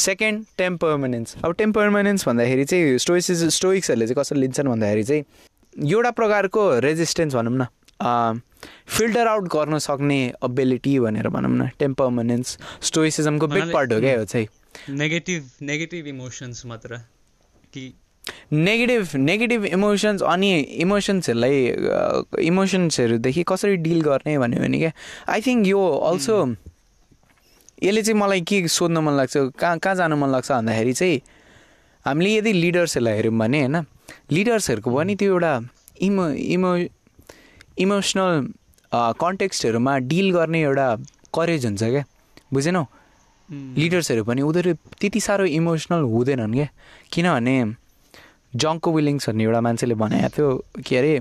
सेकेन्ड 0.04 0.44
टेम्परमेनेन्स 0.58 1.36
अब 1.44 1.52
टेम्परमेनेन्स 1.58 2.26
भन्दाखेरि 2.28 2.64
चाहिँ 2.64 2.98
स्टोइसिस 2.98 3.42
स्टोइक्सहरूले 3.56 4.06
चाहिँ 4.06 4.22
कसरी 4.22 4.40
लिन्छन् 4.40 4.68
भन्दाखेरि 4.68 5.04
चाहिँ 5.04 5.22
एउटा 5.92 6.10
प्रकारको 6.10 6.62
रेजिस्टेन्स 6.80 7.34
भनौँ 7.34 7.52
न। 7.56 7.66
फिल्टर 8.86 9.26
आउट 9.26 9.48
गर्न 9.48 9.78
सक्ने 9.78 10.18
एबिलिटी 10.44 10.98
भनेर 11.00 11.28
भनौँ 11.28 11.50
न 11.50 11.68
टेम्परमेनेन्स 11.78 12.58
स्टोइसिजमको 12.82 13.46
बिग 13.46 13.72
पार्ट 13.72 13.92
हो 13.92 14.00
क्या 14.00 14.12
यो 14.12 14.24
चाहिँ। 14.24 14.48
नेगेटिभ 14.96 15.50
नेगेटिभ 15.62 16.06
इमोसन्स 16.06 16.66
मात्र 16.66 16.96
कि 17.74 17.92
नेगेटिभ 18.52 19.14
नेगेटिभ 19.16 19.64
इमोसन्स 19.66 20.22
अनि 20.22 20.50
इमोसन्सहरूलाई 20.82 22.46
इमोसन्सहरूदेखि 22.46 23.44
कसरी 23.48 23.76
डिल 23.86 24.00
गर्ने 24.02 24.38
भन्यो 24.38 24.60
भने 24.60 24.78
क्या 24.78 24.92
आई 25.28 25.40
थिङ्क 25.40 25.66
यो 25.66 25.80
अल्सो 26.10 26.36
यसले 27.82 28.02
चाहिँ 28.02 28.18
मलाई 28.20 28.40
के 28.40 28.66
सोध्न 28.68 28.98
मन 28.98 29.16
लाग्छ 29.16 29.36
कहाँ 29.58 29.78
कहाँ 29.78 29.94
जानु 29.94 30.16
मन 30.16 30.30
लाग्छ 30.32 30.50
भन्दाखेरि 30.52 30.92
चाहिँ 30.92 31.20
हामीले 32.04 32.34
यदि 32.34 32.52
लिडर्सहरूलाई 32.52 33.14
हेऱ्यौँ 33.14 33.38
भने 33.38 33.60
होइन 33.60 33.76
लिडर्सहरूको 34.32 34.90
पनि 34.90 35.14
त्यो 35.16 35.32
एउटा 35.32 35.52
इमो 36.02 36.28
इमो 36.28 36.70
इमोसनल 37.78 38.32
कन्टेक्स्टहरूमा 38.92 39.92
डिल 40.10 40.30
गर्ने 40.32 40.60
एउटा 40.62 40.86
करेज 41.34 41.66
हुन्छ 41.66 41.82
क्या। 41.82 42.04
बुझेनौ? 42.52 42.84
लिडर्सहरू 43.48 44.22
पनि 44.24 44.42
उनीहरू 44.42 44.72
त्यति 45.00 45.20
साह्रो 45.20 45.44
इमोसनल 45.58 46.02
हुँदैनन् 46.02 46.54
क्या। 46.54 46.68
किनभने 47.12 47.56
जङ्को 48.56 48.88
विलिङ्स 48.92 49.28
भन्ने 49.28 49.44
एउटा 49.44 49.60
मान्छेले 49.60 49.94
भनेको 49.94 50.28
थियो 50.32 50.48
के 50.86 50.96
अरे 50.96 51.12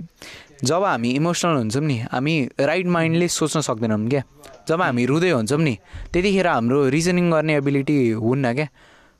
जब 0.64 0.84
हामी 0.84 1.10
इमोसनल 1.20 1.56
हुन्छौँ 1.58 1.84
नि 1.84 1.97
हामी 2.14 2.34
राइट 2.60 2.88
माइन्डले 2.88 3.28
सोच्न 3.28 3.60
सक्दैनौँ 3.68 4.08
क्या। 4.10 4.24
जब 4.70 4.82
हामी 4.82 5.03
रुँदै 5.06 5.32
हुन्छौँ 5.36 5.60
नि 5.60 5.76
त्यतिखेर 6.14 6.47
हाम्रो 6.47 6.80
रिजनिङ 6.95 7.26
गर्ने 7.32 7.53
एबिलिटी 7.60 7.97
हुन्न 8.24 8.53
क्या। 8.56 8.68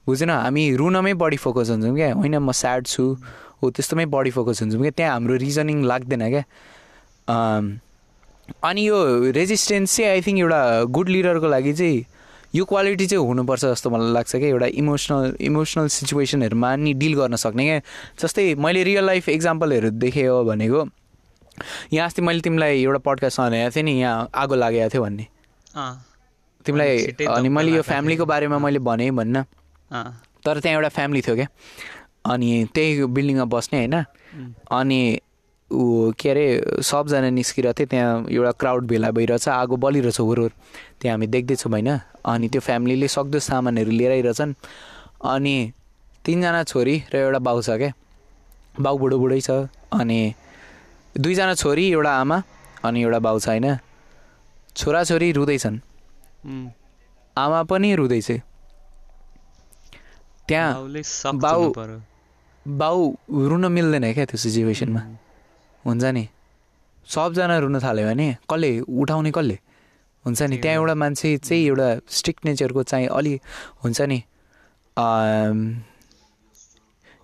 बुझेन? 0.08 0.30
हामी 0.30 0.64
रुनमै 0.80 1.14
बढी 1.20 1.38
फोकस 1.44 1.70
हुन्छौँ 1.76 1.96
क्या। 1.96 2.14
होइन 2.16 2.36
म 2.40 2.52
स्याड 2.56 2.88
छु 2.88 3.04
हो 3.60 3.70
त्यस्तोमै 3.76 4.06
बढी 4.16 4.32
फोकस 4.32 4.62
हुन्छौँ 4.64 4.82
क्या। 4.82 4.92
त्यहाँ 4.98 5.12
हाम्रो 5.14 5.36
रिजनिङ 5.46 5.84
लाग्दैन 5.84 6.24
क्या। 6.30 6.44
अनि 7.28 8.88
यो 8.88 8.98
रेजिस्टेन्स 9.32 9.96
चाहिँ 9.96 10.12
आई 10.12 10.22
थिङ्क 10.22 10.40
एउटा 10.40 10.84
गुड 10.96 11.10
लिडरको 11.10 11.48
लागि 11.50 11.74
चाहिँ 11.74 12.06
यो 12.56 12.66
क्वालिटी 12.66 13.06
चाहिँ 13.08 13.26
हुनुपर्छ 13.28 13.66
जस्तो 13.66 13.90
मलाई 13.90 14.12
लाग्छ 14.14 14.36
क्या। 14.36 14.48
एउटा 14.48 14.66
इमोसनल 14.80 15.36
इमोसनल 15.42 15.88
सिचुएसनहरूमा 15.92 16.76
नि 16.76 16.94
डिल 16.94 17.14
गर्न 17.20 17.36
सक्ने 17.36 17.64
क्या। 17.66 17.80
जस्तै 18.22 18.54
मैले 18.56 18.84
रियल 18.84 19.06
लाइफ 19.06 19.30
इक्जाम्पलहरू 19.30 19.90
देखेँ 19.90 20.28
हो 20.28 20.44
भनेको। 20.46 20.86
यहाँ 21.94 22.08
अस्ति 22.08 22.22
मैले 22.22 22.42
तिमीलाई 22.42 22.84
एउटा 22.84 23.00
पडकास्टमा 23.04 23.50
भनेको 23.50 23.76
थिएँ 23.76 23.84
नि 23.84 23.92
यहाँ 24.02 24.30
आगो 24.36 24.56
लागेको 24.56 24.90
थियो 24.94 25.02
भन्ने। 25.04 25.26
तिमीलाई 26.66 27.28
अनि 27.28 27.50
मैले 27.50 27.72
यो 27.76 27.82
फ्यामिलीको। 27.82 28.26
बारेमा 28.26 28.58
मैले 28.60 28.80
भनेँ 28.80 29.12
भन्न। 29.12 29.44
तर 30.46 30.60
त्यहाँ 30.60 30.76
एउटा 30.76 30.90
फ्यामिली 30.96 31.22
थियो 31.22 31.36
क्या। 31.36 31.48
अनि 32.32 32.68
त्यही 32.74 33.06
बिल्डिङमा 33.06 33.46
बस्ने 33.52 33.78
होइन। 33.80 33.96
अनि 34.72 35.00
ऊ 35.72 36.12
के 36.20 36.30
अरे 36.30 36.46
सबजना 36.86 37.30
निस्किरहेको 37.30 37.74
थियो 37.74 37.88
त्यहाँ 37.90 38.26
एउटा 38.30 38.52
क्राउड 38.62 38.84
भेला 38.88 39.10
भइरहेछ 39.12 39.48
आगो 39.50 39.76
बलिरहेछ 39.82 40.20
हुरहुर 40.20 40.52
त्यहाँ 41.02 41.18
हामी 41.18 41.28
देख्दैछौँ 41.28 41.72
होइन? 41.72 41.90
अनि 42.26 42.48
त्यो 42.54 42.62
फ्यामिलीले 42.62 43.08
सक्दो 43.08 43.40
सामानहरू 43.40 43.92
लिएर 43.92 44.12
आइरहेछन्। 44.12 44.54
अनि 45.26 45.56
तिनजना 46.26 46.64
छोरी 46.70 46.96
र 47.10 47.16
एउटा 47.18 47.40
बाउ 47.42 47.62
छ 47.66 47.70
क्या 47.82 47.92
बाउ 48.78 48.96
बुढो 48.98 49.18
बुढै 49.20 49.42
छ 49.42 49.50
अनि 49.94 50.20
दुईजना 51.18 51.54
छोरी 51.58 51.86
एउटा 51.98 52.12
आमा 52.22 52.38
अनि 52.86 53.02
एउटा 53.02 53.20
बाउ 53.26 53.40
छ 53.40 53.48
होइन? 53.50 53.68
छोराछोरी 54.76 55.32
रुँदैछन्। 55.32 55.78
आमा 57.38 57.60
पनि 57.70 57.90
रुँदैछ। 57.96 58.30
त्यहाँ 60.48 60.70
बाउ- 61.42 61.74
बाउ 62.66 62.98
रुन 63.50 63.66
मिल्दैन 63.72 64.14
क्या 64.14 64.26
त्यो 64.30 64.38
सिचुएसनमा 64.38 65.02
हुन्छ 65.86 66.04
नि। 66.04 66.28
सबजना 67.08 67.58
रुन 67.60 67.80
थाल्यो 67.80 68.06
भने 68.08 68.28
कसले 68.50 68.70
उठाउने 68.82 69.32
कसले? 69.32 69.58
हुन्छ 70.26 70.42
नि 70.42 70.58
त्यही। 70.58 70.76
एउटा 70.76 70.96
मान्छे 70.96 71.38
चाहिँ 71.38 71.66
एउटा 71.66 71.90
स्ट्रिक्ट 72.10 72.46
नेचरको 72.46 72.84
चाहिँ 72.84 73.08
अलि 73.18 73.34
हुन्छ 73.84 74.02
नि 74.02 74.20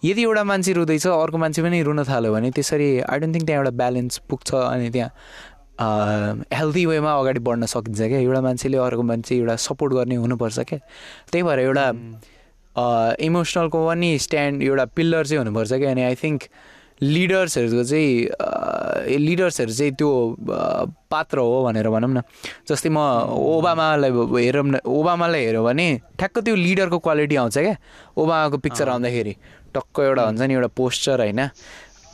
यदि 0.04 0.22
एउटा 0.24 0.44
मान्छे 0.44 0.74
रुँदैछ 0.74 1.08
अर्को 1.08 1.38
मान्छे 1.38 1.62
पनि 1.62 1.82
रुन 1.86 2.04
थाल्यो 2.04 2.32
भने 2.34 2.50
त्यसरी 2.58 2.90
आई 3.06 3.20
डोन्ट 3.20 3.36
थिङ्क 3.36 3.46
त्यहाँ 3.48 3.62
एउटा 3.62 3.72
ब्यालेन्स 3.78 4.18
पुग्छ 4.30 4.50
अनि 4.54 4.90
त्यहाँ 4.90 5.10
हेल्दी 6.54 6.86
वेमा 6.86 7.12
अगाडि 7.20 7.40
बढ्न 7.42 7.66
सकिन्छ 7.66 8.02
क्या। 8.02 8.20
एउटा 8.20 8.42
मान्छेले 8.42 8.78
अर्को 8.78 9.04
मान्छे 9.04 9.36
एउटा 9.36 9.56
सपोर्ट 9.66 9.94
गर्ने 9.94 10.16
हुनुपर्छ 10.22 10.60
क्या। 10.70 10.80
त्यही 11.32 11.44
भएर 11.44 11.60
एउटा 11.60 11.86
इमोसनलको 13.26 13.78
पनि 13.88 14.10
स्ट्यान्ड 14.26 14.62
एउटा 14.62 14.86
पिल्लर 14.98 15.26
चाहिँ 15.26 15.40
हुनुपर्छ 15.42 15.74
क्या। 15.74 15.92
अनि 15.92 16.02
आई 16.02 16.16
थिङ्क 16.22 16.42
लिडर्सहरूको 17.02 17.84
चाहिँ 17.84 19.18
लिडर्सहरू 19.20 19.74
चाहिँ 19.74 19.94
त्यो 19.98 20.10
पात्र 21.10 21.38
हो 21.40 21.64
भनेर 21.66 21.90
भनौँ 21.90 22.10
न। 22.14 22.22
जस्तै 22.70 22.90
म 22.90 22.98
ओबामालाई 23.34 24.12
हेरौँ 24.46 24.66
न 24.66 24.76
ओबामालाई 24.86 25.42
हेऱ्यो 25.46 25.64
भने 25.66 25.88
ठ्याक्क 26.18 26.38
त्यो 26.46 26.56
लिडरको 26.56 26.98
क्वालिटी 27.02 27.36
आउँछ 27.36 27.58
क्या। 27.58 27.76
ओबामाको 28.18 28.58
पिक्चर। 28.62 28.88
आउँदाखेरि 28.90 29.34
टक्क 29.74 30.00
एउटा 30.00 30.24
हुन्छ 30.30 30.42
नि 30.42 30.54
एउटा 30.54 30.70
पोस्चर 30.78 31.20
होइन। 31.26 31.42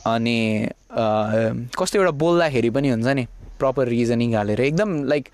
अनि 0.08 0.38
कस्तो 1.76 1.98
एउटा 1.98 2.12
बोल्दाखेरि 2.16 2.70
पनि 2.72 2.88
हुन्छ 2.88 3.08
नि 3.12 3.24
प्रपर 3.60 3.88
रिजनिङ 3.92 4.34
हालेर 4.34 4.60
एकदम 4.60 4.90
लाइक 5.04 5.24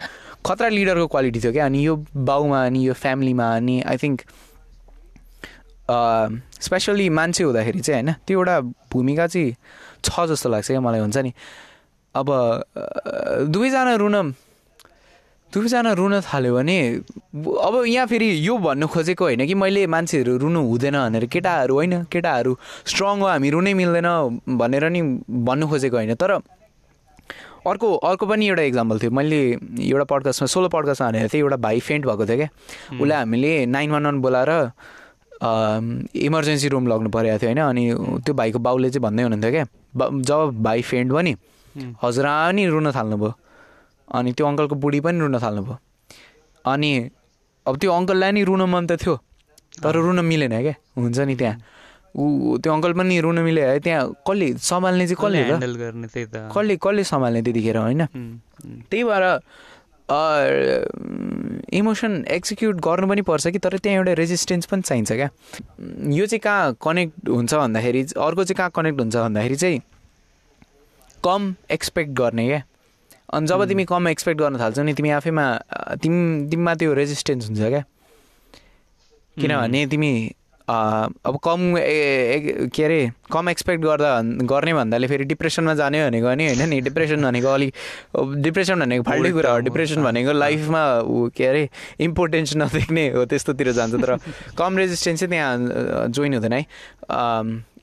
खतरा 0.46 0.68
लिडरको 0.68 1.06
क्वालिटी 1.06 1.38
थियो 1.40 1.52
क्या। 1.52 1.66
अनि 1.66 1.78
यो 1.86 1.94
बाउमा 2.10 2.58
अनि 2.66 2.80
यो 2.88 2.92
फ्यामिलीमा 2.92 3.46
अनि 3.56 3.80
आई 3.86 3.96
थिङ्क 4.02 4.20
स्पेसल्ली 5.88 7.08
मान्छे 7.10 7.44
हुँदाखेरि 7.44 7.80
चाहिँ 7.80 8.02
होइन 8.02 8.14
त्यो 8.26 8.38
एउटा 8.38 8.60
भूमिका 8.92 9.26
चाहिँ 9.26 9.54
छ 10.04 10.26
जस्तो 10.30 10.48
लाग्छ 10.48 10.66
क्या 10.66 10.80
मलाई 10.80 11.00
हुन्छ 11.00 11.16
नि। 11.18 11.32
अब 12.14 12.28
दुवैजना 13.52 13.94
रुन 14.00 14.16
दुवैजना 15.52 15.92
रुन 15.92 16.20
थाल्यो 16.20 16.54
भने 16.54 16.78
अब 17.36 17.74
यहाँ 17.86 18.06
फेरि 18.06 18.28
यो 18.46 18.56
भन्नु 18.58 18.86
खोजेको 18.86 19.24
होइन 19.24 19.46
कि 19.46 19.54
मैले 19.54 19.86
मान्छेहरू 19.86 20.36
रुनु 20.38 20.60
हुँदैन 20.66 20.96
भनेर 20.98 21.26
केटाहरू 21.26 21.74
होइन 21.74 22.02
केटाहरू 22.10 22.56
स्ट्रङ 22.86 23.20
हो 23.20 23.26
हामी 23.26 23.50
रुनै 23.50 23.74
मिल्दैन 23.74 24.08
भनेर 24.58 24.84
नि 24.90 25.02
भन्नु 25.28 25.68
खोजेको 25.68 25.96
होइन। 25.96 26.14
तर 26.14 26.30
अर्को 27.64 27.94
अर्को 27.96 28.26
पनि 28.26 28.46
एउटा 28.48 28.62
इक्जाम्पल 28.62 28.98
थियो। 28.98 29.10
मैले 29.10 29.40
एउटा 29.88 30.04
पडकास्टमा 30.04 30.46
सोलो 30.46 30.68
पडकास्टमा 30.68 31.10
भनेको 31.10 31.28
थिएँ 31.32 31.42
एउटा 31.42 31.56
भाइ 31.56 31.80
फेन्ट 31.80 32.06
भएको 32.06 32.26
थियो 32.26 32.36
क्या। 32.36 32.48
उसलाई 32.98 33.18
हामीले 33.18 33.66
नाइन 33.66 33.90
वान 33.90 34.04
वान 34.04 34.20
बोलाएर 34.20 34.50
इमर्जेन्सी 35.42 36.68
रुम 36.68 36.86
लग्नु 36.86 37.08
परेको 37.10 37.38
थियो 37.38 37.50
होइन 37.50 37.60
अनि 37.60 37.84
त्यो 38.24 38.34
भाइको 38.34 38.58
बाउले 38.58 38.90
चाहिँ 38.90 39.02
भन्दै 39.02 39.22
हुनुहुन्थ्यो 39.22 39.50
क्या 39.50 39.64
जब 40.30 40.62
भाइ 40.62 40.82
फेन्ट 40.82 41.12
भयो 41.12 41.20
नि। 41.20 41.32
उम्, 41.34 41.94
हजुरआ 42.02 42.52
नि 42.54 42.62
रुन 42.70 42.90
थाल्नुभयो। 42.94 43.32
अनि 44.14 44.30
त्यो 44.32 44.46
अङ्कलको 44.46 44.74
बुढी 44.78 45.00
पनि 45.00 45.18
रुन 45.20 45.38
थाल्नुभयो। 45.42 45.76
अनि 46.64 46.90
अब 47.66 47.74
त्यो 47.80 47.90
अङ्कललाई 47.92 48.32
नि 48.32 48.42
रुन 48.44 48.62
मन 48.70 48.86
त 48.86 48.92
थियो 49.02 49.14
तर 49.82 49.94
रुन 49.96 50.20
मिलेन 50.24 50.54
क्या 50.62 50.74
हुन्छ 50.96 51.18
नि 51.18 51.34
त्यहाँ। 51.34 51.56
ऊ 52.14 52.58
त्यो 52.62 52.70
अङ्कल 52.72 52.92
पनि 52.94 53.14
रुन 53.26 53.38
मिल्यो 53.42 53.64
है 53.74 53.78
त्यहाँ 53.82 54.02
कसले 54.22 54.46
सम्हाल्ने 54.54 55.04
चाहिँ 55.10 55.18
कसले 55.18 55.40
कसले 56.46 56.76
कसले 56.78 57.02
सम्हाल्ने 57.10 57.40
त्यतिखेर 57.42 57.76
होइन? 57.76 58.02
त्यही 58.90 59.02
भएर 59.02 59.24
इमोसन 61.72 62.24
एक्जिक्युट 62.30 62.76
गर्नु 62.84 63.06
पनि 63.08 63.22
पर्छ 63.22 63.48
कि 63.48 63.58
तर 63.58 63.76
त्यहाँ 63.78 63.98
एउटा 63.98 64.12
रेजिस्टेन्स 64.12 64.66
पनि 64.66 64.82
चाहिन्छ 64.82 65.12
क्या। 65.12 65.28
यो 66.12 66.26
चाहिँ 66.26 66.40
कहाँ 66.44 66.76
कनेक्ट 66.82 67.28
हुन्छ 67.28 67.54
भन्दाखेरि 67.54 68.02
अर्को 68.12 68.44
चाहिँ 68.44 68.56
कहाँ 68.56 68.70
कनेक्ट 68.74 69.00
हुन्छ 69.00 69.16
भन्दाखेरि 69.16 69.56
चाहिँ 69.56 69.80
कम 71.24 71.54
एक्सपेक्ट 71.72 72.12
गर्ने 72.12 72.46
क्या। 72.46 72.62
अनि 73.32 73.46
जब 73.46 73.64
तिमी 73.68 73.84
कम 73.84 74.08
एक्सपेक्ट 74.08 74.40
गर्न 74.40 74.58
थाल्छौ 74.60 74.82
नि 74.82 74.94
तिमी 74.94 75.10
आफैमा 75.10 75.46
तिम 76.02 76.14
तिमीमा 76.50 76.74
त्यो 76.74 76.92
रेजिस्टेन्स 76.94 77.48
हुन्छ 77.48 77.60
क्या। 77.60 77.84
किनभने 79.36 79.86
तिमी 79.86 80.12
अब 80.68 81.38
कम 81.44 81.76
ए- 81.78 82.68
के 82.74 82.84
अरे 82.84 83.10
कम 83.32 83.48
एक्सपेक्ट 83.48 83.84
गर्दा 83.84 84.20
गर्ने 84.48 84.74
भन्दाले 84.74 85.06
फेरि 85.06 85.24
डिप्रेसनमा 85.24 85.74
जाने 85.74 86.00
भनेको 86.08 86.34
नि 86.34 86.46
होइन 86.46 86.68
नि? 86.68 86.80
डिप्रेसन 86.80 87.22
भनेको 87.22 87.48
अलिक 87.48 87.74
डिप्रेसन 88.42 88.80
भनेको 88.80 89.02
फाल्टै 89.04 89.30
कुरा 89.32 89.52
हो। 89.52 89.58
डिप्रेसन 89.60 90.02
भनेको 90.02 90.32
लाइफमा 90.32 90.82
ऊ 91.04 91.28
के 91.36 91.46
अरे 91.46 91.68
इम्पोर्टेन्स 92.00 92.56
नदेख्ने 92.56 93.08
हो 93.12 93.24
त्यस्तोतिर 93.24 93.72
जान्छ। 93.72 93.94
तर 93.94 94.16
कम 94.56 94.76
रेजिस्टेन्स 94.78 95.20
चाहिँ 95.20 95.30
त्यहाँ 95.30 96.08
जोइन 96.08 96.34
हुँदैन 96.34 96.52
है। 96.52 96.64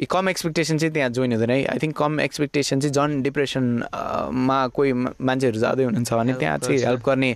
कम 0.09 0.29
एक्सपेक्टेसन 0.29 0.77
चाहिँ 0.77 0.93
त्यहाँ 0.93 1.09
जोइन 1.09 1.31
हुँदैन 1.33 1.49
है। 1.49 1.65
आई 1.65 1.77
थिङ्क 1.83 1.97
कम 1.97 2.19
एक्सपेक्टेसन 2.19 2.79
चाहिँ 2.79 2.93
झन् 2.93 3.21
डिप्रेसनमा 3.21 4.67
कोही 4.73 4.93
मान्छेहरू 5.21 5.59
जाँदै 5.59 5.83
हुनुहुन्छ 5.83 6.13
भने 6.13 6.33
त्यहाँ 6.33 6.57
चाहिँ। 6.57 6.79
हेल्प 6.81 7.05
गर्ने 7.05 7.35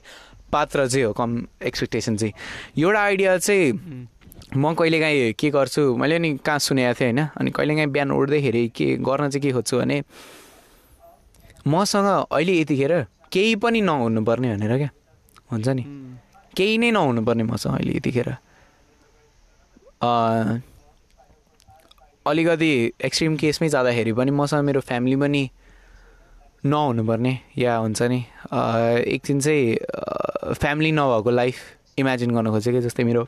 पात्र 0.51 0.87
चाहिँ 0.87 1.05
हो 1.05 1.13
कम 1.13 1.45
एक्सपेक्टेसन 1.65 2.15
चाहिँ। 2.17 2.33
एउटा 2.81 2.99
आइडिया 3.01 3.37
चाहिँ 3.37 4.07
म 4.53 4.73
कहिलेकाहीँ 4.73 5.33
के 5.33 5.49
गर्छु 5.49 5.95
मैले 5.97 6.19
नि 6.19 6.37
कहाँ 6.37 6.59
सुनेको 6.59 6.93
थिएँ 6.93 7.11
होइन 7.11 7.21
अनि 7.33 7.51
कहिलेकाहीँ 7.51 7.89
बिहान 7.89 8.11
उठ्दैखेरि 8.11 8.67
के 8.77 8.87
गर्न 9.01 9.29
चाहिँ 9.29 9.41
के 9.41 9.51
खोज्छु 9.51 9.77
भने 9.77 10.03
मसँग 11.67 12.07
अहिले 12.31 12.53
यतिखेर 12.61 12.93
केही 13.31 13.55
पनि 13.57 13.81
नहुनुपर्ने 13.81 14.55
भनेर 14.55 14.77
क्या 14.77 14.89
हुन्छ 15.51 15.67
नि। 15.67 15.83
केही 16.55 16.77
नै 16.77 16.91
नहुनुपर्ने 16.91 17.43
मसँग 17.43 17.73
अहिले 17.73 17.97
यतिखेर। 17.97 18.29
अलिकति 22.25 22.71
एक्सट्रिम 23.05 23.35
केसमै 23.35 23.69
जाँदाखेरि 23.69 24.13
पनि 24.13 24.31
मसँग 24.31 24.63
मेरो 24.65 24.81
फ्यामिली 24.81 25.15
पनि 25.15 25.49
नहुनुपर्ने 26.65 27.33
या 27.57 27.75
हुन्छ 27.75 28.01
नि 28.01 28.19
एकछिन 29.09 29.39
चाहिँ 29.39 30.53
फ्यामिली 30.53 30.91
नभएको 30.91 31.29
लाइफ 31.29 31.55
इमेजिन 31.97 32.29
गर्न 32.31 32.49
खोजेको 32.49 32.81
जस्तै 32.81 33.03
मेरो 33.03 33.27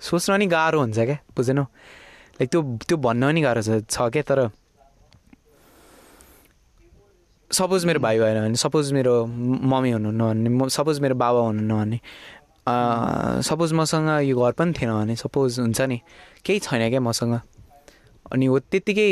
सोच्न 0.00 0.38
नि 0.38 0.46
गाह्रो 0.46 0.80
हुन्छ 0.80 0.98
क्या 0.98 1.18
बुझेनौ 1.36 1.62
लाइक 1.62 2.48
त्यो 2.50 2.62
त्यो 2.88 2.96
भन्न 2.96 3.22
पनि 3.28 3.40
गाह्रो 3.42 3.62
छ 3.62 3.70
छ 3.90 4.10
क्या? 4.12 4.22
तर 4.22 4.50
सपोज 7.50 7.84
मेरो 7.86 8.00
भाइ 8.00 8.18
भएन 8.18 8.40
भने 8.40 8.56
सपोज 8.56 8.92
मेरो 8.92 9.14
मम्मी 9.26 9.90
हुनुहुन्न 9.90 10.58
भने 10.58 10.68
सपोज 10.70 11.00
मेरो 11.00 11.14
बाबा 11.14 11.40
हुनुहुन्न 11.40 11.72
भने 11.74 11.98
सपोज 13.42 13.72
मसँग 13.72 14.08
यो 14.26 14.34
घर 14.36 14.52
पनि 14.52 14.72
थिएन 14.76 14.92
भने 14.92 15.16
सपोज 15.16 15.58
हुन्छ 15.60 15.80
नि। 15.80 16.00
केही 16.44 16.58
छैन 16.60 16.88
क्या 16.90 17.00
मसँग। 17.00 17.40
अनि 18.32 18.46
हो 18.46 18.58
त्यत्तिकै 18.58 19.10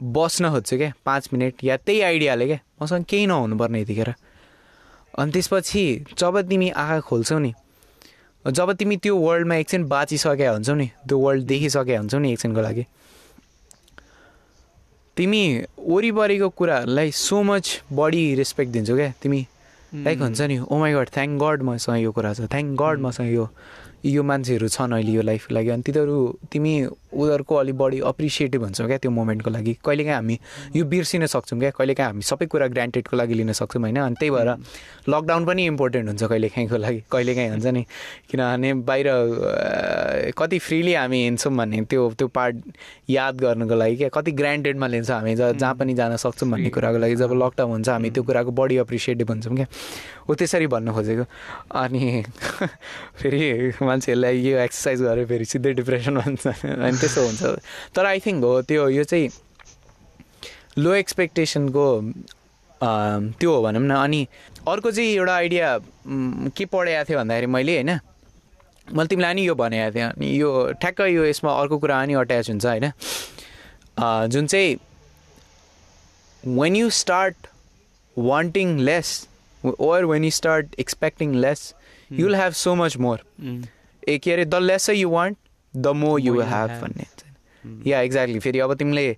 बस्न 0.00 0.50
खोज्छु 0.50 0.76
क्या 0.76 0.92
पाँच 1.06 1.28
मिनट 1.32 1.64
या 1.64 1.76
त्यही 1.76 2.00
आइडियाले 2.00 2.46
क्या। 2.46 2.58
मसँग 2.82 3.04
केही 3.04 3.26
नहुनुपर्ने 3.26 3.80
यतिखेर। 3.80 4.10
अनि 5.18 5.32
त्यसपछि 5.32 5.84
जब 6.18 6.40
तिमी 6.48 6.68
आँखा 6.70 7.00
खोल्छौ 7.08 7.38
नि 7.38 7.52
जब 8.46 8.72
तिमी 8.72 8.96
त्यो 8.96 9.16
वर्ल्डमा 9.16 9.54
एकछिन 9.54 9.88
बाँचिसकेका 9.88 10.50
हुन्छौ 10.50 10.74
नि 10.74 10.86
त्यो 11.08 11.18
वर्ल्ड 11.18 11.44
देखिसकेका 11.46 11.98
हुन्छौ 11.98 12.18
नि 12.18 12.32
एकछिनको 12.32 12.60
लागि 12.60 12.84
तिमी 15.16 15.42
वरिपरिको 15.78 16.48
कुराहरूलाई 16.48 17.10
सो 17.10 17.42
मच 17.42 17.82
बढी 17.92 18.34
रेस्पेक्ट 18.34 18.72
दिन्छौ 18.72 18.96
क्या 18.96 19.12
तिमी। 19.22 19.46
लाइक 19.94 20.18
हुन्छ 20.20 20.40
नि 20.40 20.58
oh 20.58 20.78
my 20.78 20.92
God 20.94 21.08
thank 21.08 21.42
God 21.42 21.62
मसँग 21.62 22.02
यो 22.02 22.12
कुरा 22.12 22.32
छ 22.34 22.40
थ्याङ्क 22.52 22.78
गड 22.82 23.00
मसँग 23.00 23.32
यो 23.32 23.48
यो 24.06 24.22
मान्छेहरू 24.22 24.68
छन् 24.68 24.92
अहिले 24.92 25.12
यो 25.12 25.22
लाइफको 25.22 25.54
लागि। 25.54 25.70
अनि 25.70 25.82
तिनीहरू 25.82 26.16
तिमी 26.52 26.72
उनीहरूको 27.16 27.54
अलिक 27.56 27.76
बढी 27.78 27.98
अप्रिसिएटिभ 28.06 28.62
हुन्छौ 28.62 28.86
क्या 28.86 28.98
त्यो 29.02 29.10
मोमेन्टको 29.10 29.50
लागि। 29.50 29.72
कहिलेकाहीँ 29.84 30.14
हामी 30.14 30.38
यो 30.76 30.84
बिर्सिन 30.84 31.26
सक्छौँ 31.26 31.58
क्या? 31.58 31.70
कहिलेकाहीँ 31.74 32.08
हामी 32.10 32.22
सबै 32.22 32.46
कुरा 32.46 32.66
ग्रान्टेडको 32.70 33.16
लागि 33.16 33.34
लिन 33.34 33.52
सक्छौँ 33.52 33.82
होइन? 33.82 33.96
अनि 33.96 34.16
त्यही 34.20 34.30
भएर 34.30 34.50
लकडाउन 35.08 35.44
पनि 35.46 35.66
इम्पोर्टेन्ट 35.66 36.06
हुन्छ 36.08 36.22
कहिलेकाहीँको 36.22 36.76
लागि। 36.76 37.02
कहिलेकाहीँ 37.12 37.50
हुन्छ 37.50 37.66
नि? 37.66 37.82
किनभने 38.30 38.74
बाहिर 38.86 39.06
कति 40.38 40.58
फ्रिली 40.58 40.94
हामी 40.94 41.22
हिँड्छौँ 41.24 41.52
भन्ने 41.56 41.80
त्यो 41.90 42.02
त्यो 42.18 42.28
पार्ट 42.28 42.56
याद 43.10 43.34
गर्नुको 43.40 43.74
लागि 43.74 43.96
क्या। 43.96 44.08
कति 44.14 44.32
ग्रान्टेडमा 44.32 44.86
लिन्छौँ 44.86 45.16
हामी 45.16 45.34
जहाँ 45.34 45.74
पनि 45.74 45.94
जान 45.94 46.16
सक्छौँ 46.16 46.50
भन्ने 46.50 46.70
कुराको 46.70 46.98
लागि। 46.98 47.16
जब 47.16 47.32
लकडाउन 47.42 47.70
हुन्छ 47.70 47.88
हामी 47.88 48.10
त्यो 48.10 48.22
कुराको 48.22 48.50
बढी 48.54 48.76
अप्रिसिएटिभ 48.86 49.30
हुन्छौँ 49.30 49.56
क्या। 49.56 49.66
हो 50.28 50.34
त्यसरी 50.34 50.66
भन्न 50.66 50.92
खोजेको। 50.92 51.24
अनि 51.80 52.22
फेरि 53.18 53.72
मान्छेहरूलाई 53.96 54.44
यो 54.44 54.58
एक्सर्साइज 54.60 55.02
गरेर 55.02 55.26
फेरि 55.26 55.44
सिधै 55.48 55.72
डिप्रेसन 55.80 56.14
भन्छ 56.20 56.46
अनि 56.46 56.96
त्यस्तो 57.00 57.26
हुन्छ। 57.26 57.42
तर 57.96 58.06
आई 58.06 58.20
थिङ्क 58.20 58.44
हो 58.44 58.62
त्यो 58.68 58.88
यो 59.00 59.04
चाहिँ 59.04 59.28
लो 60.78 60.92
एक्सपेक्टेसनको 60.94 61.86
त्यो 62.80 63.52
हो 63.52 63.62
भनौँ 63.62 63.80
न 63.82 63.94
अनि 63.96 64.20
अर्को 64.68 64.90
चाहिँ 64.90 65.10
एउटा 65.10 65.34
आइडिया 65.34 65.68
के 66.52 66.64
पढेको 66.68 67.04
थियो 67.08 67.18
भन्दाखेरि 67.18 67.46
मैले 67.48 67.74
होइन? 67.74 67.90
मैले 68.92 69.08
तिमीलाई 69.08 69.34
नि 69.34 69.46
यो 69.46 69.54
भनेको 69.54 69.90
थिएँ 69.94 70.04
अनि 70.04 70.26
यो 70.40 70.50
ठ्याक्क 70.80 71.00
यो 71.00 71.24
यसमा 71.24 71.52
अर्को 71.60 71.78
कुरा 71.78 72.04
नि 72.06 72.14
अट्याच 72.14 72.50
हुन्छ 72.50 72.66
होइन? 72.66 72.92
जुन 74.28 74.46
चाहिँ 74.46 74.76
when 76.44 76.76
you 76.76 76.90
start 77.00 77.46
wanting 78.16 78.78
less 78.80 79.08
or 79.62 80.04
when 80.04 80.24
you 80.24 80.30
start 80.30 80.74
expecting 80.78 81.34
less 81.46 81.72
you 82.10 82.26
will 82.26 82.36
have 82.36 82.52
so 82.52 82.74
much 82.74 82.96
more 83.06 83.24
ए 84.06 84.18
के 84.18 84.32
अरे 84.32 84.44
the 84.44 84.54
less 84.62 84.88
you 84.90 85.10
want 85.10 85.36
the 85.74 85.86
more 85.96 86.20
you 86.20 86.40
have. 86.42 86.70
भन्ने 86.80 87.04
या 87.86 88.00
एक्ज्याक्टली 88.00 88.38
फेरि 88.38 88.58
अब 88.58 88.74
तिमीले 88.74 89.16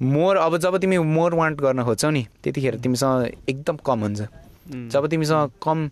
मोर 0.00 0.36
अब 0.36 0.56
जब 0.58 0.76
तिमी 0.78 0.98
मोर 0.98 1.34
वान्ट 1.34 1.60
गर्न 1.60 1.82
खोज्छौ 1.84 2.10
नि 2.10 2.26
त्यतिखेर 2.42 2.76
तिमीसँग 2.78 3.48
एकदम 3.48 3.76
कम 3.86 4.00
हुन्छ 4.00 4.26
जब 4.92 5.06
तिमीसँग 5.06 5.50
कम 5.62 5.88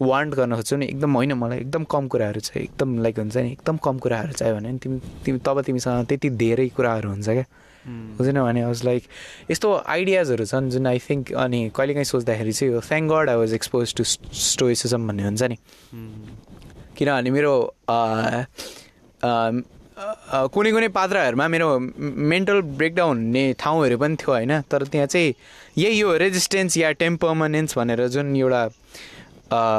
वान्ट 0.00 0.34
गर्न 0.34 0.54
खोज्छौ 0.54 0.76
नि 0.76 0.86
एकदम 0.86 1.14
होइन 1.14 1.32
मलाई 1.34 1.58
एकदम 1.58 1.84
कम 1.84 2.08
कुराहरू 2.08 2.40
छ 2.40 2.56
एकदम 2.58 2.98
लाइक 3.02 3.18
हुन्छ 3.18 3.36
नि 3.36 3.50
एकदम 3.52 3.76
कम 3.84 3.98
कुराहरू 3.98 4.32
चाहियो 4.32 4.56
भने 4.56 4.72
नि 4.72 4.78
तिमी 4.78 5.00
तिमी 5.24 5.38
तब 5.38 5.60
तिमीसँग 5.62 6.06
त्यति 6.06 6.30
धेरै 6.36 6.68
कुराहरू 6.76 7.10
हुन्छ 7.10 7.28
क्या 7.28 7.44
बुझेन 8.18 8.42
भने 8.42 8.64
वाज 8.64 8.84
लाइक 8.84 9.02
यस्तो 9.50 9.72
आइडियाजहरू 9.88 10.44
छन् 10.44 10.70
जुन 10.70 10.86
आई 10.86 10.98
थिङ्क 11.00 11.32
अनि 11.38 11.60
कहिलेकाहीँ 11.76 12.04
सोच्दाखेरि 12.04 12.52
चाहिँ 12.52 12.72
यो 12.72 12.80
thank 12.82 13.10
God 13.12 13.30
I 13.30 13.36
was 13.36 13.54
expose 13.54 13.94
to 13.94 14.04
stoicism 14.04 15.06
भन्ने 15.08 15.24
हुन्छ 15.24 15.42
नि 15.44 15.56
किनभने 16.98 17.30
मेरो 17.30 17.54
कुनै 20.52 20.70
कुनै 20.72 20.88
पात्रहरूमा 20.92 21.46
मेरो 21.48 21.68
मेन्टल 22.32 22.60
ब्रेकडाउन 22.78 23.16
हुने 23.26 23.44
ठाउँहरू 23.58 23.96
पनि 23.98 24.16
थियो 24.16 24.32
होइन। 24.32 24.60
तर 24.70 24.84
त्यहाँ 24.92 25.06
चाहिँ 25.06 25.34
यही 25.78 26.00
हो 26.00 26.16
रेजिस्टेन्स 26.16 26.76
या 26.76 26.90
टेम्परमनेन्स 27.04 27.78
भनेर 27.78 28.06
जुन 28.08 28.36
एउटा 28.36 28.62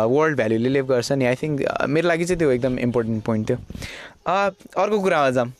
वर्ल्ड 0.08 0.36
भ्याल्युले 0.38 0.70
लिभ 0.70 0.86
गर्छ 0.88 1.12
नि 1.12 1.26
आई 1.26 1.36
थिङ्क 1.36 1.56
मेरो 1.90 2.08
लागि 2.08 2.26
चाहिँ 2.26 2.40
त्यो 2.40 2.52
एकदम 2.52 2.80
इम्पोर्टेन्ट 2.80 3.24
पोइन्ट 3.24 3.50
थियो। 3.50 3.58
अर्को 4.28 5.00
कुरामा 5.02 5.30
जाऊँ 5.30 5.52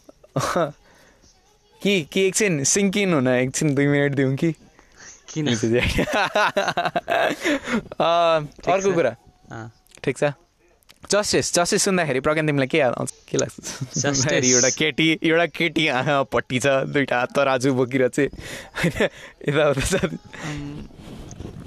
कि 1.82 1.94
कि 2.12 2.22
एकछिन 2.28 2.64
सिङ्किन 2.64 3.14
हुन 3.14 3.28
एकछिन 3.28 3.76
दुई 3.76 3.88
मिनट 3.88 4.12
दिउँ 4.16 4.36
कि? 4.36 4.52
किन? 5.34 5.48
अर्को। 8.68 8.92
कुरा। 8.94 9.14
ठिक 10.04 10.18
छ? 10.18 10.24
जस्टिस 11.12 11.54
जस्टिस 11.56 11.84
सुन्दाखेरि 11.88 12.20
प्रज्ञान 12.20 12.48
तिमीलाई 12.48 12.68
के 12.68 12.78
याद 12.78 12.94
आउँछ? 13.00 13.12
के 13.30 13.38
लाग्छ? 13.38 13.56
एउटा 14.44 14.70
केटी 14.78 15.08
एउटा 15.24 15.46
केटी 15.56 15.88
आँखापट्टि 15.88 16.60
छ 16.60 16.68
दुइटा 16.92 17.16
हात 17.20 17.32
तराजु 17.36 17.74
बोकेर 17.74 18.08
चाहिँ 18.08 18.30
होइन 18.76 18.94
यताउता 19.48 19.82
छ 19.88 20.04
उम्, 20.04 20.84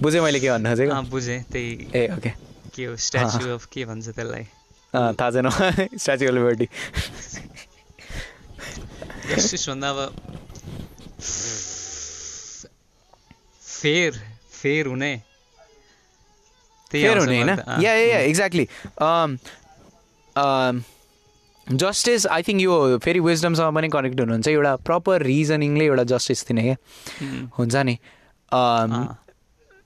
बुझेँ 0.03 0.21
मैले 0.21 0.41
के 0.41 0.51
भन्न 0.51 0.67
खोजेको। 0.69 1.01
बुझेँ 1.11 1.39
त्यही 1.53 1.71
ए 1.95 2.07
ओके। 2.17 2.31
के 2.77 2.85
हो 2.85 2.97
स्ट्याचु 2.97 3.49
अफ 3.55 3.65
के 3.73 3.85
भन्छ 3.85 4.09
त्यसलाई? 4.09 4.45
थाहा 4.95 5.31
छैन। 5.31 5.49
Statue 6.03 6.25
of 6.27 6.33
liberty. 6.37 6.67
जस्टिस 9.31 9.69
भन्दा 9.69 9.89
अब 9.91 9.99
फेर 13.63 14.13
फेर 14.61 14.87
हुने। 14.87 15.13
फेयर 16.91 17.19
हुने 17.19 17.43
होइन 17.43 17.83
yeah 17.85 17.93
yeah 17.95 18.19
exactly 18.19 18.67
justice 21.67 22.27
I 22.27 22.43
think 22.43 22.61
यो 22.63 22.99
फेरि 22.99 23.21
विजडमसँग 23.21 23.75
पनि 23.75 23.89
कनेक्ट 23.89 24.21
हुनुहुन्छ 24.21 24.49
एउटा 24.49 24.75
प्रपर 24.87 25.23
रिजनिङले 25.23 25.85
एउटा 25.87 26.05
जस्टिस 26.13 26.47
दिने 26.49 26.63
क्या 26.63 26.77
हुन्छ 27.59 27.77
नि? 27.77 27.95
अम, 28.53 28.93
अँ, 28.93 29.17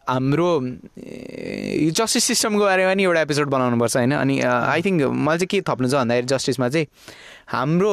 हाम्रो 0.09 0.51
यो 0.65 1.91
जस्टिस 1.91 2.25
सिस्टमको 2.25 2.65
बारेमा 2.65 2.95
नि 2.95 3.03
एउटा 3.05 3.21
एपिसोड 3.21 3.49
बनाउनुपर्छ 3.49 3.97
होइन? 3.97 4.13
अनि 4.15 4.41
आई 4.41 4.83
थिङ्क 4.83 5.03
मलाई 5.03 5.39
चाहिँ 5.39 5.49
के 5.49 5.61
थप्नु 5.61 5.89
छ 5.89 5.95
भन्दाखेरि 5.95 6.27
जस्टिसमा 6.27 6.69
चाहिँ 6.69 6.87
हाम्रो 7.53 7.93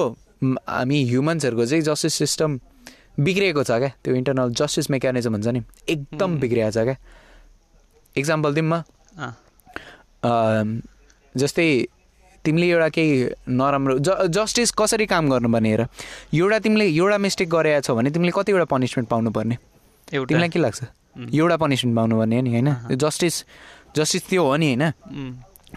हामी 0.70 1.04
ह्युमन्सहरूको 1.10 1.66
चाहिँ 1.66 1.84
जस्टिस 1.84 2.14
सिस्टम 2.24 2.60
बिग्रिएको 3.20 3.64
छ 3.64 3.72
क्या 3.82 3.92
त्यो 4.04 4.16
इन्टरनल 4.16 4.54
जस्टिस 4.56 4.90
मेकानिजम 4.90 5.34
हुन्छ 5.36 5.48
नि? 5.48 5.62
एकदम 5.90 6.32
हुँ। 6.32 6.40
बिग्रिएको 6.40 6.72
छ 6.72 6.84
क्या 6.88 6.98
इक्जाम्पल 8.16 8.54
दिउँ 8.54 8.68
म। 8.68 8.84
जस्तै 11.36 11.68
तिमीले 12.46 12.68
एउटा 12.70 12.90
केही 12.90 13.14
नराम्रो 13.48 13.98
ज 14.00 14.10
जस्टिस 14.34 14.72
कसरी 14.74 15.06
काम 15.06 15.30
गर्नुपर्ने 15.30 15.70
हेर। 15.70 15.82
एउटा 16.34 16.58
तिमीले 16.60 16.86
एउटा 16.90 17.18
मिस्टेक 17.18 17.50
गरेका 17.50 17.80
छौ 17.86 17.96
भने 17.96 18.10
तिमीले 18.12 18.32
कतिवटा 18.36 18.66
पनिसमेन्ट 18.66 19.10
पाउनुपर्ने? 19.10 19.56
तिमीलाई 20.08 20.50
के 20.50 20.60
लाग्छ? 20.60 20.82
एउटा 21.34 21.58
पनिसमेन्ट 21.58 21.96
पाउनुपर्ने 21.98 22.36
हो 22.36 22.42
नि 22.42 22.50
होइन? 22.50 22.70
जस्टिस 22.98 23.36
जस्टिस 23.96 24.24
त्यो 24.30 24.44
हो 24.44 24.56
नि 24.58 24.68
होइन? 24.74 24.84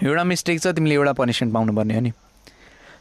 एउटा 0.03 0.24
मिस्टेक 0.24 0.61
छ 0.62 0.66
तिमीले 0.72 0.95
एउटा 0.95 1.12
पनिसमेन्ट 1.12 1.53
पाउनुपर्ने 1.55 1.95
हो 1.95 2.01
नि। 2.01 2.12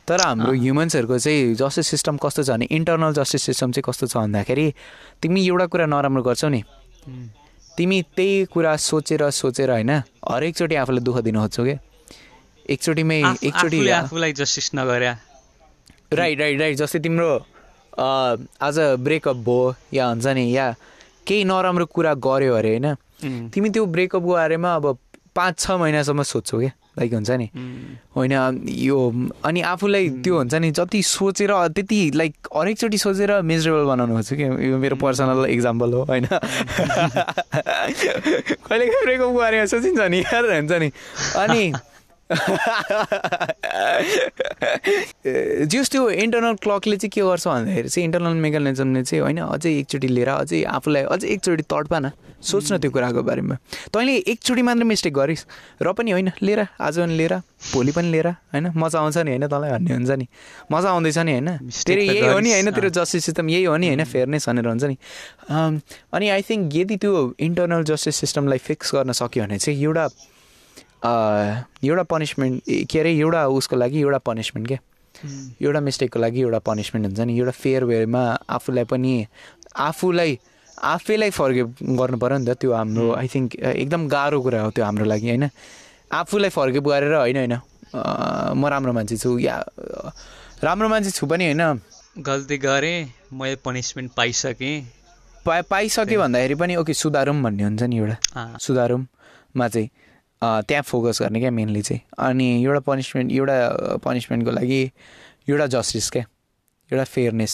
तर 0.08 0.20
हाम्रो 0.22 0.52
ह्युमन्सहरूको 0.52 1.18
चाहिँ 1.18 1.56
जस्टिस 1.56 1.88
सिस्टम 1.88 2.18
कस्तो 2.20 2.44
छ 2.44 2.50
भने 2.50 2.66
इन्टरनल 2.68 3.14
जस्टिस 3.16 3.42
सिस्टम 3.48 3.72
चाहिँ 3.72 3.86
कस्तो 3.88 4.08
छ 4.12 4.18
भन्दाखेरि 4.18 4.68
तिमी 5.24 5.40
एउटा 5.48 5.66
कुरा 5.72 5.86
नराम्रो 5.88 6.24
गर्छौ 6.24 6.50
नि। 6.52 6.62
तिमी 7.78 8.02
त्यही 8.16 8.46
कुरा 8.54 8.76
सोचेर 8.78 9.30
सोचेर 9.34 9.70
होइन 9.70 9.90
हरेकचोटि 9.90 10.76
आफूलाई 10.76 11.04
दुःख 11.04 11.18
दिन 11.26 11.38
खोज्छौ 11.40 11.64
क्या 11.64 11.78
एकचोटिमै 12.70 13.22
एकचोटि 13.42 13.78
आफूले 13.78 13.92
आफूलाई 13.92 14.34
जस्टिस 14.34 14.70
नगरे। 14.74 15.10
राइट 16.14 16.40
राइट 16.40 16.60
राइट 16.60 16.76
जस्तै 16.78 17.00
तिम्रो 17.04 17.32
आज 17.98 18.80
ब्रेकअप 19.00 19.38
भयो 19.48 19.74
या 19.94 20.06
हुन्छ 20.10 20.28
नि 20.28 20.46
या 20.56 20.68
केही 21.28 21.44
नराम्रो 21.44 21.86
कुरा 21.86 22.14
गऱ्यो 22.26 22.54
अरे 22.56 22.70
होइन? 22.70 22.94
तिमी 23.54 23.70
त्यो 23.70 23.86
ब्रेकअपको 23.86 24.34
बारेमा 24.34 24.76
अब 24.76 24.86
पाँच 25.36 25.60
छ 25.60 25.72
महिनासम्म 25.82 26.22
सोध्छौ 26.24 26.60
क्या 26.60 26.72
लाइक 27.00 27.14
हुन्छ 27.14 27.30
नि। 27.30 27.50
उम्, 27.56 27.98
होइन 28.16 28.34
यो 28.70 28.98
अनि 29.46 29.62
आफूलाई 29.62 30.10
त्यो 30.24 30.38
हुन्छ 30.38 30.54
नि 30.56 30.72
जति 30.72 31.02
सोचेर 31.04 31.52
त्यति 31.74 32.00
लाइक 32.16 32.34
हरेकचोटि 32.58 32.98
सोचेर 32.98 33.41
मिजरेबल 33.41 33.86
बनाउनु 33.86 34.14
खोज्छु 34.16 34.36
कि 34.36 34.44
यो 34.44 34.78
मेरो 34.78 34.96
पर्सनल 35.02 35.46
इक्जाम्पल 35.50 35.94
हो 35.94 36.04
होइन। 36.04 36.26
कहिले 38.70 38.86
कहिले 38.86 39.06
ब्रेकअपको 39.06 39.34
बारेमा 39.34 39.66
सोचिन्छ 39.66 40.00
नि 40.00 40.20
यार 40.20 40.46
हुन्छ 40.54 40.72
नि। 40.72 40.91
अनि 41.38 41.64
जस 45.72 45.90
त्यो 45.92 46.10
इन्टरनल 46.10 46.56
क्लकले 46.64 46.98
चाहिँ 46.98 47.12
के 47.12 47.22
गर्छ 47.22 47.48
भन्दाखेरि 47.48 47.90
चाहिँ 47.90 48.06
इन्टरनल 48.06 48.34
मेकानिजमले 48.46 49.04
चाहिँ 49.04 49.22
होइन 49.22 49.40
अझै 49.44 49.72
एकचोटि 49.80 50.08
लिएर 50.08 50.30
अझै 50.30 50.64
आफूलाई 50.64 51.04
अझै 51.04 51.28
एकचोटि 51.28 51.64
तडपा 51.64 52.00
न 52.00 52.12
सोच्न 52.42 52.78
त्यो 52.78 52.92
कुराको 52.92 53.22
बारेमा। 53.24 53.56
तैँले 53.94 54.14
एकचोटि 54.32 54.62
मात्र 54.62 54.84
मिस्टेक 54.84 55.14
गरिस् 55.14 55.44
र 55.84 55.88
पनि 55.94 56.12
होइन 56.12 56.32
लिएर 56.42 56.60
आज 56.80 57.00
पनि 57.00 57.16
लिएर 57.16 57.34
भोलि 57.72 57.92
पनि 57.92 58.12
लिएर 58.12 58.28
होइन 58.28 58.66
मजा 58.76 59.00
आउँछ 59.00 59.18
नि 59.18 59.32
होइन 59.32 59.48
तँलाई 59.48 59.72
भन्ने 59.72 59.94
हुन्छ 59.94 60.12
नि। 60.12 60.26
मजा 60.72 60.90
आउँदैछ 60.90 61.18
नि 61.18 61.32
होइन। 61.32 61.50
तेरो 61.68 62.02
यही 62.02 62.20
हो 62.24 62.40
नि 62.40 62.52
होइन 62.52 62.72
तेरो। 62.72 62.90
जस्टिस 62.90 63.24
सिस्टम 63.26 63.50
यही 63.50 63.64
हो 63.64 63.76
नि 63.78 63.88
होइन 63.88 64.04
फेयरनेस 64.04 64.44
भनेर 64.50 64.68
हुन्छ 64.68 64.84
नि। 64.84 64.96
अनि 66.12 66.30
आई 66.30 66.42
थिङ्क 66.42 66.76
यदि 66.76 66.96
त्यो 67.00 67.36
इन्टरनल 67.40 67.84
जस्टिस 67.84 68.16
सिस्टमलाई 68.16 68.60
फिक्स 68.60 68.96
गर्न 68.96 69.12
सक्यो 69.12 69.44
भने 69.44 69.58
चाहिँ 69.60 69.80
एउटा 69.80 70.08
एउटा 71.06 72.04
पनिसमेन्ट 72.14 72.88
के 72.91 72.99
अरे 72.99 73.12
एउटा 73.20 73.45
उसको 73.60 73.76
लागि 73.76 73.99
एउटा 74.01 74.18
पनिसमेन्ट 74.30 74.68
क्या 74.68 74.80
उम्, 75.16 75.49
एउटा 75.62 75.80
मिस्टेकको 75.80 76.20
लागि 76.20 76.39
एउटा 76.41 76.60
पनिसमेन्ट 76.68 77.06
हुन्छ 77.08 77.20
नि। 77.28 77.38
एउटा 77.39 77.51
फेयर 77.51 77.84
वेमा 77.84 78.24
आफूलाई 78.49 78.84
पनि 78.91 79.14
आफूलाई 79.88 80.39
आफैलाई 80.84 81.30
फर्के 81.30 81.64
गर्नु 81.99 82.18
पऱ्यो 82.18 82.38
नि 82.38 82.45
त 82.45 82.58
त्यो 82.60 82.72
हाम्रो 82.74 83.12
आई 83.16 83.28
थिङ्क 83.34 83.56
एकदम 83.56 84.08
गाह्रो 84.10 84.41
कुरा 84.41 84.62
हो 84.62 84.70
त्यो 84.76 84.84
हाम्रो 84.86 85.06
लागि 85.06 85.28
होइन? 85.30 85.49
आफूलाई 86.12 86.49
फर्केप 86.49 86.84
गरेर 86.88 87.14
होइन 87.14 87.38
होइन? 87.38 87.54
म 88.58 88.62
राम्रो 88.74 88.93
मान्छे 88.93 89.18
छु 89.18 89.38
या 89.39 89.56
राम्रो 90.64 90.88
मान्छे 90.89 91.12
छु 91.12 91.26
पनि 91.28 91.45
होइन? 91.45 91.62
गल्ती 92.20 92.58
गरेँ 92.58 92.97
मैले 93.32 93.56
पनिसमेन्ट 93.66 94.12
पाइसकेँ। 94.18 94.76
पा 95.45 95.62
पाइसक्यो 95.72 96.20
भन्दाखेरि 96.20 96.56
पनि 96.56 96.76
ओके 96.82 96.93
सुधारौँ 96.93 97.36
भन्ने 97.43 97.64
हुन्छ 97.64 97.84
नि 97.84 97.97
एउटा। 97.97 98.58
सुधारौँमा 98.66 99.68
चाहिँ। 99.68 99.89
त्यहाँ 100.44 100.84
फोकस 100.84 101.22
गर्ने 101.22 101.39
क्या 101.39 101.52
मेनली 101.52 101.82
चाहिँ। 101.82 102.02
अनि 102.20 102.64
एउटा 102.64 102.80
पनिसमेन्ट 102.88 103.32
एउटा 103.32 103.98
पनिसमेन्टको 104.04 104.52
लागि 104.52 104.82
एउटा 105.50 105.66
जस्टिस 105.76 106.10
क्या 106.12 106.24
एउटा 106.89 107.04
फेयरनेस 107.04 107.54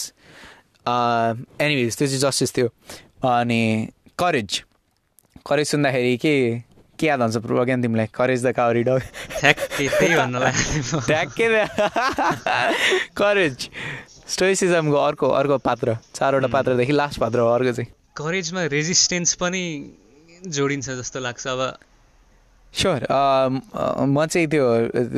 एनिवेज 0.86 1.96
त्यो 1.98 2.06
चाहिँ 2.08 2.20
जस्टिस 2.20 2.56
थियो। 2.56 2.68
अनि 3.28 3.88
करेज 4.18 4.64
करेज 5.46 5.66
सुन्दाखेरि 5.66 6.16
के 6.16 6.34
के 6.98 7.06
याद 7.06 7.20
आउँछ 7.22 7.36
पूर्व 7.36 7.64
ज्ञान 7.64 7.82
तिमीलाई? 7.82 8.06
करेज 8.14 8.46
द 8.46 8.52
काउरी 8.52 8.82
डग 8.84 9.00
ठ्याक्कै 11.06 11.66
करेज 13.16 13.68
स्टोइसिजमको 14.28 14.96
अर्को 14.96 15.28
अर्को 15.28 15.58
पात्र। 15.58 15.96
चारवटा 16.14 16.48
पात्रदेखि 16.48 16.92
लास्ट 16.92 17.20
पात्र 17.20 17.38
हो 17.40 17.48
अर्को 17.48 17.72
चाहिँ। 17.72 17.90
करेजमा 18.16 18.64
रेजिस्टेन्स 18.68 19.34
पनि 19.40 19.62
जोडिन्छ 20.46 20.90
जस्तो 20.90 21.20
लाग्छ। 21.20 21.46
अब 21.46 21.60
स्योर 22.74 23.06
म 24.06 24.26
चाहिँ 24.26 24.46
त्यो 24.48 24.66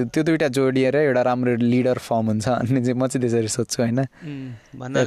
त्यो 0.09 0.23
दुइटा 0.23 0.49
जोडिएर 0.49 0.97
एउटा 0.97 1.23
राम्रो 1.23 1.55
लिडर 1.63 1.99
फर्म 1.99 2.27
हुन्छ 2.27 2.49
अनि 2.49 2.81
चाहिँ 2.81 2.97
म 2.97 3.07
चाहिँ 3.07 3.23
त्यसरी 3.23 3.49
सोध्छु 3.49 3.83
होइन? 3.83 4.01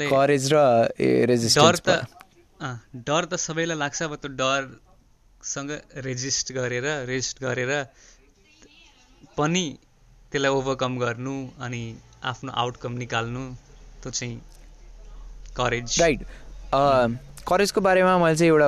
करेज 0.10 0.54
र 0.54 0.56
डर 0.56 1.26
रेजिस्टेन्स 1.26 1.82
डर 3.08 3.26
त 3.26 3.36
सबैलाई 3.36 3.78
लाग्छ 3.78 4.02
अब 4.04 4.16
त्यो 4.16 4.32
डरसँग 4.38 5.72
रेजिस्ट 6.06 6.54
गरेर 6.54 6.86
रेजिस्ट 7.06 7.42
गरेर 7.44 7.72
पनि 9.38 9.66
त्यसलाई 10.32 10.52
ओभरकम 10.52 10.98
गर्नु 10.98 11.36
अनि 11.60 11.84
आफ्नो 12.24 12.52
आउटकम 12.56 12.92
निकाल्नु 12.98 13.44
त्यो 14.04 14.12
चाहिँ 14.12 14.38
करेज 15.58 15.98
राइट 16.02 16.22
करेजको 17.48 17.82
बारेमा 17.82 18.18
मैले 18.18 18.36
चाहिँ 18.36 18.52
एउटा 18.52 18.68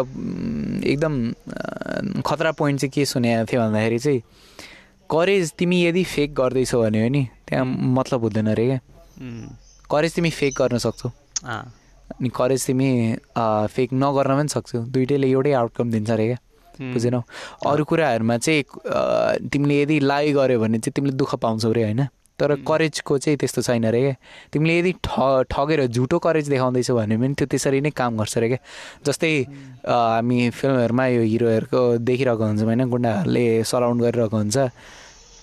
एकदम 0.90 2.22
खतरा 2.22 2.52
पोइन्ट 2.52 2.80
चाहिँ 2.82 2.92
के 2.94 3.06
सुनेको 3.06 3.46
थिएँ 3.52 3.62
भन्दाखेरि 3.62 4.00
चाहिँ 4.00 4.22
करेज 5.10 5.52
तिमी 5.58 5.78
यदि 5.84 6.04
फेक 6.04 6.34
गर्दैछौ 6.36 6.82
भने 6.82 7.02
हो 7.04 7.10
नि 7.10 7.28
त्यहाँ 7.48 7.66
मतलब 7.66 8.22
हुँदैन 8.22 8.48
अरे 8.52 8.66
क्या। 8.68 8.80
करेज 9.92 10.14
तिमी 10.16 10.30
फेक 10.30 10.54
गर्न 10.62 10.78
सक्छौ। 10.78 11.10
अनि 11.48 12.30
करेज 12.30 12.66
तिमी 12.66 12.90
फेक 13.74 13.90
नगर्न 13.94 14.38
पनि 14.38 14.50
सक्छौ। 14.50 14.80
दुइटैले 14.94 15.28
एउटै 15.32 15.52
आउटकम 15.54 15.92
दिन्छ 15.92 16.10
अरे 16.12 16.26
क्या। 16.28 16.40
बुझेनौ? 16.94 17.22
अरू 17.66 17.84
कुराहरूमा 17.84 18.38
चाहिँ 18.38 18.64
तिमीले 19.50 19.82
यदि 19.82 20.00
लाइ 20.00 20.34
गऱ्यो 20.34 20.60
भने 20.60 20.78
चाहिँ 20.78 20.94
तिमीले 20.96 21.16
दुःख 21.18 21.36
पाउँछौ 21.42 21.72
रे 21.72 21.84
होइन? 21.84 22.08
तर 22.40 22.56
करेजको 22.68 23.18
चाहिँ 23.18 23.38
त्यस्तो 23.38 23.62
छैन 23.62 23.84
अरे 23.88 24.02
क्या 24.02 24.16
तिमीले 24.54 24.78
यदि 24.80 24.92
ठ 25.04 25.10
ठगेर 25.50 25.86
झुटो 25.88 26.18
करेज 26.20 26.50
देखाउँदैछौ 26.50 26.96
भने 26.96 27.18
पनि 27.18 27.34
त्यो 27.34 27.48
त्यसरी 27.48 27.82
नै 27.82 27.90
काम 27.92 28.18
गर्छ 28.18 28.38
अरे 28.38 28.48
क्या 28.48 28.60
जस्तै 29.06 29.34
हामी 29.86 30.50
फिल्महरूमा 30.50 31.06
यो 31.08 31.22
हिरोहरूको 31.24 31.82
देखिरहेको 32.06 32.44
हुन्छौँ 32.44 32.68
होइन 32.68 32.90
गुन्डाहरूले 32.90 33.46
सराउन्ड 33.64 34.02
गरिरहेको 34.04 34.38
हुन्छ। 34.38 34.58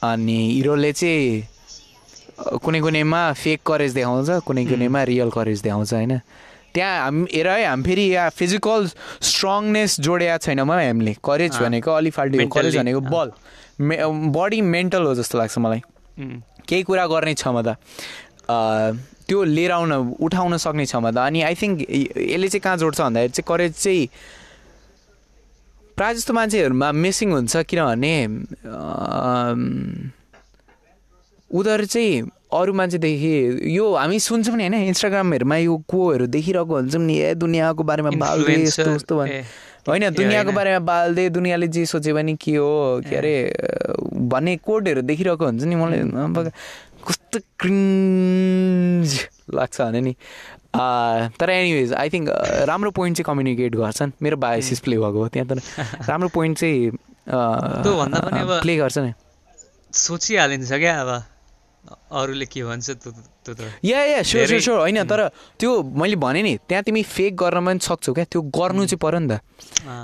अनि 0.02 0.38
हिरोले 0.54 0.92
चाहिँ 0.92 2.58
कुनै 2.62 2.80
कुनैमा 2.80 3.22
फेक 3.32 3.60
करेज 3.66 3.92
देखाउँछ 3.94 4.30
कुनै 4.46 4.64
कुनैमा 4.66 5.02
रियल 5.10 5.30
करेज 5.30 5.62
देखाउँछ 5.62 5.92
होइन। 5.94 6.18
त्यहाँ 6.74 6.94
हाम 7.02 7.24
हेर 7.32 7.48
है 7.48 7.66
हामी 7.66 7.82
फेरि 7.82 8.02
यहाँ 8.02 8.30
फिजिकल 8.30 8.86
स्ट्रङनेस 9.22 10.00
जोडेका 10.00 10.36
छैनौँ 10.38 10.66
है 10.66 10.86
हामीले। 10.86 11.14
करेज। 11.24 11.52
भनेको 11.58 11.90
अलि 11.90 12.10
फाल्टो। 12.10 12.48
करेज 12.50 12.76
भनेको 12.76 13.00
बल। 13.00 13.30
मे 13.80 13.96
बडी 14.34 14.60
मेन्टल 14.60 15.02
हो 15.06 15.14
जस्तो 15.14 15.38
लाग्छ 15.38 15.58
मलाई। 15.58 15.80
केही 16.68 16.82
कुरा 16.82 17.06
गर्ने 17.06 17.34
क्षमता 17.34 17.74
त्यो 19.28 19.42
लिएर 19.44 19.70
आउन 19.72 19.92
उठाउन 20.20 20.56
सक्ने 20.56 20.84
क्षमता। 20.84 21.26
अनि 21.26 21.40
आई 21.42 21.54
थिङ्क 21.56 21.80
यसले 21.88 22.48
चाहिँ 22.48 22.60
कहाँ 22.60 22.76
जोड्छ 22.76 23.00
भन्दाखेरि 23.00 23.32
चाहिँ 23.32 23.46
करेज 23.48 23.72
चाहिँ 23.74 24.08
प्रायः 25.96 26.14
जस्तो 26.14 26.32
मान्छेहरूमा 26.34 26.92
मिसिङ 26.92 27.32
हुन्छ 27.32 27.56
किनभने 27.70 28.14
उनीहरू 31.50 31.86
चाहिँ 31.86 32.22
अरू 32.52 32.72
मान्छेदेखि 32.72 33.34
यो 33.76 33.84
हामी 33.94 34.18
सुन्छौँ 34.20 34.56
नि 34.56 34.62
होइन 34.62 34.74
इन्स्टाग्रामहरूमा 34.90 35.56
यो 35.56 35.76
कोहरू 35.88 36.26
देखिरहेको 36.26 36.74
हुन्छौँ 36.74 37.02
नि 37.02 37.14
ए 37.18 37.34
दुनियाँको 37.34 37.82
बारेमा 37.82 38.10
यस्तो 38.50 38.94
उस्तो 38.94 39.14
होइन 39.88 40.08
दुनियाँको। 40.14 40.52
बारेमा 40.52 40.78
बाल्दै 40.88 41.28
दुनियाँले 41.30 41.66
जे 41.68 41.84
सोचे 41.86 42.12
भने 42.12 42.34
के 42.40 42.56
हो 42.56 43.00
के 43.04 43.16
अरे 43.16 43.34
भन्ने 44.32 44.56
कोडहरू 44.64 45.02
देखिरहेको 45.02 45.44
हुन्छ 45.44 45.64
नि 45.64 45.76
मलाई। 45.76 46.00
अब 46.00 46.50
कस्तो 47.06 47.38
क्रिन्ज 47.60 49.08
लाग्छ 49.54 49.80
भने 49.80 50.00
नि। 50.00 50.12
तर 51.40 51.50
एनिवेज 51.50 51.92
आई 51.94 52.08
थिङ्क 52.10 52.28
राम्रो 52.68 52.90
पोइन्ट 52.90 53.16
चाहिँ 53.16 53.26
कम्युनिकेट 53.26 53.74
गर्छन् 53.76 54.10
मेरो 54.22 54.36
बायोसिस 54.40 54.80
प्ले 54.80 54.96
भएको 54.98 55.18
हो 55.20 55.28
त्यहाँ 55.28 55.48
तर 55.48 55.58
राम्रो 56.08 56.28
पोइन्ट 56.34 56.58
चाहिँ 56.58 56.90
पनि 57.28 58.42
प्ले 58.62 58.76
गर्छ 58.76 58.98
नि। 58.98 59.12
सोचिहालिन्छ 59.92 60.72
क्या 60.72 61.00
अब। 61.00 61.10
अरूले 61.84 62.46
के 62.46 62.62
भन्छ 62.64 62.90
त्यो 62.90 63.10
त्यो 63.44 63.54
त 63.54 63.60
yeah 63.84 64.00
yeah 64.04 64.22
sure 64.24 64.46
sure 64.46 64.60
sure 64.60 64.78
होइन 64.78 65.04
तर 65.04 65.28
त्यो 65.60 65.70
मैले 65.92 66.16
भने 66.16 66.42
नि 66.42 66.52
त्यहाँ 66.68 66.82
तिमी 66.82 67.02
फेक 67.02 67.36
गर्न 67.36 67.60
पनि 67.66 67.78
सक्छौ 67.84 68.12
क्या। 68.14 68.24
त्यो 68.24 68.40
गर्नु 68.48 68.86
चाहिँ 68.88 69.00
पऱ्यो 69.04 69.20
नि 69.20 69.28
त। 69.28 69.40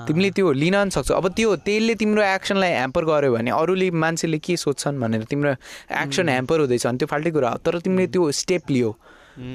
तिमीले 0.07 0.31
त्यो 0.37 0.53
लिन 0.53 0.76
पनि 0.76 0.91
सक्छौ। 0.93 1.14
अब 1.14 1.28
त्यो 1.33 1.57
त्यसले 1.64 1.95
तिम्रो 1.97 2.22
एक्सनलाई 2.22 2.72
ह्याम्पर 2.76 3.05
गर्यो 3.05 3.33
भने 3.33 3.51
अरूले 3.51 3.91
मान्छेले 3.97 4.39
के 4.45 4.57
सोध्छन् 4.61 5.01
भनेर 5.01 5.24
तिम्रो 5.24 5.57
एक्सन 5.89 6.28
ह्याम्पर 6.28 6.57
हुँदैछ 6.61 6.87
भने 6.87 6.99
त्यो 7.01 7.09
फाल्टै 7.09 7.31
कुरा 7.33 7.49
हो। 7.49 7.57
तर 7.64 7.78
तिमीले 7.81 8.07
त्यो 8.12 8.31
स्टेप 8.31 8.70
लियो। 8.70 8.91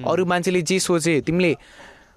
अरू 0.09 0.25
मान्छेले 0.25 0.61
जे 0.65 0.79
सोचे 0.79 1.21
तिमीले 1.21 1.51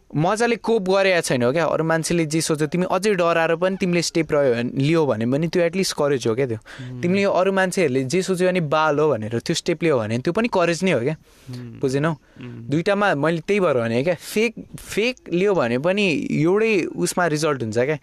मजाले 0.09 0.57
कोप 0.57 0.89
गरेको 0.89 1.21
छैन 1.21 1.43
हो 1.43 1.53
क्या? 1.53 1.65
अरू 1.69 1.85
मान्छेले 1.85 2.25
जे 2.27 2.41
सोच्छ 2.41 2.63
तिमी 2.73 2.87
अझै 2.91 3.15
डराएर 3.15 3.55
पनि 3.61 3.77
तिमीले 3.77 4.03
स्टेप 4.03 4.33
रह्यो 4.33 4.55
भने 4.55 4.71
लियो 4.81 5.05
भने 5.07 5.27
पनि 5.29 5.49
त्यो 5.53 5.63
एटलिस्ट 5.63 5.93
करेज 5.99 6.27
हो 6.29 6.35
क्या 6.35 6.47
त्यो। 6.47 6.59
तिमीले 7.03 7.25
अरू 7.29 7.53
मान्छेहरूले 7.53 8.05
जे 8.05 8.23
सोच्यो 8.23 8.49
भने 8.49 8.61
बाल 8.73 8.99
हो 8.99 9.09
भनेर 9.13 9.39
त्यो 9.45 9.55
स्टेप 9.55 9.83
लियो 9.83 9.99
भने 9.99 10.19
त्यो 10.25 10.33
पनि 10.33 10.49
करेज 10.49 10.85
नै 10.85 10.93
हो 10.93 11.01
क्या। 11.01 11.17
बुझेनौ? 11.81 12.13
दुइटामा 12.41 13.15
मैले 13.15 13.41
त्यही 13.45 13.61
भएर 13.61 13.77
भने 13.81 14.03
क्या 14.05 14.15
फेक 14.15 14.55
फेक 14.79 15.17
लियो 15.33 15.55
भने 15.55 15.79
पनि 15.85 16.05
एउटै 16.41 16.73
उसमा 16.97 17.27
रिजल्ट 17.37 17.63
हुन्छ 17.63 17.79
क्या। 17.79 17.99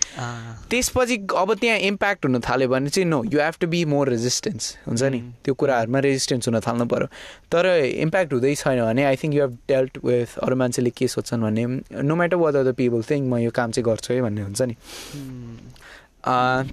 त्यसपछि 0.69 1.15
अब 1.33 1.53
त्यहाँ 1.57 1.77
इम्प्याक्ट 1.89 2.25
हुन 2.25 2.39
थाल्यो 2.45 2.67
भने 2.69 2.89
चाहिँ 2.89 3.09
no 3.09 3.23
you 3.33 3.39
have 3.41 3.55
to 3.61 3.67
be 3.67 3.83
more 3.85 4.09
resistance 4.09 4.63
हुन्छ 4.87 5.03
नि? 5.03 5.19
त्यो 5.43 5.53
कुराहरूमा 5.53 5.99
रेजिस्टेन्स 6.05 6.47
हुन 6.47 6.59
थाल्नु 6.67 6.85
पऱ्यो 6.85 7.07
तर 7.49 7.65
इम्प्याक्ट 8.05 8.33
हुँदै 8.33 8.53
छैन 8.55 8.81
भने 8.85 9.03
I 9.05 9.15
think 9.15 9.35
you 9.35 9.41
have 9.41 9.57
dealt 9.67 9.97
with 10.05 10.37
अरू 10.45 10.55
मान्छेले 10.55 10.89
के 10.89 11.07
सोध्छन् 11.07 11.41
भन्ने 11.41 11.65
no 12.01 12.15
matter 12.15 12.37
what 12.37 12.53
the 12.53 12.73
people 12.77 13.01
think 13.09 13.23
म 13.33 13.37
यो 13.37 13.51
काम 13.51 13.71
चाहिँ 13.71 13.85
गर्छु 13.85 14.13
है 14.13 14.21
भन्ने 14.21 14.41
हुन्छ 14.41 14.61
नि। 14.61 14.75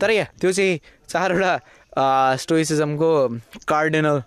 तर 0.01 0.11
या 0.11 0.25
त्यो 0.41 0.53
चाहिँ 0.53 0.79
चारवटा 1.09 1.53
स्टोइसिजमको 2.43 3.11
कार्डिनल 3.69 4.23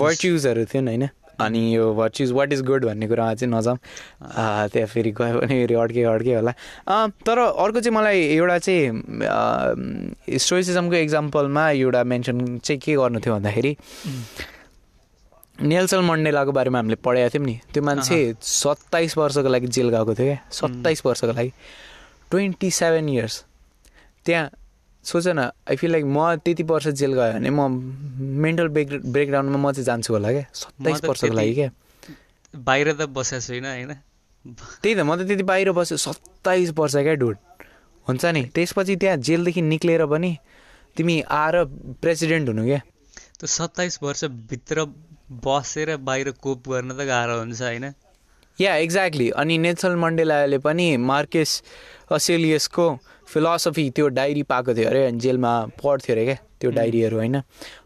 भर्च्युजहरू 0.00 0.64
थियन् 0.74 0.88
होइन? 0.88 1.08
अनि 1.40 1.60
यो 1.76 1.84
भर्च्युज 1.94 2.32
वाट 2.36 2.52
इज 2.52 2.60
गुड 2.68 2.84
भन्ने 2.84 3.06
कुरामा 3.08 3.34
चाहिँ 3.34 3.52
नजाउँ। 3.54 3.78
त्यहाँ 4.72 4.86
फेरि 4.92 5.10
गयो 5.16 5.40
भने 5.40 5.54
फेरि 5.64 5.74
अड्के 5.74 6.02
अड्के 6.04 6.34
होला। 6.34 6.52
तर 7.24 7.38
अर्को 7.38 7.80
चाहिँ 7.80 7.96
मलाई 7.96 8.20
एउटा 8.36 8.58
चाहिँ 8.58 10.36
स्टोइसिजमको 10.36 10.94
इक्जाम्पलमा 10.94 11.64
एउटा 11.70 12.04
मेन्सन 12.04 12.36
चाहिँ 12.58 12.78
के 12.84 12.92
गर्नु 13.00 13.20
थियो 13.24 13.34
भन्दाखेरि 13.34 13.72
नेल्सन 15.60 16.00
मन्डेलाको 16.04 16.52
बारेमा 16.52 16.78
हामीले 16.78 16.96
पढाएको 17.04 17.30
थियौँ 17.34 17.46
नि। 17.46 17.60
त्यो 17.72 17.82
मान्छे 17.82 18.16
सत्ताइस 18.40 19.16
वर्षको 19.18 19.48
लागि 19.48 19.66
जेल 19.66 19.88
गएको 19.90 20.14
थियो 20.14 20.26
क्या। 20.26 20.38
सत्ताइस 20.50 21.02
वर्षको 21.06 21.32
लागि। 21.32 21.52
Twenty 22.30 22.70
seven 22.70 23.08
years. 23.08 23.44
त्यहाँ 24.24 24.50
सोच 25.04 25.26
न 25.28 25.50
आई 25.68 25.76
फिल 25.76 25.90
लाइक 25.92 26.04
म 26.04 26.34
त्यति 26.44 26.62
वर्ष 26.62 26.88
जेल 27.00 27.12
गयो 27.12 27.32
भने 27.32 27.50
म 27.50 27.60
मेन्टल 28.40 28.68
ब्रेक 28.68 28.88
ब्रेकडाउनमा 29.04 29.58
म 29.58 29.72
चाहिँ 29.72 29.84
जान्छु 29.84 30.12
होला 30.12 30.30
क्या। 30.32 30.44
सत्ताइस 30.54 31.04
वर्षको 31.04 31.32
लागि 31.32 31.54
क्या। 31.54 31.70
बाहिर 32.54 32.92
त 32.92 33.08
बसेको 33.08 33.40
छुइनँ 33.40 33.68
होइन। 33.68 33.92
त्यही 34.80 34.94
त 34.94 35.00
म 35.04 35.16
त 35.16 35.28
त्यति 35.28 35.42
बाहिर 35.44 35.72
बसेँ 35.72 35.96
सत्ताइस 35.96 36.72
वर्ष 36.76 36.96
क्या 36.96 37.14
डुड। 37.20 37.36
हुन्छ 38.06 38.24
नि? 38.24 38.42
त्यसपछि 38.54 38.96
त्यहाँ 38.96 39.16
जेलदेखि 39.16 39.62
निक्लेर 39.62 40.06
पनि 40.06 40.36
तिमी 40.96 41.20
आएर 41.28 41.64
प्रेसिडेन्ट 42.00 42.48
हुनु 42.48 42.64
क्या। 42.64 42.80
त्यो 43.40 43.46
सत्ताइस 43.46 43.98
वर्षभित्र 44.02 44.84
बसेर 45.30 45.96
बाहिर 45.96 46.30
कोप 46.42 46.68
गर्न 46.68 46.90
त 46.90 47.06
गाह्रो 47.06 47.38
हुन्छ 47.38 47.62
होइन? 47.62 47.84
या 48.58 48.74
एक्ज्याक्टली 48.76 49.28
अनि 49.30 49.58
नेल्सन 49.58 49.94
मन्डेलाले 49.96 50.58
पनि 50.58 50.96
मार्केस 50.96 51.50
असेलियसको 52.12 52.86
फिलोसफी 53.26 53.88
त्यो 53.96 54.08
डायरी 54.10 54.42
पाएको 54.42 54.74
थियो 54.74 54.88
अरे 54.90 55.04
अनि 55.06 55.18
जेलमा 55.20 55.52
पढ्थ्यो 55.82 56.14
अरे 56.14 56.24
क्या 56.24 56.36
त्यो 56.60 56.70
डायरीहरू 56.70 57.16
होइन? 57.16 57.36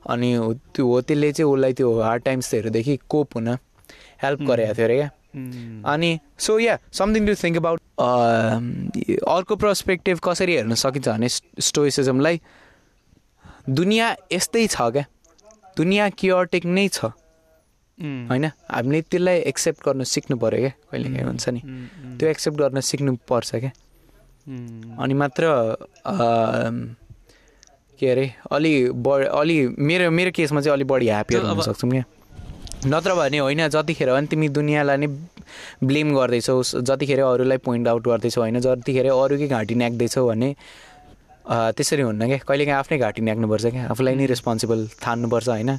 अनि 0.08 0.30
त्यो 0.74 0.86
हो 0.86 1.00
त्यसले 1.00 1.32
चाहिँ 1.32 1.52
उसलाई 1.52 1.72
त्यो 1.72 1.90
हार्ड 2.00 2.22
टाइम्सहरूदेखि 2.24 2.96
कोप 3.08 3.36
हुन 3.36 3.48
हेल्प 4.22 4.40
गरेको 4.48 4.74
थियो 4.74 4.84
अरे 4.84 4.96
क्या। 4.96 5.10
अनि 5.92 6.10
so 6.38 6.58
yeah 6.58 6.78
something 6.92 7.26
to 7.26 7.34
think 7.42 7.56
about 7.56 7.80
अर्को 9.28 9.56
पर्सपेक्टिभ 9.56 10.18
कसरी 10.24 10.54
हेर्न 10.56 10.74
सकिन्छ 10.80 11.08
भने 11.08 11.28
स्टोइसिजमलाई 11.60 12.40
दुनियाँ 13.68 14.14
यस्तै 14.32 14.66
छ 14.66 14.90
क्या। 14.96 15.04
दुनियाँ 15.76 16.10
क्योटिक 16.18 16.64
नै 16.66 16.88
छ। 16.88 17.12
होइन? 17.98 18.44
हामीले 18.70 19.00
त्यसलाई 19.02 19.38
एक्सेप्ट 19.50 19.80
गर्न 19.86 20.02
सिक्नु 20.04 20.36
पऱ्यो 20.36 20.60
क्या 20.60 20.72
कहिले 20.90 21.08
काहीँ 21.08 21.26
हुन्छ 21.26 21.48
नि। 21.48 21.60
त्यो 22.18 22.28
एक्सेप्ट 22.28 22.58
गर्न 22.58 22.80
सिक्नु 22.80 23.16
पर्छ 23.28 23.50
क्या। 23.54 23.72
अनि 25.02 25.14
मात्र 25.14 25.42
के 28.00 28.10
अरे 28.10 28.26
अलि 28.50 28.72
बढी 28.90 29.24
अलि 29.40 29.56
मेरो 29.78 30.10
मेरो 30.10 30.30
केसमा 30.34 30.60
चाहिँ 30.60 30.74
अलिक 30.76 30.88
बढी 30.88 31.06
ह्याप्पियर 31.08 31.42
हुन 31.42 31.60
सक्छौँ 31.62 31.90
क्या। 31.90 32.04
नत्र 32.86 33.14
भने 33.14 33.38
होइन 33.38 33.68
जतिखेर 33.68 34.08
पनि 34.12 34.26
तिमी 34.26 34.48
दुनियाँलाई 34.50 34.96
नै 34.96 35.08
ब्लेम 35.80 36.14
गर्दैछौ 36.14 36.62
जतिखेर 36.82 37.20
अरूलाई 37.22 37.58
पोइन्ट 37.64 37.88
आउट 37.88 38.02
गर्दैछौ 38.08 38.40
होइन 38.40 38.58
जतिखेर 38.60 39.06
अरूकै 39.08 39.48
घाँटी 39.48 39.74
न्याक्दैछौ 39.74 40.26
भने 40.28 40.48
त्यसरी 41.44 42.02
हुन्न 42.02 42.26
क्या 42.26 42.38
कहिलेकाहीँ 42.48 42.78
आफ्नै 42.78 42.98
घाँटी 42.98 43.20
न्याक्नुपर्छ 43.22 43.64
क्या 43.74 43.84
आफूलाई 43.92 44.14
नै 44.14 44.26
रेस्पोन्सिबल 44.26 44.80
ठान्नुपर्छ 45.00 45.48
होइन? 45.48 45.70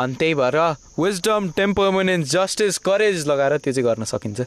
अनि 0.00 0.14
त्यही 0.14 0.34
भएर 0.40 0.56
विजडम 0.98 1.50
टेम्परमेन्ट 1.56 2.26
जस्टिस 2.32 2.78
करेज 2.86 3.26
लगाएर 3.28 3.56
त्यो 3.58 3.72
चाहिँ 3.72 3.86
गर्न 3.86 4.04
सकिन्छ। 4.06 4.38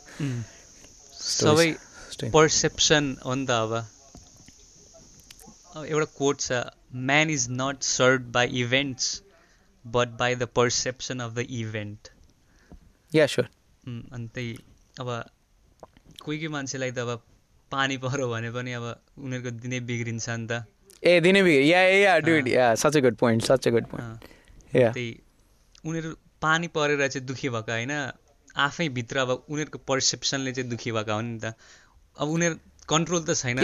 सबै 1.14 1.68
पर्सेप्सन 2.32 3.04
हो 3.26 3.34
नि 3.36 3.46
त 3.46 3.52
अब। 3.52 3.72
एउटा 5.84 6.08
कोट 6.18 6.40
छ 6.40 6.64
man 7.10 7.30
is 7.30 7.48
not 7.52 7.84
serve 7.84 8.32
by 8.32 8.48
events 8.62 9.06
but 9.86 10.10
by 10.20 10.36
the 10.36 10.48
perception 10.56 11.20
of 11.20 11.32
the 11.36 11.46
event 11.60 12.02
yeah 13.12 13.26
sure 13.28 13.48
अनि 13.84 14.28
त्यही 14.34 14.52
अब 15.00 15.08
कोही 16.24 16.38
कोही 16.38 16.48
मान्छेलाई 16.48 16.92
त 16.92 17.00
अब 17.00 17.22
पानी 17.74 17.98
पऱ्यो 18.04 18.28
भने 18.30 18.50
पनि 18.52 18.72
अब 18.80 18.86
उनीहरूको 19.20 19.52
दिनै 19.64 19.80
बिग्रिन्छ 19.90 20.30
नि 20.30 20.48
त। 20.48 20.64
ए 21.04 21.20
दिनै 21.20 21.42
बिग्रि 21.44 21.72
yeah 21.72 21.82
yeah 22.00 22.18
dude 22.28 22.48
yeah 22.48 22.68
such 22.76 22.98
a 22.98 23.02
good 23.06 23.16
point 23.16 23.44
such 23.44 23.68
a. 23.68 23.72
Good 23.72 23.88
point 23.94 24.32
त्यही 24.74 25.08
उनीहरू 25.86 26.12
पानी 26.42 26.68
परेर 26.76 27.08
चाहिँ 27.08 27.26
दुःखी 27.28 27.50
भएका 27.50 27.74
होइन। 27.74 27.94
आफै 28.58 28.88
भित्र 28.98 29.18
अब 29.18 29.30
उनीहरूको 29.50 29.80
पर्सेप्सनले 29.90 30.52
चाहिँ 30.54 30.70
दुःखी 30.70 30.92
भएका 30.92 31.14
हुन् 31.14 31.32
नि 31.34 31.40
त। 31.40 31.54
अब 32.18 32.28
उनीहरू 32.30 32.56
कन्ट्रोल 32.90 33.22
त 33.24 33.34
छैन 33.34 33.58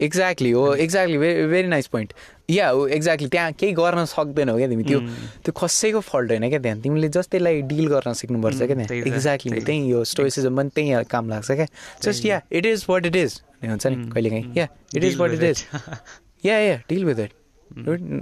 एक्ज्याक्टली 0.00 0.50
हो 0.50 0.72
exactly 0.76 1.18
very 1.18 1.46
very 1.46 1.68
nice 1.68 1.86
point 1.86 2.12
yeah 2.50 2.68
हो 2.68 2.86
एक्ज्याक्टली 2.88 3.28
त्यहाँ 3.28 3.52
केही 3.52 3.72
गर्न 3.72 4.04
सक्दैनौ 4.04 4.56
क्या 4.56 4.68
तिमी 4.68 4.84
त्यो 4.84 5.00
त्यो 5.44 5.52
कसैको 5.56 6.00
फल्ट 6.02 6.30
होइन 6.30 6.48
क्या 6.48 6.58
त्यहाँ 6.58 6.80
तिमीले 6.80 7.08
जस्ट 7.08 7.30
त्यसलाई 7.30 7.60
डिल 7.70 7.86
गर्न 7.88 8.12
सिक्नुपर्छ 8.12 8.62
क्या 8.62 8.76
त्यहाँ 8.76 9.02
एक्ज्याक्टली 9.06 9.60
त्यहीँ 9.60 9.90
यो 9.90 10.04
स्टोइसिजम 10.04 10.56
पनि 10.56 10.70
त्यहीँ 10.74 11.04
काम 11.10 11.28
लाग्छ 11.28 11.50
क्या 11.52 11.66
just 12.02 12.26
yeah 12.26 12.40
it 12.52 12.66
is 12.66 12.86
what 12.88 13.06
it 13.06 13.16
is 13.16 13.40
हुन्छ 13.64 13.86
नि 13.86 14.08
कहिले 14.10 14.30
काहीँ 14.30 14.52
yeah 14.56 14.66
it 14.96 15.04
is 15.04 15.16
what 15.16 15.32
it 15.32 15.42
is 15.42 15.64
yeah 16.44 16.58
yeah 16.58 16.76
deal 16.88 17.04
with 17.04 17.20
it 17.20 17.32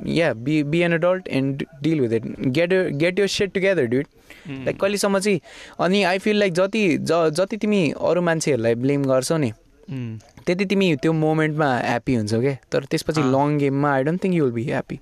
yeah 0.08 0.32
be 0.34 0.62
be 0.64 0.80
an 0.80 0.92
adult 0.92 1.28
and 1.28 1.64
deal 1.82 2.00
with 2.00 2.12
it 2.12 2.24
get 2.48 2.72
get 2.94 3.18
your 3.18 3.26
shit 3.26 3.52
together 3.52 3.84
dude 3.86 4.06
like 4.48 4.80
कहिलेसम्म 4.80 5.18
चाहिँ 5.18 5.40
अनि 5.80 6.02
I 6.04 6.18
feel 6.18 6.38
like 6.38 6.52
जति 6.52 6.88
ज 7.00 7.28
जति 7.36 7.56
तिमी 7.56 7.90
अरू 8.00 8.22
मान्छेहरूलाई 8.22 8.74
ब्लेम 8.74 9.04
गर्छौ 9.04 9.36
नि 9.36 9.52
त्यति 9.90 10.64
तिमी 10.66 10.94
त्यो 11.02 11.12
मोमेन्टमा 11.12 11.68
ह्याप्पी 11.78 12.14
हुन्छौ 12.14 12.40
क्या 12.40 12.56
तर 12.72 12.84
त्यसपछि 12.90 13.22
लङ 13.32 13.56
गेममा 13.58 13.92
I 13.92 14.02
don't 14.04 14.24
think 14.24 14.34
you 14.34 14.44
will 14.44 14.54
be 14.54 14.64
happy 14.64 14.98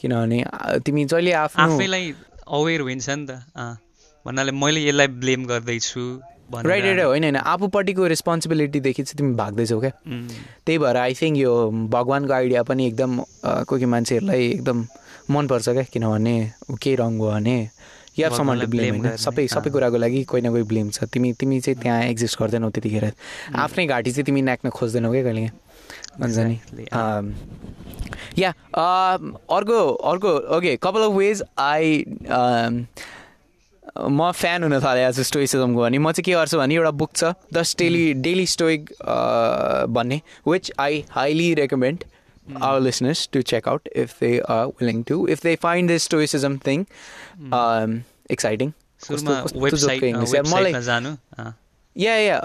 किनभने 0.00 0.38
तिमी 0.86 1.04
जहिले 1.04 1.32
आफ्नो 1.42 1.74
आफैलाई 1.74 2.14
अवेर 2.48 2.80
हुन्छ 2.80 3.08
नि 3.10 3.26
त। 3.26 3.76
भन्नाले 4.26 4.52
मैले 4.52 4.80
यसलाई 4.88 5.06
ब्लेम 5.22 5.44
गर्दैछु 5.46 6.04
राइट 6.54 6.84
राइट 6.84 7.00
होइन 7.00 7.24
होइन। 7.24 7.36
आफूपट्टिको 7.36 8.06
रेस्पोन्सिबिलिटीदेखि 8.06 9.02
चाहिँ 9.02 9.18
तिमी 9.18 9.34
भाग्दैछौ 9.36 9.80
क्या 9.80 9.92
त्यही 10.66 10.78
भएर 10.78 10.96
आई 10.96 11.14
थिङ्क 11.14 11.36
यो 11.38 11.52
भगवान्को 11.92 12.32
आइडिया 12.34 12.62
पनि 12.70 12.86
एकदम 12.86 13.18
कोही 13.18 13.64
कोही 13.68 13.84
मान्छेहरूलाई 13.94 14.46
एकदम 14.48 14.84
मनपर्छ 15.30 15.68
क्या 15.68 15.82
किनभने 15.92 16.36
केही 16.72 16.94
रङ 16.96 17.18
भयो 17.18 17.30
भने 17.30 17.58
या 18.18 18.28
समरले 18.36 18.66
ब्लेम 18.66 18.94
सबै 19.16 19.46
सबै 19.48 19.70
कुराको 19.70 19.96
लागि 19.96 20.22
कोही 20.30 20.42
न 20.42 20.50
कोही 20.50 20.62
ब्लेम 20.70 20.90
छ। 20.90 21.04
तिमी 21.12 21.32
तिमी 21.40 21.60
चाहिँ 21.60 21.80
त्यहाँ 21.82 22.02
एक्जिस्ट 22.04 22.38
गर्दैनौ 22.40 22.70
त्यतिखेर। 22.70 23.04
आफ्नै 23.54 23.86
घाँटी 23.86 24.10
चाहिँ 24.10 24.24
तिमी 24.26 24.42
नाक्न 24.42 24.70
खोज्दैनौ 24.70 25.10
क्या 25.12 25.22
कहिले? 25.22 25.50
भन्छ 26.20 26.38
नि। 26.38 26.56
या 28.38 28.50
अर्को 28.78 29.78
अर्को 30.10 30.30
okay 30.56 30.76
couple 30.82 31.02
of 31.02 31.12
ways 31.12 31.42
I 31.58 32.04
म 33.98 34.30
फ्यान 34.30 34.62
हुन 34.62 34.78
थालेँ 34.80 35.04
आज 35.04 35.20
स्टोइसिजमको 35.26 35.80
भने 35.82 35.98
म 35.98 36.12
चाहिँ 36.12 36.24
के 36.24 36.32
गर्छु 36.32 36.58
भने 36.58 36.74
एउटा 36.74 36.90
बुक 37.02 37.10
छ 37.16 37.32
द 37.52 37.62
डेली 37.78 38.12
डेली 38.26 38.46
स्टोइक 38.46 38.90
भन्ने 39.90 40.20
which 40.48 40.72
I 40.78 41.04
highly 41.10 41.54
recommend 41.54 42.04
our 42.56 42.80
listeners 42.80 43.26
to 43.28 43.42
check 43.42 43.66
out 43.66 43.88
if 43.94 44.18
they 44.18 44.40
are 44.42 44.68
willing 44.80 45.04
to 45.04 45.26
if 45.28 45.40
they 45.40 45.56
find 45.56 45.88
this 45.88 46.02
stoicism 46.02 46.58
thing 46.58 46.86
um, 47.52 48.04
exciting. 48.30 48.74
Yeah 51.96 52.14
yeah 52.16 52.38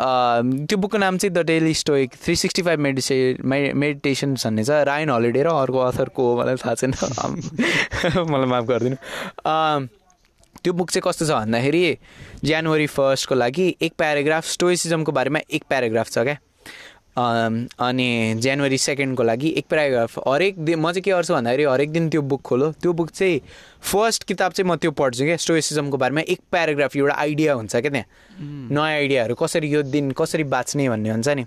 त्यो 0.70 0.78
बुकको 0.78 0.98
नाम 0.98 1.18
चाहिँ 1.18 1.34
the 1.34 1.46
Daily 1.46 1.74
Stoic 1.74 2.14
three 2.24 2.36
sixty 2.36 2.62
five 2.62 2.80
medi 2.80 3.18
meditation 3.44 4.34
भन्ने 4.34 4.64
छ 4.64 4.78
रायन 4.90 5.10
holiday 5.10 5.44
र 5.44 5.48
अर्को 5.48 5.80
अथरको 5.80 6.26
मलाई 6.38 6.56
थाहा 6.64 6.76
छैन 6.76 6.94
मलाई 8.30 8.50
माफ 8.54 8.66
गरिदिनु 8.66 8.96
त्यो 10.64 10.74
बुक 10.74 10.92
चाहिँ 10.92 11.04
कस्तो 11.08 11.26
छ 11.26 11.30
भन्दाखेरि 11.30 11.84
जनवरी 12.46 12.88
फर्स्टको 12.88 13.36
लागि 13.36 13.68
एक 13.82 13.94
प्याराग्राफ 13.98 14.46
स्टोइसिजमको 14.48 15.12
बारेमा 15.20 15.40
एक 15.60 15.64
प्याराग्राफ 15.70 16.10
छ 16.12 16.26
क्या 16.30 16.38
अनि 17.18 18.40
जनवरी 18.42 18.78
सेकेन्डको 18.78 19.24
लागि 19.24 19.50
एक 19.58 19.66
प्याराग्राफ 19.70 20.18
हरेक 20.28 20.58
दिन 20.66 20.80
म 20.80 20.92
चाहिँ 20.92 21.02
के 21.04 21.12
गर्छु 21.12 21.34
भन्दाखेरि 21.34 21.64
हरेक 21.64 21.92
दिन 21.92 22.10
त्यो 22.10 22.22
बुक 22.22 22.42
खोलो। 22.42 22.72
त्यो 22.82 22.94
बुक 22.94 23.10
चाहिँ 23.12 23.40
फर्स्ट 23.82 24.24
किताब 24.24 24.52
चाहिँ 24.52 24.70
म 24.72 24.76
त्यो 24.76 24.92
पढ्छु 24.92 25.24
क्या 25.24 25.38
स्टोइसिजमको 25.38 25.98
बारेमा। 25.98 26.22
एक 26.26 26.40
प्याराग्राफ 26.52 26.96
एउटा 26.98 27.16
आइडिया 27.16 27.54
हुन्छ 27.54 27.76
क्या 27.76 27.92
त्यहाँ। 27.92 28.06
नयाँ 28.72 28.98
आइडियाहरू 28.98 29.36
कसरी 29.36 29.68
यो 29.74 29.82
दिन 29.94 30.12
कसरी 30.18 30.44
बाँच्ने 30.50 30.90
भन्ने 30.90 31.10
हुन्छ 31.10 31.30
नि। 31.30 31.46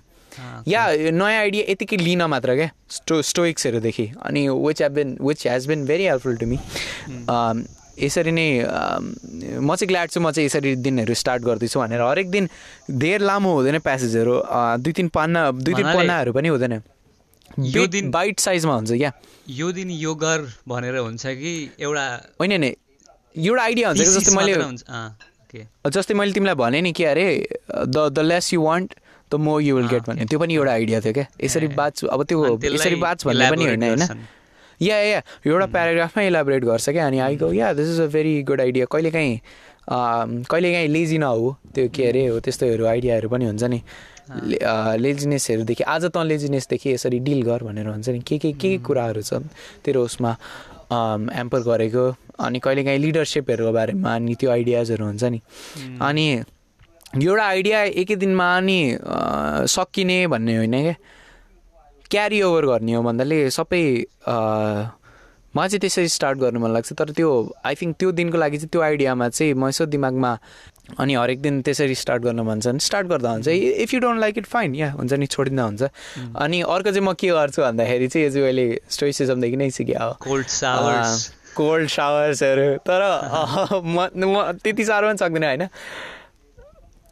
या 0.67 0.85
नयाँ 1.11 1.39
आइडिया 1.39 1.71
यतिकै 1.71 1.97
लिन 1.97 2.21
मात्र 2.31 2.55
क्या 2.55 2.69
स्टो 2.89 3.21
स्टोइक्सहरूदेखि 3.21 4.11
अनि 4.23 4.47
which 4.49 4.81
have 4.81 4.91
been 4.91 5.17
which 5.21 5.47
has 5.47 5.67
been 5.67 5.85
very 5.85 6.05
helpful 6.07 6.37
to 6.37 6.45
me 6.45 6.57
यसरी 7.99 8.31
नै 8.31 8.47
म 9.59 9.75
चाहिँ 9.75 9.87
ग्ल्याड 9.87 10.09
छु 10.09 10.19
म 10.21 10.31
चाहिँ 10.31 10.45
यसरी 10.45 10.75
दिनहरू 10.85 11.13
स्टार्ट 11.13 11.43
गर्दैछु 11.43 11.79
भनेर 11.79 12.01
हरेक 12.01 12.29
दिन 12.29 12.49
धेर 12.91 13.21
लामो 13.21 13.53
हुँदैन 13.53 13.79
प्यासेजहरू 13.79 14.33
दुई 14.83 14.93
तिन 14.93 15.07
पन्ना 15.09 15.51
दुई 15.51 15.73
तिन 15.73 15.85
पन्नाहरू 15.93 16.33
पनि 16.33 16.47
हुँदैन। 16.47 16.81
यो 17.59 17.87
दिन- 17.87 18.11
बाइट 18.11 18.39
साइजमा 18.39 18.73
हुन्छ 18.75 18.91
क्या। 18.91 19.11
यो 19.49 19.71
दिन 19.71 19.89
यो 19.91 20.13
गर 20.15 20.47
भनेर 20.67 20.95
हुन्छ 20.97 21.25
कि 21.25 21.53
एउटा 21.79 22.05
होइन 22.39 22.53
नि 22.61 22.75
एउटा 23.35 23.63
आइडिया 23.63 23.87
हुन्छ 23.89 24.01
कि 24.01 24.05
जस्तै 24.05 24.35
मैले. 24.35 24.53
जस्तै 25.89 26.13
मैले 26.13 26.31
तिमीलाई 26.33 26.55
भने 26.55 26.81
नि 26.81 26.91
कि 26.91 27.03
अरे 27.03 27.25
the 27.71 27.97
the 28.13 28.19
less 28.19 28.53
you 28.53 28.61
want 28.61 28.93
the 29.31 29.35
more 29.35 29.61
you 29.61 29.75
will 29.75 29.87
get 29.87 30.03
भन्ने। 30.07 30.25
त्यो 30.25 30.39
पनि 30.39 30.53
एउटा 30.55 30.71
आइडिया 30.71 30.99
थियो 31.01 31.13
क्या। 31.13 31.25
यसरी 31.43 31.65
ए। 31.65 31.75
बाँच 31.75 32.03
अब 32.05 32.23
त्यो 32.23 32.59
यसरी 32.63 32.95
बाँच 32.95 33.25
भन्ने 33.25 33.49
पनि 33.51 33.65
होइन 33.65 33.83
होइन। 33.83 34.27
या 34.81 34.97
या 35.01 35.21
एउटा 35.45 35.65
प्याराग्राफमै 35.75 36.27
इलाबोरेट 36.27 36.63
गर्छ 36.65 36.89
क्या 36.89 37.05
अनि 37.07 37.19
iGo 37.19 37.51
yeah 37.53 37.71
this 37.73 37.87
is 37.89 38.01
a 38.01 38.07
very 38.13 38.41
good 38.43 38.61
idea 38.61 38.85
कहिलेकाहीँ 38.91 39.39
अम, 39.87 40.43
कहिलेकाहीँ 40.51 40.87
लेजी 40.87 41.17
नहो 41.17 41.55
त्यो 41.75 41.87
के 41.95 42.05
अरे 42.07 42.25
हो 42.27 42.39
त्यस्तोहरू 42.39 42.85
आइडियाहरू 42.85 43.29
पनि 43.29 43.45
हुन्छ 43.45 43.63
नि। 43.63 43.81
लेजिनेसहरूदेखि 44.99 45.83
आज 45.83 46.05
त 46.05 46.17
लेजिनेसदेखि 46.17 46.93
यसरी 46.93 47.19
डिल 47.23 47.41
गर 47.47 47.63
भनेर 47.63 47.87
हुन्छ 47.87 48.09
नि। 48.09 48.19
के 48.19 48.37
के 48.37 48.51
के 48.51 48.59
के 48.59 48.77
कुराहरू 48.83 49.21
छन् 49.21 49.47
तेरो 49.85 50.03
उसमा 50.03 50.31
एम्पर 51.41 51.59
गरेको 51.63 52.05
अनि 52.43 52.59
कहिलेकाहीँ 52.59 52.99
लिडरसिपहरूको 52.99 53.71
बारेमा 53.71 54.15
अनि 54.15 54.35
त्यो 54.35 54.49
आइडियाजहरू 54.51 55.05
हुन्छ 55.05 55.23
नि। 55.23 55.39
अनि 56.03 56.25
एउटा 57.23 57.43
आइडिया 57.43 57.83
एकै 58.03 58.15
दिनमा 58.19 58.49
नि 58.67 58.79
सकिने 59.71 60.19
भन्ने 60.27 60.55
होइन 60.57 60.75
क्या। 60.83 60.95
क्यारी 62.11 62.41
ओभर 62.41 62.65
गर्ने 62.65 62.93
हो 62.93 63.01
भन्दाले 63.03 63.49
सबै 63.51 63.83
मलाई 65.55 65.69
चाहिँ 65.69 65.79
त्यसरी 65.79 66.07
स्टार्ट 66.07 66.37
गर्नु 66.39 66.59
मन 66.59 66.71
लाग्छ। 66.73 66.93
तर 66.93 67.09
त्यो 67.17 67.29
आई 67.65 67.75
थिङ्क 67.75 67.95
त्यो 67.99 68.11
दिनको 68.11 68.37
लागि 68.37 68.57
चाहिँ 68.57 68.69
त्यो 68.71 68.81
आइडियामा 68.81 69.29
चाहिँ 69.29 69.53
म 69.53 69.67
यसो 69.67 69.85
दिमागमा 69.89 70.31
अनि 70.99 71.13
हरेक 71.15 71.41
दिन 71.41 71.61
त्यसरी 71.61 71.95
स्टार्ट 71.95 72.23
गर्न 72.23 72.43
भन्छ 72.45 72.67
भने 72.67 72.79
स्टार्ट 72.79 73.07
गर्दा 73.07 73.31
हुन्छ। 73.31 73.47
If 73.47 73.93
you 73.93 73.99
don't 73.99 74.19
like 74.21 74.37
it 74.37 74.45
fine 74.45 74.75
yeah 74.75 74.91
हुन्छ 74.91 75.13
नि 75.13 75.25
छोडिँदा 75.25 75.63
हुन्छ। 75.63 75.83
अनि 76.35 76.61
अर्को 76.61 76.91
चाहिँ 76.91 77.07
म 77.07 77.13
के 77.17 77.27
गर्छु 77.27 77.61
भन्दाखेरि 77.61 78.07
चाहिँ 78.07 78.25
यो 78.27 78.31
चाहिँ 78.33 78.45
अहिले 78.45 78.67
स्टोइसिजमदेखि 78.85 79.57
नै 79.57 79.69
सिकेँ 79.71 79.97
हो। 79.97 80.11
कोल्ड 80.21 80.47
सावर्स 80.47 81.31
कोल्ड 81.57 81.89
सावर्सहरू 81.89 82.67
तर 82.85 83.01
म 83.81 84.07
म 84.13 84.51
त्यति 84.61 84.83
साह्रो 84.85 85.07
पनि 85.09 85.17
सक्दिनँ 85.17 85.47
होइन? 85.47 85.65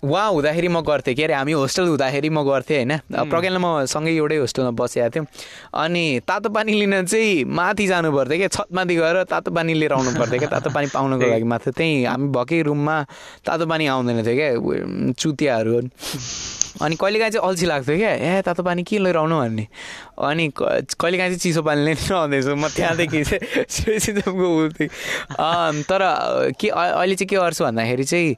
उहाँ 0.06 0.30
हुँदाखेरि 0.32 0.68
म 0.69 0.82
गर्थेँ। 0.86 1.15
के 1.18 1.23
अरे 1.23 1.34
हामी 1.34 1.52
होस्टेल 1.57 1.86
हुँदाखेरि 1.98 2.30
म 2.30 2.45
गर्थेँ 2.45 2.77
होइन? 2.77 2.94
प्रज्ञानलाई 3.26 3.61
म 3.61 3.86
सँगै 3.90 4.14
एउटै 4.15 4.38
होस्टेलमा 4.38 4.72
बसेका 4.77 5.10
थियौँ। 5.10 5.26
अनि 5.73 6.03
तातो 6.27 6.49
पानी 6.53 6.72
लिन 6.77 7.06
चाहिँ 7.10 7.44
माथि 7.49 7.86
जानु 7.90 8.14
पर्थ्यो 8.14 8.38
क्या 8.38 8.48
छतमाथि 8.53 8.95
गएर 8.95 9.23
तातो 9.26 9.49
पानी 9.52 9.73
लिएर 9.73 9.94
आउनु 9.98 10.11
पर्थ्यो 10.19 10.40
क्या 10.40 10.49
तातो 10.53 10.69
पानी 10.69 10.88
पाउनुको 10.94 11.26
लागि 11.26 11.44
मात्र 11.49 11.72
त्यहीँ 11.73 12.06
हामी 12.06 12.27
भएकै 12.30 12.61
रुममा 12.69 12.95
तातो 13.45 13.65
पानी 13.65 13.86
आउँदैन 13.90 14.22
थियो 14.22 14.36
क्या 14.38 15.14
चुतियाहरू। 15.18 15.73
अनि 16.76 16.95
कहिलेकाहीँ 17.02 17.32
चाहिँ 17.32 17.48
अल्छी 17.48 17.65
लाग्थ्यो 17.65 17.95
क्या 17.98 18.11
ए 18.14 18.41
तातो 18.45 18.64
पानी 18.64 18.84
के 18.84 18.99
लिएर 18.99 19.18
आउनु 19.18 19.36
भन्ने? 19.40 19.65
अनि 20.22 20.45
कहिलेकाहीँ 20.53 21.32
चाहिँ 21.34 21.40
चिसो 21.40 21.61
पानी 21.64 21.82
लिएर 21.86 22.14
आउँदैछु। 22.14 22.56
म 22.56 22.68
त्यहाँदेखि 22.68 23.23
चाहिँ 23.73 24.88
तर 25.90 26.02
के 26.60 26.68
अहिले 26.69 27.15
चाहिँ 27.15 27.27
के 27.27 27.36
गर्छु 27.36 27.64
भन्दाखेरि 27.64 28.03
चाहिँ 28.03 28.36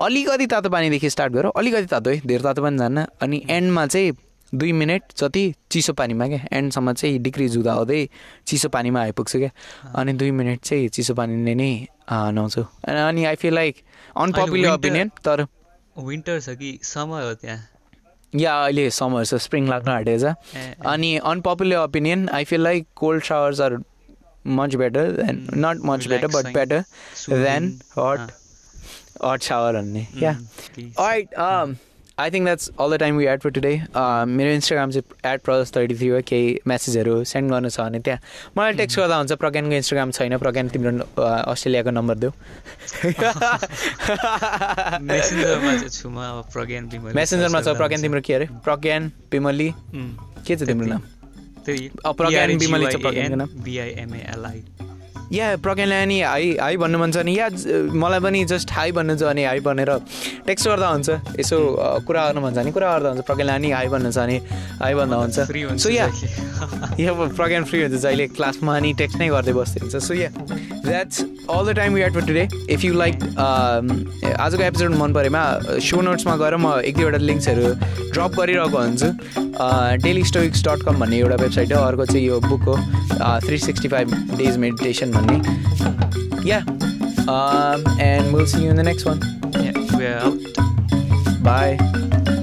अलिकति 0.00 0.46
तातो 0.46 0.68
पानीदेखि 0.70 1.10
स्टार्ट 1.10 1.32
गर। 1.32 1.46
अलिकति 1.56 1.86
तातो 1.86 2.10
है 2.10 2.20
धेरै 2.26 2.42
तातो 2.42 2.62
पनि 2.62 2.78
जान्न 2.78 3.06
अनि 3.22 3.42
एन्डमा 3.50 3.86
चाहिँ 3.86 4.12
दुई 4.52 4.72
मिनट 4.72 5.02
जति 5.18 5.42
चिसो 5.70 5.92
पानीमा 5.92 6.26
क्या 6.28 6.46
एन्डसम्म 6.52 6.92
चाहिँ 6.92 7.18
डिक्रिज 7.22 7.56
हुँदा 7.56 7.72
हुँदै 7.72 8.08
चिसो 8.46 8.68
पानीमा 8.68 9.00
आइपुग्छु 9.00 9.38
क्या। 9.38 9.50
अनि 9.94 10.12
दुई 10.12 10.30
मिनट 10.30 10.60
चाहिँ 10.60 10.88
चिसो 10.88 11.14
पानीले 11.14 11.54
नै 11.54 11.72
नुहाउँछु। 12.10 12.62
अनि 12.88 13.24
I 13.24 13.34
feel 13.36 13.54
like 13.54 13.76
unpopular 14.16 14.70
opinion 14.70 15.10
तर 15.24 15.46
विन्टर 15.96 16.40
छ 16.40 16.56
कि 16.58 16.78
समर 16.82 17.22
हो 17.22 17.34
त्यहाँ? 17.34 17.58
या 18.32 18.54
अहिले 18.64 18.90
समर 18.90 19.24
छ 19.24 19.34
स्प्रिङ 19.44 19.68
लाग्न 19.68 20.18
छ 20.18 20.34
अनि 20.86 21.16
unpopular 21.18 21.76
opinion 21.78 22.28
I 22.34 22.44
feel 22.44 22.62
like 22.62 22.86
cold 22.96 23.22
showers 23.24 23.60
are 23.60 23.78
much 24.58 24.74
better 24.74 25.10
than 25.12 25.46
not 25.54 25.80
much 25.84 26.06
better 26.08 26.26
but 26.26 26.52
better 26.54 26.84
than 27.30 27.72
hot 27.98 28.30
अँ, 29.22 29.32
हट 29.32 29.42
सावर 29.42 29.72
भन्ने 29.80 30.06
या 30.22 30.30
उम्, 30.30 30.44
कि- 30.74 30.92
Alright, 30.96 31.38
um, 31.46 31.76
I 32.18 32.24
think 32.32 32.44
that's 32.46 32.68
all 32.76 32.90
the 32.92 32.96
time 33.00 33.16
we 33.18 33.24
had 33.26 33.40
for 33.42 33.50
today. 33.50 33.76
Uh, 33.96 34.24
मेरो 34.28 34.50
Instagram 34.54 34.90
चाहिँ 34.92 35.32
at 35.34 35.40
प्रदस 35.44 35.72
thirty 35.76 35.94
three 35.98 36.08
हो 36.08 36.20
केही 36.30 36.48
मेसेजहरू 36.68 37.14
सेन्ड 37.30 37.50
गर्नु 37.52 37.68
छ 37.76 37.80
भने 37.80 37.98
त्यहाँ 38.08 38.20
मलाई 38.58 38.72
टेक्स्ट 38.80 38.98
गर्दा 39.00 39.16
हुन्छ 39.20 39.32
प्रज्ञानको 39.44 39.74
इन्स्टाग्राम 39.80 40.10
छैन 40.18 40.36
प्रज्ञान 40.44 40.68
तिम्रो 40.74 40.92
uh, 40.92 41.48
अस्ट्रेलियाको 41.54 41.90
नम्बर 42.00 42.16
देऊ 42.24 42.32
मेसेन्जरमा 45.08 45.72
छु 45.88 46.08
म 46.10 46.18
अब 46.20 46.44
प्रज्ञान 46.52 46.88
बिमल 46.92 47.12
मेसेन्जरमा 47.20 47.60
छ 47.64 47.76
प्रज्ञान 47.80 48.00
तिम्रो 48.02 48.20
के 48.28 48.34
अरे? 48.34 48.46
प्रज्ञान 48.68 49.10
बिमली 49.32 49.68
के 50.46 50.56
छ 50.56 50.62
तिम्रो 50.68 50.86
नाम? 50.92 51.02
प्रज्ञान 52.20 52.56
बिमली 52.58 52.86
छ 52.92 53.00
प्रज्ञानको 53.06 53.36
नाम? 53.42 53.48
बिआइएमएलआई 53.64 54.60
या 55.32 55.56
प्रज्ञानलाई 55.62 56.02
अनि 56.02 56.20
हाई 56.20 56.56
हाई 56.60 56.76
भन्नु 56.76 56.98
मन 56.98 57.10
छ 57.12 57.16
भने 57.16 57.32
या 57.32 57.48
मलाई 58.02 58.20
पनि 58.20 58.44
जस्ट 58.50 58.72
हाई 58.72 58.92
भन्नु 58.92 59.16
छ 59.16 59.22
भने 59.30 59.44
हाई 59.46 59.60
भनेर 59.62 59.90
टेक्स्ट 60.46 60.68
गर्दा 60.68 60.88
हुन्छ। 60.88 61.10
यसो 61.40 61.58
कुरा 62.06 62.26
गर्नु 62.26 62.40
मन 62.40 62.52
छ 62.54 62.56
भने 62.56 62.72
कुरा 62.74 62.88
गर्दा 62.92 63.08
हुन्छ। 63.10 63.24
प्रज्ञानलाई 63.26 63.56
अनि 63.58 63.70
हाई 63.70 63.88
भन्नु 63.94 64.10
छ 64.10 64.18
भने 64.18 64.36
हाई 64.82 64.94
भन्दा 64.94 65.16
हुन्छ। 65.16 65.38
सो 65.82 65.90
या। 65.90 66.06
या 67.00 67.12
प्रज्ञान 67.12 67.64
फ्री 67.64 67.82
हुन्छ 67.82 67.94
जहिले 68.02 68.26
क्लासमा 68.36 68.76
अनि 68.76 68.92
टेक्स्ट 68.98 69.18
नै 69.18 69.28
गर्दै 69.28 69.52
बस्दै 69.54 69.80
हुन्छ 69.80 69.96
so 69.96 70.14
yeah 70.14 70.28
that's 70.84 71.20
all 71.50 71.66
the 71.66 71.76
time 71.76 71.94
we 71.94 72.00
had 72.02 72.14
for 72.14 72.26
today 72.26 72.48
if 72.70 72.84
you 72.84 72.92
like 72.94 73.14
आजको 74.40 74.62
एपिसोड 74.62 74.94
मन 74.98 75.12
परेमा 75.14 75.42
सो 75.88 76.00
नोट्समा 76.00 76.36
गएर 76.42 76.56
म 76.56 76.80
एक 76.90 76.96
दुईवटा 76.96 77.18
लिङ्क्सहरू 77.30 77.74
ड्रप 78.12 78.34
गरिरहेको 78.40 78.78
हुन्छु। 78.78 79.08
डेली 80.02 80.24
स्टोइक्स 80.24 80.64
डट 80.66 80.82
कम 80.86 81.00
भन्ने 81.00 81.18
एउटा 81.18 81.36
वेबसाइट 81.42 81.72
हो 81.72 81.82
अर्को 81.82 82.04
चाहिँ 82.12 82.26
यो 82.26 82.40
बुक 82.40 82.62
हो। 82.68 82.76
Three 83.46 83.58
sixty 83.58 83.88
five 83.88 84.14
days 84.36 84.56
meditation 84.58 85.12
on 85.20 85.26
me. 85.26 86.42
Yeah. 86.42 86.64
Um, 87.28 87.84
and 88.00 88.32
we'll 88.32 88.46
see 88.46 88.62
you 88.62 88.70
in 88.70 88.76
the 88.76 88.82
next 88.82 89.04
one. 89.04 89.20
Yeah, 89.52 89.72
we're 89.96 90.16
out. 90.16 91.42
Bye. 91.42 92.39